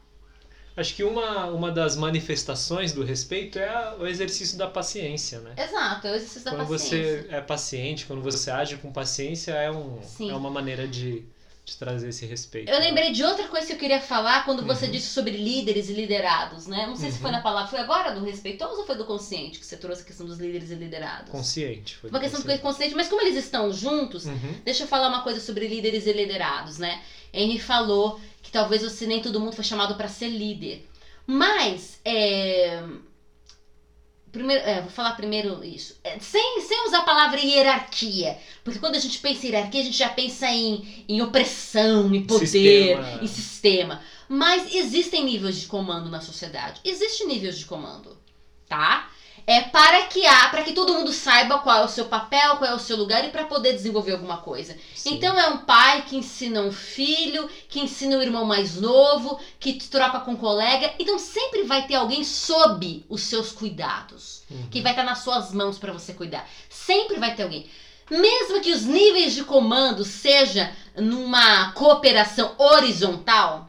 [0.77, 5.53] Acho que uma, uma das manifestações do respeito é a- o exercício da paciência, né?
[5.57, 7.23] Exato, é o exercício da quando paciência.
[7.23, 10.31] você é paciente, quando você age com paciência, é, um, Sim.
[10.31, 11.25] é uma maneira de,
[11.69, 12.69] de trazer esse respeito.
[12.69, 12.87] Eu né?
[12.87, 14.91] lembrei de outra coisa que eu queria falar quando você Uhum.
[14.91, 16.85] disse sobre líderes e liderados, né?
[16.87, 17.37] Não sei se foi Uhum.
[17.37, 20.25] na palavra, foi agora do respeitoso ou foi do consciente que você trouxe a questão
[20.25, 21.29] dos líderes e liderados?
[21.31, 21.95] Consciente.
[21.97, 22.61] Foi Uma questão do consciente.
[22.63, 24.55] consciente, mas como eles estão juntos, Uhum.
[24.65, 27.01] deixa eu falar uma coisa sobre líderes e liderados, né?
[27.33, 30.87] Henry falou que talvez você nem todo mundo foi chamado para ser líder.
[31.27, 32.81] Mas, é...
[34.31, 35.95] Primeiro, é, vou falar primeiro isso.
[36.03, 38.37] É, sem, sem usar a palavra hierarquia.
[38.63, 42.23] Porque quando a gente pensa em hierarquia, a gente já pensa em, em opressão, em
[42.23, 43.19] poder, Sistema.
[43.21, 44.01] em sistema.
[44.27, 46.79] Mas existem níveis de comando na sociedade.
[46.83, 48.15] Existem níveis de comando,
[48.67, 49.09] tá?
[49.49, 52.69] É para que há, para que todo mundo saiba qual é o seu papel, qual
[52.69, 54.77] é o seu lugar e para poder desenvolver alguma coisa.
[54.93, 55.15] Sim.
[55.15, 59.73] Então é um pai que ensina um filho, que ensina o irmão mais novo, que
[59.73, 60.93] troca com um colega.
[60.99, 64.67] Então sempre vai ter alguém sob os seus cuidados, Uhum.
[64.69, 66.47] que vai estar nas suas mãos para você cuidar.
[66.69, 67.67] Sempre vai ter alguém.
[68.11, 73.67] Mesmo que os níveis de comando seja numa cooperação horizontal,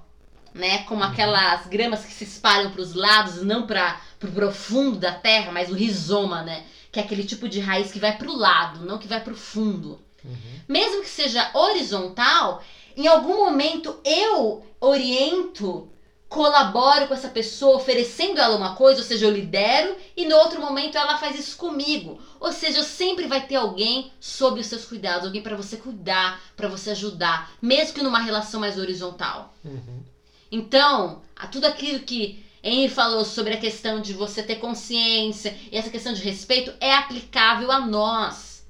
[0.53, 3.99] né, como aquelas gramas que se espalham para os lados e não para
[4.29, 7.99] o profundo da terra, mas o rizoma, né, que é aquele tipo de raiz que
[7.99, 10.61] vai para o lado, não que vai para o fundo Uhum.
[10.69, 12.63] mesmo que seja horizontal,
[12.97, 15.89] em algum momento eu oriento,
[16.29, 20.61] colaboro com essa pessoa, oferecendo ela uma coisa, ou seja, eu lidero, e no outro
[20.61, 22.21] momento ela faz isso comigo.
[22.39, 26.69] Ou seja, sempre vai ter alguém sob os seus cuidados, alguém para você cuidar, para
[26.69, 29.53] você ajudar, mesmo que numa relação mais horizontal.
[29.65, 30.05] Uhum.
[30.53, 35.77] Então, a tudo aquilo que Henry falou sobre a questão de você ter consciência e
[35.77, 38.67] essa questão de respeito é aplicável a nós,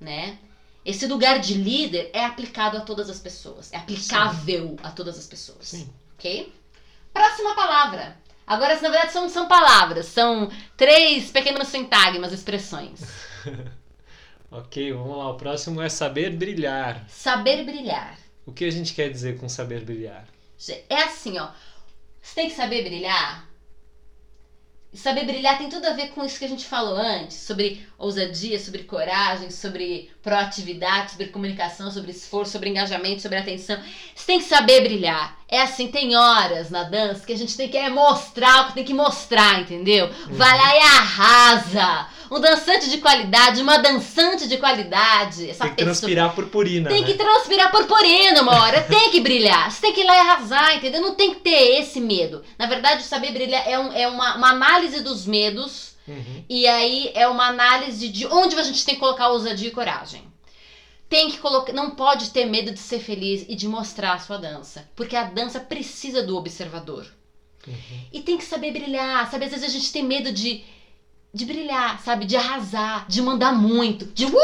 [0.00, 0.38] né?
[0.84, 5.26] Esse lugar de líder é aplicado a todas as pessoas, é aplicável a todas as
[5.26, 5.88] pessoas, Sim.
[6.18, 6.52] ok?
[7.12, 8.16] Próxima palavra.
[8.46, 13.00] Agora, na verdade, são, são palavras, são três pequenos sintagmas, expressões.
[14.54, 15.30] Ok, vamos lá.
[15.30, 17.06] O próximo é saber brilhar.
[17.08, 18.18] Saber brilhar.
[18.44, 20.26] O que a gente quer dizer com saber brilhar?
[20.90, 21.48] É assim, ó.
[22.22, 23.46] Você tem que saber brilhar.
[24.92, 27.84] E saber brilhar tem tudo a ver com isso que a gente falou antes, sobre
[27.98, 33.82] ousadia, sobre coragem, sobre proatividade, sobre comunicação, sobre esforço, sobre engajamento, sobre atenção.
[34.14, 35.41] Você tem que saber brilhar.
[35.52, 38.72] É assim, tem horas na dança que a gente tem que é, mostrar o que
[38.74, 40.08] tem que mostrar, entendeu?
[40.30, 42.06] Vai lá e arrasa.
[42.30, 45.50] Um dançante de qualidade, uma dançante de qualidade.
[45.50, 47.06] Essa Tem que pessoa- transpirar purpurina, tem né?
[47.06, 49.70] que transpirar purpurina uma hora, tem que brilhar.
[49.70, 51.02] Você tem que ir lá e arrasar, entendeu?
[51.02, 52.42] Não tem que ter esse medo.
[52.58, 56.44] Na verdade, o saber brilhar é, um- é uma, uma análise dos medos Uhum.
[56.48, 60.22] e aí é uma análise de onde a gente tem que colocar ousadia e coragem.
[61.12, 64.38] Tem que colocar, não pode ter medo de ser feliz e de mostrar a sua
[64.38, 67.06] dança, porque a dança precisa do observador.
[67.66, 68.00] Uhum.
[68.10, 69.44] E tem que saber brilhar, sabe?
[69.44, 70.64] Às vezes a gente tem medo de
[71.34, 72.24] de brilhar, sabe?
[72.24, 74.42] De arrasar, de mandar muito, de uau,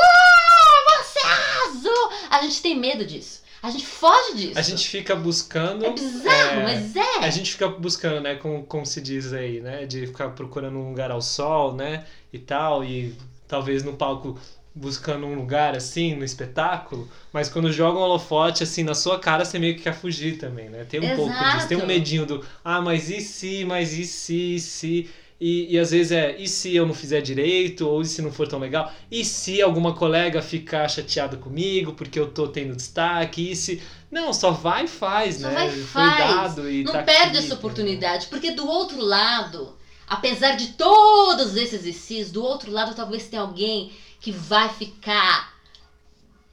[1.03, 2.12] você arrasou!
[2.28, 3.43] A gente tem medo disso.
[3.62, 4.59] A gente foge disso.
[4.59, 5.86] A gente fica buscando.
[5.86, 7.19] É bizarro, é, mas é.
[7.24, 8.35] A gente fica buscando, né?
[8.35, 9.86] Como, como se diz aí, né?
[9.86, 12.05] De ficar procurando um lugar ao sol, né?
[12.31, 12.85] E tal.
[12.85, 13.16] E
[13.49, 14.39] talvez no palco
[14.78, 17.09] buscando um lugar assim, no espetáculo.
[17.32, 20.68] Mas quando joga um holofote assim na sua cara, você meio que quer fugir também,
[20.68, 20.84] né?
[20.88, 21.66] Tem um pouco disso.
[21.68, 21.86] Tem um Exato.
[21.86, 22.44] medinho do.
[22.64, 25.10] Ah, mas e se, mas e se, e se.
[25.40, 28.32] E, e às vezes é, e se eu não fizer direito, ou e se não
[28.32, 28.92] for tão legal?
[29.10, 33.52] E se alguma colega ficar chateada comigo porque eu tô tendo destaque?
[33.52, 33.82] E se.
[34.10, 35.55] Não, só vai e faz, Só né?
[35.55, 36.16] vai e Foi faz.
[36.16, 37.56] dado e Não tá perde aqui, essa entendeu?
[37.56, 39.76] oportunidade, porque do outro lado,
[40.06, 45.57] apesar de todos esses exercícios, do outro lado talvez tenha alguém que vai ficar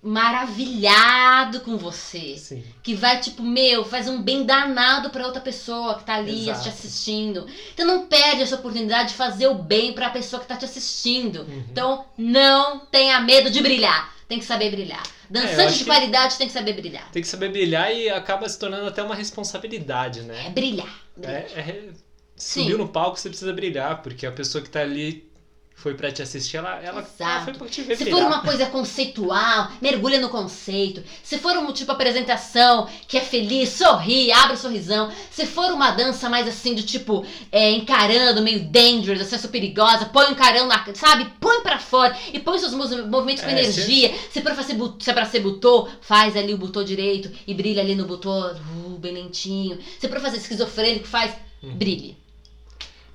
[0.01, 2.37] maravilhado com você.
[2.37, 2.63] Sim.
[2.83, 6.63] Que vai, tipo, meu, faz um bem danado pra outra pessoa que tá ali Exato.
[6.63, 7.47] te assistindo.
[7.73, 11.41] Então não perde essa oportunidade de fazer o bem pra pessoa que tá te assistindo.
[11.41, 11.63] Uhum.
[11.71, 14.13] Então não tenha medo de brilhar.
[14.27, 15.01] Tem que saber brilhar.
[15.01, 17.09] É, Dançante acho de que- qualidade tem que saber brilhar.
[17.11, 20.49] Tem que saber brilhar e acaba se tornando até uma responsabilidade, É né?
[20.51, 21.01] brilhar.
[21.17, 21.41] brilhar.
[21.41, 21.89] É, é-
[22.35, 22.61] Sim.
[22.61, 25.27] subiu no palco, você precisa brilhar, porque a pessoa que tá ali
[25.77, 27.15] foi pra te assistir, ela, ela, Exato.
[27.21, 28.21] ela foi pra te ver Se brilhar.
[28.21, 31.03] for uma coisa conceitual, mergulha no conceito.
[31.21, 35.11] Se for um tipo apresentação que é feliz, sorri, abre o sorrisão.
[35.29, 40.25] Se for uma dança mais assim, do tipo, é, encarando, meio dangerous, acesso perigosa, põe
[40.31, 40.83] um carão na.
[40.95, 41.31] Sabe?
[41.39, 44.13] Põe pra fora e põe seus movi- movimentos com É, energia.
[44.31, 47.81] Se, for bu- se é pra ser butô, faz ali o butô direito e brilha
[47.83, 49.77] ali no butô, uh, bem lentinho.
[49.99, 51.75] Se é pra fazer esquizofrênico, faz, Uhum.
[51.75, 52.17] brilhe.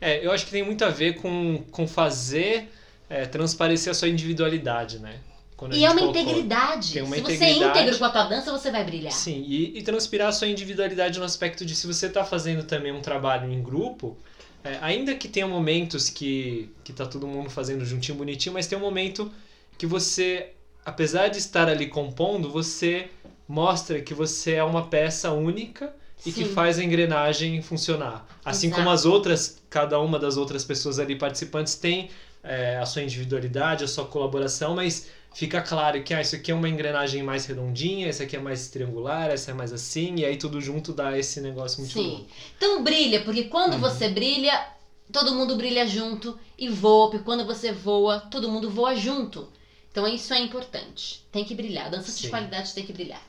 [0.01, 2.71] É, eu acho que tem muito a ver com, com fazer
[3.09, 5.21] é, transparecer a sua individualidade, né?
[5.57, 6.23] Quando E é uma colocou.
[6.23, 7.01] integridade.
[7.01, 7.79] Uma Se você é integridade.
[7.79, 9.13] íntegro com a tua dança, você vai brilhar.
[9.13, 12.93] Sim, e, e transpirar a sua individualidade no aspecto de se você está fazendo também
[12.93, 14.17] um trabalho em grupo,
[14.65, 18.79] é, ainda que tenha momentos que, que tá todo mundo fazendo juntinho, bonitinho, mas tem
[18.79, 19.31] um momento
[19.77, 20.51] que você,
[20.85, 23.09] apesar de estar ali compondo, você
[23.49, 25.93] mostra que você é uma peça única
[26.25, 28.27] e que faz a engrenagem funcionar.
[28.45, 28.81] Assim Exato.
[28.83, 32.11] como as outras, cada uma das outras pessoas ali participantes tem
[32.43, 36.55] é, a sua individualidade, a sua colaboração, mas fica claro que ah, isso aqui é
[36.55, 40.37] uma engrenagem mais redondinha, essa aqui é mais triangular, essa é mais assim, e aí
[40.37, 42.27] tudo junto dá esse negócio muito Sim.
[42.57, 43.81] Então brilha, porque quando Uhum.
[43.81, 44.67] você brilha,
[45.13, 49.49] todo mundo brilha junto e voa, porque quando você voa, todo mundo voa junto.
[49.91, 51.25] Então isso é importante.
[51.33, 51.91] Tem que brilhar.
[51.91, 52.23] Dança Sim.
[52.23, 53.23] de qualidade tem que brilhar.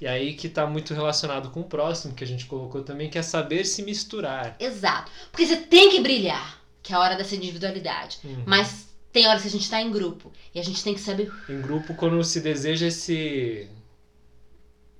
[0.00, 3.18] E aí que tá muito relacionado com o próximo que a gente colocou também, que
[3.18, 4.56] é saber se misturar.
[4.60, 5.10] Exato.
[5.30, 8.18] Porque você tem que brilhar, que é a hora dessa individualidade.
[8.24, 8.44] Uhum.
[8.46, 11.32] Mas tem horas que a gente tá em grupo e a gente tem que saber.
[11.48, 13.68] Em grupo, quando se deseja esse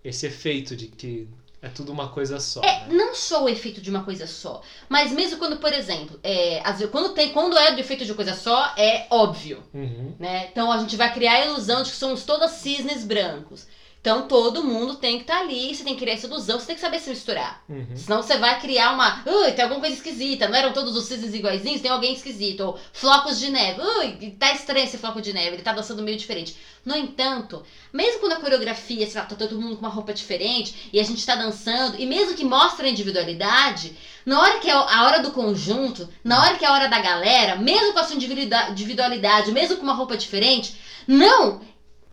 [0.02, 1.28] esse efeito de que
[1.60, 2.62] é tudo uma coisa só.
[2.62, 2.94] É, né?
[2.94, 6.78] não só o efeito de uma coisa só, mas mesmo quando, por exemplo, é, às
[6.78, 9.62] vezes, quando, tem, quando é do efeito de coisa só, é óbvio.
[9.74, 10.14] Uhum.
[10.18, 10.48] né?
[10.50, 13.66] Então a gente vai criar a ilusão de que somos todas cisnes brancos.
[14.00, 16.76] Então todo mundo tem que estar ali, você tem que criar essa ilusão, você tem
[16.76, 17.62] que saber se misturar.
[17.68, 17.96] Uhum.
[17.96, 19.22] Senão você vai criar uma.
[19.26, 20.48] Ui, tem alguma coisa esquisita.
[20.48, 21.80] Não eram todos os cisnes iguaizinhos?
[21.80, 22.60] Tem alguém esquisito.
[22.60, 23.80] Ou flocos de neve.
[23.80, 25.56] Ui, tá estranho esse floco de neve.
[25.56, 26.56] Ele tá dançando meio diferente.
[26.84, 27.62] No entanto,
[27.92, 31.02] mesmo quando a coreografia, sei lá, tá todo mundo com uma roupa diferente e a
[31.02, 33.94] gente tá dançando, e mesmo que mostra a individualidade,
[34.24, 37.00] na hora que é a hora do conjunto, na hora que é a hora da
[37.00, 40.76] galera, mesmo com a sua individualida- individualidade, mesmo com uma roupa diferente,
[41.06, 41.60] não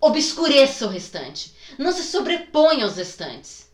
[0.01, 1.54] obscureça o restante.
[1.77, 3.65] Não se sobreponha aos restantes.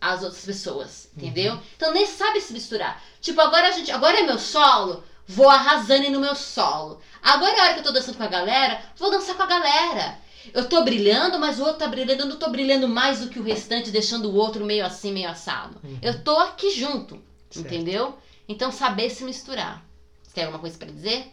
[0.00, 1.58] Às outras pessoas, entendeu?
[1.76, 3.02] Então nem sabe se misturar.
[3.20, 3.90] Tipo, agora a gente.
[3.90, 7.00] Agora é meu solo, vou arrasando no meu solo.
[7.22, 9.46] Agora é a hora que eu tô dançando com a galera, vou dançar com a
[9.46, 10.18] galera.
[10.54, 12.22] Eu tô brilhando, mas o outro tá brilhando.
[12.22, 15.28] Eu não tô brilhando mais do que o restante, deixando o outro meio assim, meio
[15.28, 15.78] assado.
[15.84, 15.98] Uhum.
[16.00, 17.66] Eu tô aqui junto, Certo.
[17.66, 18.18] entendeu?
[18.48, 19.84] Então saber se misturar.
[20.22, 21.30] Você tem alguma coisa pra dizer?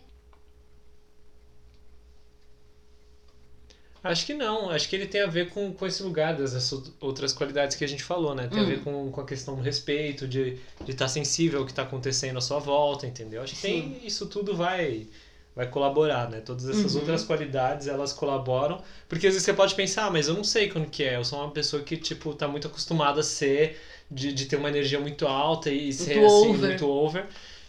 [4.04, 7.34] Acho que não, acho que ele tem a ver com, com esse lugar dessas outras
[7.34, 8.48] qualidades que a gente falou, né?
[8.48, 8.70] Tem a Hum.
[8.70, 10.58] ver com, com a questão do respeito, de
[10.88, 13.42] estar sensível ao que está acontecendo à sua volta, entendeu?
[13.42, 15.08] Acho que tem, isso tudo vai
[15.56, 16.40] vai colaborar, né?
[16.40, 17.00] Todas essas Uhum.
[17.00, 18.80] outras qualidades, elas colaboram,
[19.10, 21.26] porque às vezes você pode pensar, ah, mas eu não sei quando que é, eu
[21.26, 23.76] sou uma pessoa que, tipo, tá muito acostumada a ser,
[24.10, 26.60] de, de ter uma energia muito alta e ser, Muito assim, over.
[26.60, 27.26] muito over.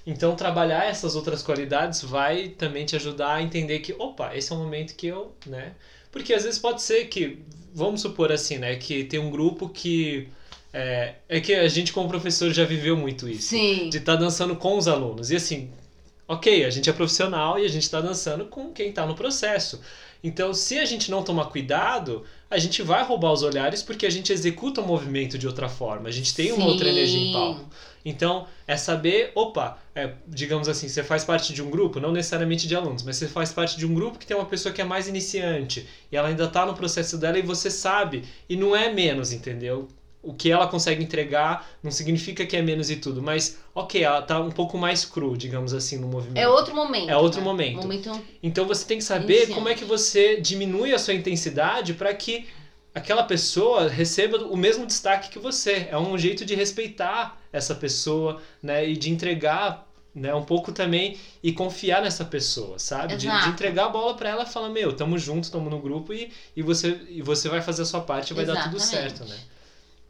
[0.07, 4.55] Então, trabalhar essas outras qualidades vai também te ajudar a entender que, opa, esse é
[4.57, 5.73] o momento que eu, né?
[6.11, 7.39] Porque às vezes pode ser que,
[7.75, 8.77] vamos supor assim, né?
[8.77, 10.29] Que tem um grupo que.
[10.73, 13.49] É, é que a gente, como professor, já viveu muito isso.
[13.49, 13.89] Sim.
[13.89, 15.31] De estar dançando com os alunos.
[15.31, 15.71] E assim,
[16.27, 19.81] ok, a gente é profissional e a gente está dançando com quem está no processo.
[20.23, 24.11] Então, se a gente não tomar cuidado, a gente vai roubar os olhares porque a
[24.11, 26.09] gente executa o movimento de outra forma.
[26.09, 26.71] A gente tem uma Sim.
[26.71, 27.69] outra energia em palco.
[28.05, 32.67] Então, é saber, opa, é, digamos assim, você faz parte de um grupo, não necessariamente
[32.67, 34.85] de alunos, mas você faz parte de um grupo que tem uma pessoa que é
[34.85, 38.91] mais iniciante e ela ainda está no processo dela e você sabe, e não é
[38.91, 39.89] menos, entendeu?
[40.21, 44.21] O que ela consegue entregar não significa que é menos e tudo, mas ok, ela
[44.21, 46.39] tá um pouco mais cru, digamos assim, no movimento.
[46.39, 47.09] É outro momento.
[47.09, 47.45] É outro né?
[47.45, 47.83] momento.
[47.83, 49.55] Momento Então você tem que saber Iniciante.
[49.55, 52.47] como é que você diminui a sua intensidade para que
[52.93, 55.87] aquela pessoa receba o mesmo destaque que você.
[55.91, 61.17] É um jeito de respeitar essa pessoa, né, e de entregar, né, um pouco também
[61.43, 63.17] e confiar nessa pessoa, sabe?
[63.17, 66.13] De, de entregar a bola para ela e falar: "Meu, tamo junto, tamo no grupo
[66.13, 69.17] e, e você e você vai fazer a sua parte e vai dar tudo Exatamente.
[69.17, 69.39] certo, né?"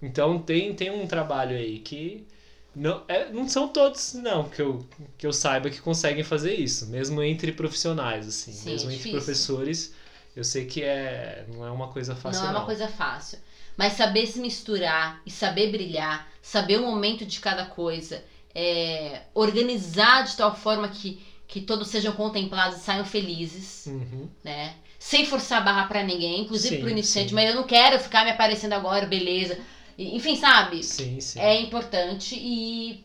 [0.03, 2.27] Então tem tem um trabalho aí que
[2.75, 6.87] não, é, não são todos, não, que eu, que eu saiba que conseguem fazer isso,
[6.87, 9.93] mesmo entre profissionais, assim, Sim, mesmo é entre professores,
[10.37, 12.43] eu sei que é, não é uma coisa fácil.
[12.43, 13.39] não é uma coisa fácil.
[13.77, 20.25] Mas saber se misturar e saber brilhar, saber o momento de cada coisa, é, organizar
[20.25, 24.29] de tal forma que, que todos sejam contemplados e saiam felizes, Uhum.
[24.43, 24.75] né?
[24.99, 27.35] Sem forçar a barra pra ninguém, inclusive Sim, pro iniciante, sim.
[27.35, 29.59] mas eu não quero ficar me aparecendo agora, beleza.
[29.99, 30.83] Enfim, sabe?
[30.85, 31.41] Sim, sim.
[31.41, 33.05] É importante e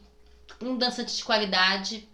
[0.61, 2.07] um dançante de qualidade,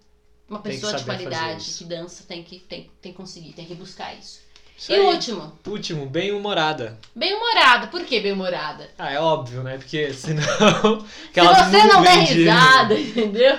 [0.50, 4.14] uma pessoa de qualidade que dança tem que, tem, tem que conseguir, tem que buscar
[4.18, 4.40] isso.
[4.78, 5.02] Isso e aí.
[5.02, 6.98] o último, Último, bem-humorada.
[7.14, 7.88] bem-humorada.
[7.88, 8.90] Por que bem-humorada?
[8.98, 9.78] Ah, é óbvio, né?
[9.78, 10.42] Porque senão.
[11.36, 13.58] Se você não der risada, entendeu?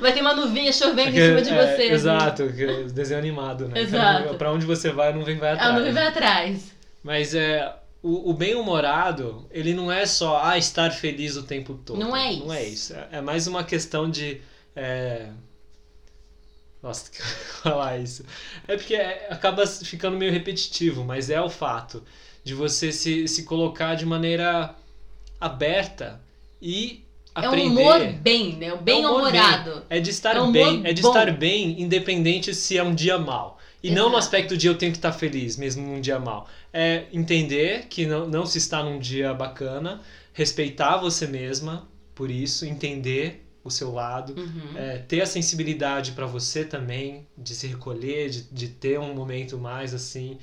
[0.00, 1.82] Vai ter uma nuvinha chovendo em cima de É, você.
[1.82, 1.92] assim.
[1.92, 2.48] Exato,
[2.94, 3.80] desenho animado, né?
[3.80, 4.22] Exato.
[4.22, 5.74] Então, pra onde você vai, a nuvem vai A atrás.
[5.74, 6.72] nuvem vai atrás.
[7.02, 7.74] Mas é.
[8.02, 11.98] O, o bem-humorado, ele não é só ah, estar feliz o tempo todo.
[11.98, 12.92] Não é Não é isso.
[12.92, 12.94] isso.
[12.94, 14.40] É, é mais uma questão de.
[14.74, 15.28] é,
[16.82, 17.20] Nossa, que
[17.62, 18.24] falar isso.
[18.66, 22.02] É porque é- acaba ficando meio repetitivo, mas é o fato
[22.42, 24.74] de você se, se colocar de maneira
[25.38, 26.20] aberta
[26.60, 27.04] e
[27.34, 27.80] É um aprender.
[27.82, 28.72] humor bem, né?
[28.72, 29.82] O É um bem-humorado.
[29.90, 31.08] É de estar É um bem, é de bom.
[31.08, 33.58] estar bem, independente se é um dia mal.
[33.82, 34.18] E não no Exato.
[34.18, 36.48] aspecto de eu tenho que estar feliz, mesmo num dia mal.
[36.72, 40.02] É entender que não, não se está num dia bacana,
[40.32, 44.76] respeitar você mesma por isso, entender o seu lado, Uhum.
[44.76, 49.58] é, ter a sensibilidade para você também, de se recolher, de, de ter um momento
[49.58, 50.38] mais assim,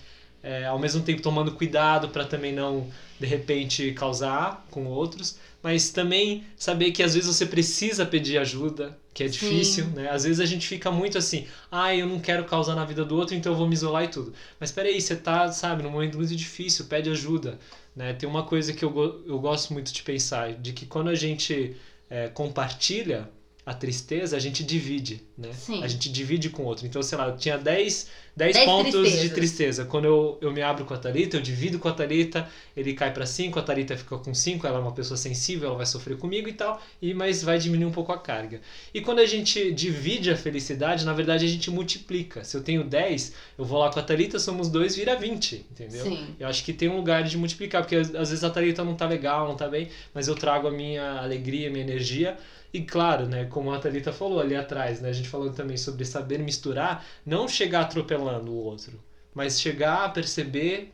[0.48, 5.90] é, ao mesmo tempo tomando cuidado para também não, de repente, causar com outros, mas
[5.90, 9.34] também saber que às vezes você precisa pedir ajuda, que é Sim.
[9.34, 10.10] difícil, né?
[10.10, 13.18] Às vezes a gente fica muito assim, ah, eu não quero causar na vida do
[13.18, 14.34] outro, então eu vou me isolar e tudo.
[14.58, 17.60] Mas peraí, você tá, sabe, num momento muito difícil, pede ajuda,
[17.94, 18.14] né?
[18.14, 21.76] Tem uma coisa que eu, eu gosto muito de pensar, de que quando a gente
[22.10, 23.28] é, compartilha
[23.68, 25.52] a tristeza, a gente divide, né?
[25.52, 25.84] Sim.
[25.84, 26.88] A gente divide com o outro.
[26.88, 29.32] Então, sei lá, eu tinha 10, 10, Dez pontos de tristezas.
[29.34, 29.86] tristeza.
[29.86, 33.14] Quando eu, eu me abro com a Thalita, eu divido com a Thalita, ele cai
[33.14, 36.18] pra 5, a Thalita fica com 5, ela é uma pessoa sensível, ela vai sofrer
[36.18, 38.62] comigo e tal, e mas vai diminuir um pouco a carga.
[38.94, 42.46] E quando a gente divide a felicidade, na verdade a gente multiplica.
[42.46, 46.06] Se eu tenho 10, eu vou lá com a Thalita, somos dois, vira 20, entendeu?
[46.06, 46.36] Sim.
[46.40, 48.96] Eu acho que tem um lugar de multiplicar, porque às às vezes a Thalita não
[48.96, 52.38] tá legal, não tá bem, mas eu trago a minha alegria, a minha energia.
[52.78, 56.06] E claro, né, como a Thalita falou ali atrás, né, a gente falando também sobre
[56.06, 59.00] saber misturar, não chegar atropelando o outro,
[59.34, 60.94] mas chegar a perceber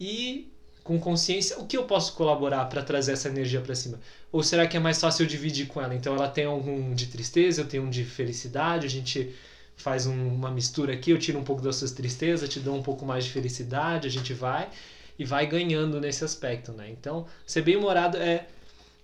[0.00, 0.48] e
[0.84, 3.98] com consciência o que eu posso colaborar para trazer essa energia para cima.
[4.30, 5.96] Ou será que é mais fácil eu dividir com ela?
[5.96, 9.34] Então ela tem algum de tristeza, eu tenho um de felicidade, a gente
[9.76, 12.82] faz um- uma mistura aqui, eu tiro um pouco das suas tristezas, te dou um
[12.84, 14.68] pouco mais de felicidade, a gente vai
[15.18, 16.88] e vai ganhando nesse aspecto, né?
[16.90, 18.46] Então, ser bem-humorado é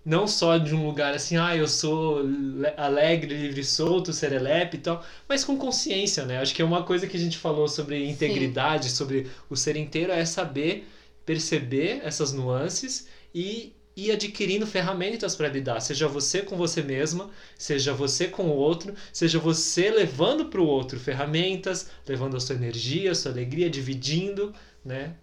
[0.04, 4.80] não só de um lugar assim, ah, eu sou le- alegre, livre, solto, serelepe e
[4.80, 6.38] tal, mas com consciência, né?
[6.40, 10.12] Acho que é uma coisa que a gente falou sobre integridade, sobre o ser inteiro,
[10.12, 10.88] é saber
[11.24, 17.92] perceber essas nuances e ir adquirindo ferramentas para lidar, seja você com você mesma, seja
[17.92, 23.12] você com o outro, seja você levando para o outro ferramentas, levando a sua energia,
[23.12, 24.52] a sua alegria, dividindo,
[24.84, 25.14] né?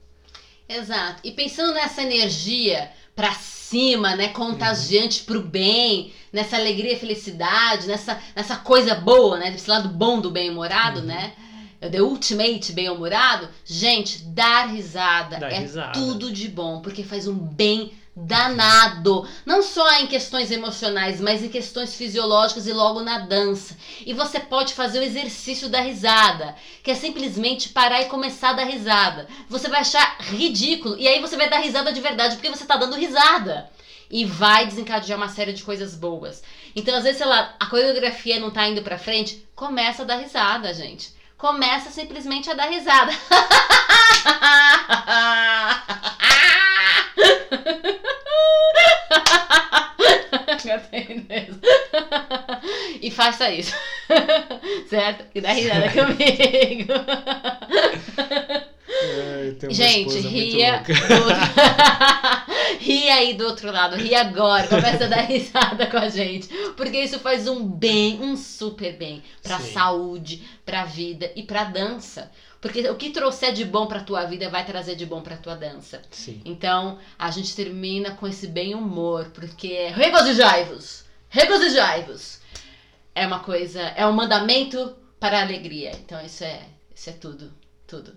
[0.67, 1.19] Exato.
[1.23, 2.89] E pensando nessa energia
[3.19, 9.51] pra cima, né, contagiante pro bem, nessa alegria e felicidade, nessa, nessa coisa boa, né,
[9.51, 11.05] desse lado bom do bem-humorado, Uhum.
[11.07, 11.33] né?
[11.81, 13.49] The ultimate bem-humorado.
[13.65, 15.91] Gente, dar risada Dar é risada.
[15.91, 17.91] tudo de bom, porque faz um bem
[18.25, 19.27] danado.
[19.45, 23.77] Não só em questões emocionais, mas em questões fisiológicas e logo na dança.
[24.05, 28.53] E você pode fazer o exercício da risada, que é simplesmente parar e começar a
[28.53, 29.27] dar risada.
[29.47, 32.75] Você vai achar ridículo e aí você vai dar risada de verdade porque você tá
[32.77, 33.69] dando risada.
[34.11, 36.41] e vai desencadear uma série de coisas boas.
[36.75, 40.15] Então, às vezes, sei lá, a coreografia não tá indo pra frente, começa a dar
[40.17, 41.13] risada, gente.
[41.37, 43.11] Começa simplesmente a dar risada.
[53.01, 53.75] e faça isso.
[54.89, 55.25] certo?
[55.33, 56.93] E dá risada comigo.
[59.01, 60.83] Ai, Gente, ria.
[62.79, 66.47] Ria aí do outro lado, ria agora, começa a dar risada com a gente.
[66.77, 69.73] Porque isso faz um bem, um super bem pra Sim.
[69.73, 72.31] saúde, pra vida e pra dança.
[72.61, 75.55] Porque o que trouxer de bom pra tua vida vai trazer de bom pra tua
[75.55, 76.01] dança.
[76.11, 76.41] Sim.
[76.43, 81.05] Então, a gente termina com esse bem humor, porque regozijai-vos!
[81.29, 82.39] Regozijai-vos!
[83.15, 85.91] É uma coisa, é um mandamento para a alegria.
[85.91, 86.61] Então, isso é,
[86.93, 87.53] isso é tudo,
[87.87, 88.13] tudo.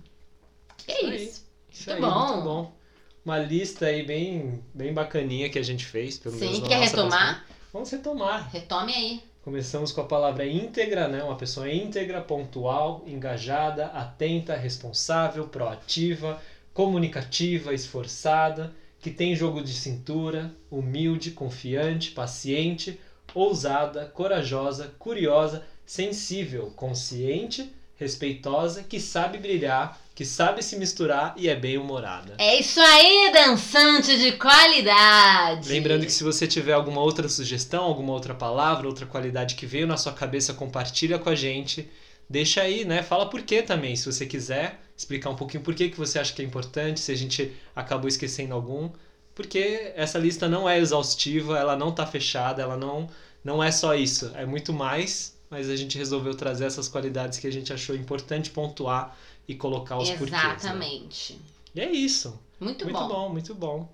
[0.89, 1.44] É isso.
[1.70, 1.90] isso.
[1.90, 2.27] muito bom.
[2.27, 2.82] Muito bom.
[3.24, 6.19] Uma lista aí bem, bem bacaninha que a gente fez.
[6.19, 7.47] Pelo Sim, quer retomar?
[7.73, 8.51] Vamos retomar.
[8.51, 9.23] Retome aí.
[9.43, 11.20] Começamos com a palavra íntegra, né?
[11.20, 16.40] Uma pessoa íntegra, pontual, engajada, atenta, responsável, proativa,
[16.73, 23.01] comunicativa, esforçada, que tem jogo de cintura, humilde, confiante, paciente,
[23.35, 31.56] ousada, corajosa, curiosa, sensível, consciente, respeitosa, que sabe brilhar, que sabe se misturar e é
[31.56, 32.34] bem humorada.
[32.39, 35.68] É isso aí, dançante de qualidade!
[35.68, 39.86] Lembrando que se você tiver alguma outra sugestão, alguma outra palavra, outra qualidade que veio
[39.86, 41.89] na sua cabeça, compartilha com a gente.
[42.28, 43.02] Deixa aí, né?
[43.02, 46.32] Fala por quê também, se você quiser explicar um pouquinho por que, que você acha
[46.32, 48.90] que é importante, se a gente acabou esquecendo algum.
[49.34, 53.09] Porque essa lista não é exaustiva, ela não tá fechada, ela não,
[53.43, 57.47] não é só isso, é muito mais, mas a gente resolveu trazer essas qualidades que
[57.47, 59.16] a gente achou importante pontuar
[59.53, 60.31] e colocar os Exatamente.
[60.31, 60.65] porquês.
[60.65, 61.33] Exatamente.
[61.35, 61.41] Né?
[61.74, 62.41] E é isso.
[62.59, 63.09] Muito, muito bom.
[63.09, 63.29] bom.
[63.29, 63.89] Muito bom,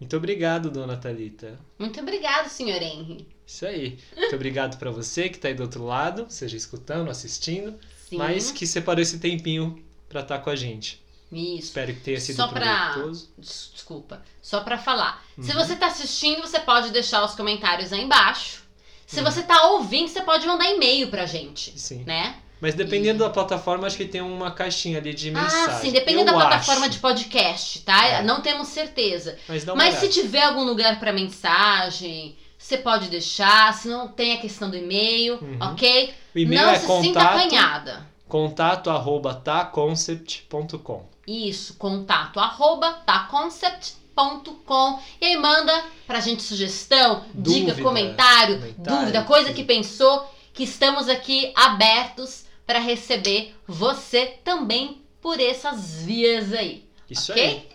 [0.00, 1.58] muito obrigado, dona Talita.
[1.78, 3.28] Muito obrigado, senhor Henry.
[3.46, 3.98] Isso aí.
[4.16, 7.78] Muito obrigado para você que está aí do outro lado, seja escutando, assistindo,
[8.08, 8.16] Sim.
[8.16, 11.04] mas que separou esse tempinho para estar tá com a gente.
[11.30, 11.66] Isso.
[11.68, 12.96] Espero que tenha sido Só pra...
[13.36, 14.22] Desculpa.
[14.40, 15.22] Só para falar.
[15.36, 15.44] Uhum.
[15.44, 18.62] Se você está assistindo, você pode deixar os comentários aí embaixo.
[19.06, 19.24] Se uhum.
[19.24, 21.78] você está ouvindo, você pode mandar e-mail pra gente.
[21.78, 22.04] Sim.
[22.04, 22.40] Né?
[22.60, 23.26] Mas dependendo e...
[23.26, 25.74] da plataforma, acho que tem uma caixinha ali de mensagem.
[25.74, 26.90] Ah, sim, dependendo Eu da plataforma acho.
[26.90, 28.06] de podcast, tá?
[28.06, 28.22] É.
[28.22, 29.38] Não temos certeza.
[29.48, 33.72] Mas, Mas se tiver algum lugar para mensagem, você pode deixar.
[33.72, 35.56] Se não tem a questão do e-mail, uhum.
[35.72, 36.12] ok?
[36.34, 38.06] O e-mail não é se contato, sinta apanhada.
[38.28, 41.08] Contato arroba taconcept.com.
[41.26, 45.00] Isso, contato arroba taconcept.com.
[45.18, 50.30] E aí manda pra gente sugestão, dúvida, dica, comentário, comentário dúvida, coisa que pensou.
[50.52, 56.84] Que estamos aqui abertos para receber você também por essas vias aí.
[57.10, 57.44] Isso okay?
[57.44, 57.68] aí.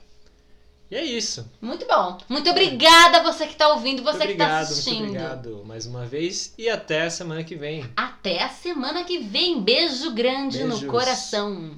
[0.90, 1.52] E é isso.
[1.60, 2.18] Muito bom.
[2.30, 5.00] Muito obrigada você que está ouvindo, você muito que está assistindo.
[5.00, 7.86] Muito obrigado mais uma vez e até a semana que vem.
[7.94, 9.62] Até a semana que vem.
[9.62, 10.82] Beijo grande Beijos.
[10.84, 11.78] no coração.